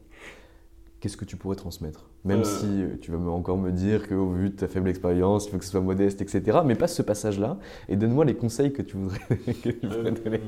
Qu'est-ce 1.01 1.16
que 1.18 1.26
tu 1.26 1.36
pourrais 1.36 1.57
transmettre? 1.57 2.09
Même 2.24 2.40
euh. 2.40 2.44
si 2.44 2.66
euh, 2.66 2.97
tu 3.01 3.12
vas 3.12 3.18
encore 3.30 3.59
me 3.59 3.70
dire 3.70 4.09
qu'au 4.09 4.30
vu 4.30 4.49
de 4.51 4.57
ta 4.57 4.66
faible 4.66 4.88
expérience, 4.88 5.47
il 5.47 5.51
faut 5.51 5.59
que 5.59 5.64
ce 5.64 5.70
soit 5.70 5.80
modeste, 5.82 6.22
etc. 6.22 6.61
Mais 6.64 6.74
passe 6.74 6.97
ce 6.97 7.03
passage-là 7.03 7.59
et 7.88 7.97
donne-moi 7.97 8.24
les 8.24 8.34
conseils 8.34 8.72
que 8.72 8.82
tu 8.82 8.97
voudrais, 8.97 9.20
euh, 9.84 10.11
donner. 10.11 10.40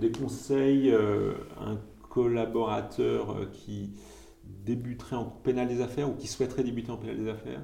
des 0.00 0.12
conseils, 0.12 0.94
un 0.94 1.78
collaborateur 2.08 3.50
qui 3.52 3.90
débuterait 4.64 5.16
en 5.16 5.24
pénal 5.24 5.68
des 5.68 5.80
affaires 5.80 6.10
ou 6.10 6.14
qui 6.14 6.26
souhaiterait 6.26 6.64
débuter 6.64 6.90
en 6.90 6.96
pénal 6.96 7.16
des 7.16 7.28
affaires, 7.28 7.62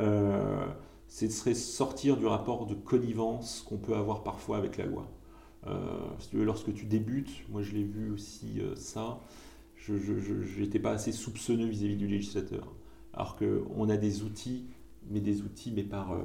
euh, 0.00 0.66
ce 1.08 1.28
serait 1.28 1.54
sortir 1.54 2.16
du 2.16 2.26
rapport 2.26 2.66
de 2.66 2.74
connivence 2.74 3.64
qu'on 3.68 3.78
peut 3.78 3.94
avoir 3.94 4.22
parfois 4.22 4.56
avec 4.56 4.76
la 4.76 4.86
loi. 4.86 5.10
Euh, 5.66 6.00
lorsque 6.32 6.72
tu 6.74 6.86
débutes, 6.86 7.48
moi 7.50 7.62
je 7.62 7.72
l'ai 7.72 7.84
vu 7.84 8.10
aussi 8.10 8.60
euh, 8.60 8.74
ça, 8.74 9.20
je 9.76 10.60
n'étais 10.60 10.78
pas 10.78 10.92
assez 10.92 11.12
soupçonneux 11.12 11.66
vis-à-vis 11.66 11.96
du 11.96 12.06
législateur. 12.06 12.72
Alors 13.12 13.36
qu'on 13.36 13.88
a 13.88 13.96
des 13.96 14.22
outils, 14.22 14.66
mais 15.10 15.20
des 15.20 15.42
outils 15.42 15.72
mais 15.72 15.82
par, 15.82 16.16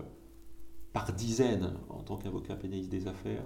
par 0.94 1.12
dizaines 1.14 1.74
en 1.90 2.02
tant 2.02 2.18
qu'avocat 2.18 2.56
pénaliste 2.56 2.90
des 2.90 3.08
affaires. 3.08 3.44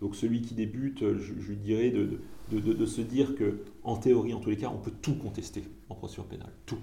Donc 0.00 0.16
celui 0.16 0.42
qui 0.42 0.54
débute, 0.54 1.00
je, 1.00 1.32
lui 1.32 1.56
dirais 1.56 1.90
de, 1.90 2.86
se 2.86 3.00
dire 3.00 3.34
que, 3.34 3.60
en 3.82 3.96
théorie, 3.96 4.34
en 4.34 4.40
tous 4.40 4.50
les 4.50 4.56
cas, 4.56 4.70
on 4.74 4.78
peut 4.78 4.92
tout 5.02 5.14
contester 5.14 5.64
en 5.88 5.94
procédure 5.94 6.26
pénale, 6.26 6.52
tout. 6.66 6.78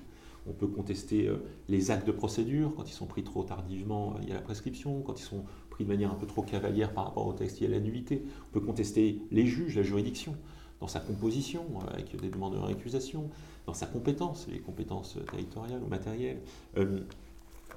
On 0.47 0.53
peut 0.53 0.68
contester 0.68 1.28
euh, 1.28 1.38
les 1.70 1.91
actes 1.91 2.07
de 2.07 2.12
procédure, 2.12 2.74
quand 2.76 2.89
ils 2.89 2.93
sont 2.93 3.05
pris 3.05 3.24
trop 3.24 3.43
tardivement, 3.43 4.16
il 4.24 4.30
y 4.30 4.32
a 4.32 4.36
la 4.36 4.41
prescription, 4.41 5.01
quand 5.01 5.20
ils 5.20 5.24
sont 5.24 5.43
pris 5.70 5.84
de 5.84 5.89
manière 5.89 6.12
un 6.12 6.16
peu 6.16 6.26
trop 6.26 6.41
cavalière 6.41 6.93
par 6.93 7.05
rapport 7.05 7.28
au 7.28 7.34
texte, 7.34 7.62
il 7.62 7.66
y 7.66 7.68
a 7.68 7.70
la 7.70 7.80
nullité. 7.80 8.24
On 8.49 8.53
peut 8.53 8.66
contester 8.66 9.20
les 9.30 9.45
juges, 9.45 9.76
la 9.76 9.84
juridiction, 9.84 10.36
dans 10.80 10.88
sa 10.88 10.99
composition, 10.99 11.64
avec 11.91 12.20
des 12.20 12.30
demandes 12.30 12.55
de 12.55 12.59
récusation, 12.59 13.30
dans 13.68 13.76
sa 13.76 13.86
compétence, 13.86 14.47
les 14.51 14.59
compétences 14.59 15.18
territoriales 15.30 15.82
ou 15.84 15.88
matérielles. 15.88 16.41
Euh, 16.78 17.01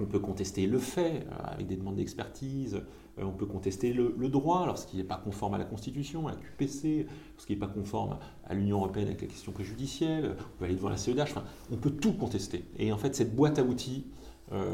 on 0.01 0.07
peut 0.07 0.18
contester 0.18 0.66
le 0.66 0.78
fait, 0.78 1.26
euh, 1.26 1.35
avec 1.45 1.66
des 1.66 1.76
demandes 1.76 1.97
d'expertise, 1.97 2.76
euh, 2.76 2.80
on 3.22 3.32
peut 3.32 3.46
contester 3.46 3.92
le, 3.92 4.28
droit 4.28 4.66
lorsqu'il 4.66 4.98
n'est 4.98 5.04
pas 5.04 5.20
conforme 5.22 5.54
à 5.54 5.58
la 5.58 5.64
Constitution, 5.64 6.26
à 6.26 6.32
la 6.32 6.36
QPC, 6.36 7.06
lorsqu'il 7.34 7.56
n'est 7.56 7.66
pas 7.66 7.72
conforme 7.72 8.18
à 8.44 8.54
l'Union 8.54 8.78
européenne 8.78 9.06
avec 9.06 9.22
la 9.22 9.28
question 9.28 9.52
préjudicielle, 9.52 10.36
on 10.38 10.58
peut 10.58 10.64
aller 10.64 10.74
devant 10.74 10.88
la 10.88 10.96
CEDH, 10.96 11.22
enfin, 11.22 11.44
on 11.70 11.76
peut 11.76 11.90
tout 11.90 12.14
contester. 12.14 12.64
Et 12.78 12.92
en 12.92 12.98
fait, 12.98 13.14
cette 13.14 13.34
boîte 13.34 13.58
à 13.58 13.62
outils, 13.62 14.06
euh, 14.52 14.66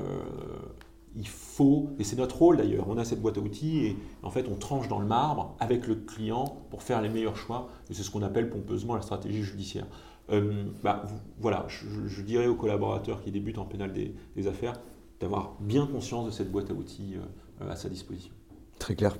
il 1.16 1.26
faut, 1.26 1.90
et 1.98 2.04
c'est 2.04 2.16
notre 2.16 2.38
rôle 2.38 2.56
d'ailleurs, 2.56 2.88
on 2.88 2.96
a 2.96 3.04
cette 3.04 3.20
boîte 3.20 3.38
à 3.38 3.40
outils 3.40 3.84
et 3.84 3.96
en 4.22 4.30
fait 4.30 4.46
on 4.48 4.54
tranche 4.54 4.86
dans 4.88 5.00
le 5.00 5.06
marbre 5.06 5.56
avec 5.58 5.88
le 5.88 5.96
client 5.96 6.62
pour 6.70 6.82
faire 6.82 7.02
les 7.02 7.08
meilleurs 7.08 7.36
choix. 7.36 7.68
Et 7.90 7.94
c'est 7.94 8.02
ce 8.02 8.10
qu'on 8.10 8.22
appelle 8.22 8.48
pompeusement 8.48 8.94
la 8.94 9.02
stratégie 9.02 9.42
judiciaire. 9.42 9.86
Euh, 10.30 10.64
bah, 10.84 11.06
voilà, 11.40 11.66
je, 11.68 12.22
dirais 12.22 12.46
aux 12.46 12.54
collaborateurs 12.54 13.20
qui 13.22 13.32
débutent 13.32 13.58
en 13.58 13.64
pénal 13.64 13.92
des, 13.92 14.46
affaires 14.46 14.74
d'avoir 15.18 15.56
bien 15.60 15.86
conscience 15.86 16.26
de 16.26 16.30
cette 16.30 16.50
boîte 16.50 16.70
à 16.70 16.74
outils 16.74 17.14
euh, 17.16 17.20
à 17.68 17.76
sa 17.76 17.88
disposition. 17.88 18.32
Très 18.78 18.94
clair. 18.94 19.16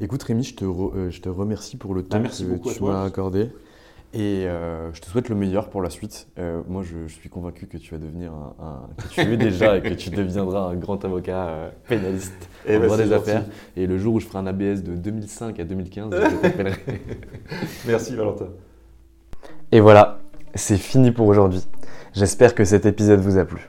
Écoute 0.00 0.22
Rémi, 0.22 0.42
je 0.42 0.54
te, 0.54 0.64
euh, 0.64 1.10
je 1.10 1.20
te 1.20 1.28
remercie 1.28 1.76
pour 1.76 1.94
le 1.94 2.02
bah, 2.02 2.18
temps 2.18 2.22
que 2.22 2.74
tu 2.74 2.82
m'as 2.82 3.04
accordé. 3.04 3.50
Et 4.14 4.46
euh, 4.46 4.92
je 4.94 5.00
te 5.02 5.06
souhaite 5.06 5.28
le 5.28 5.34
meilleur 5.34 5.68
pour 5.68 5.82
la 5.82 5.90
suite. 5.90 6.28
Euh, 6.38 6.62
moi, 6.68 6.82
je, 6.82 7.06
suis 7.12 7.28
convaincu 7.28 7.66
que 7.66 7.76
tu 7.76 7.92
vas 7.92 7.98
devenir 7.98 8.32
un, 8.32 8.88
que 8.96 9.14
tu 9.14 9.20
es 9.20 9.36
déjà 9.36 9.76
et 9.76 9.82
que 9.82 9.92
tu 9.92 10.08
deviendras 10.08 10.70
un 10.70 10.74
grand 10.74 11.04
avocat 11.04 11.48
euh, 11.48 11.70
pénaliste 11.86 12.48
et 12.66 12.76
en 12.76 12.80
bah, 12.80 12.86
droit 12.86 12.96
des 12.96 13.12
affaires. 13.12 13.44
Et 13.76 13.86
le 13.86 13.98
jour 13.98 14.14
où 14.14 14.20
je 14.20 14.26
ferai 14.26 14.38
un 14.38 14.46
ABS 14.46 14.82
de 14.82 14.94
2005 14.94 15.60
à 15.60 15.64
2015, 15.64 16.14
je 16.14 16.36
t'appellerai. 16.36 16.78
Merci 17.86 18.16
Valentin. 18.16 18.48
Et 19.70 19.80
voilà, 19.80 20.20
c'est 20.54 20.78
fini 20.78 21.10
pour 21.10 21.26
aujourd'hui. 21.26 21.62
J'espère 22.14 22.54
que 22.54 22.64
cet 22.64 22.86
épisode 22.86 23.20
vous 23.20 23.36
a 23.36 23.44
plu. 23.44 23.68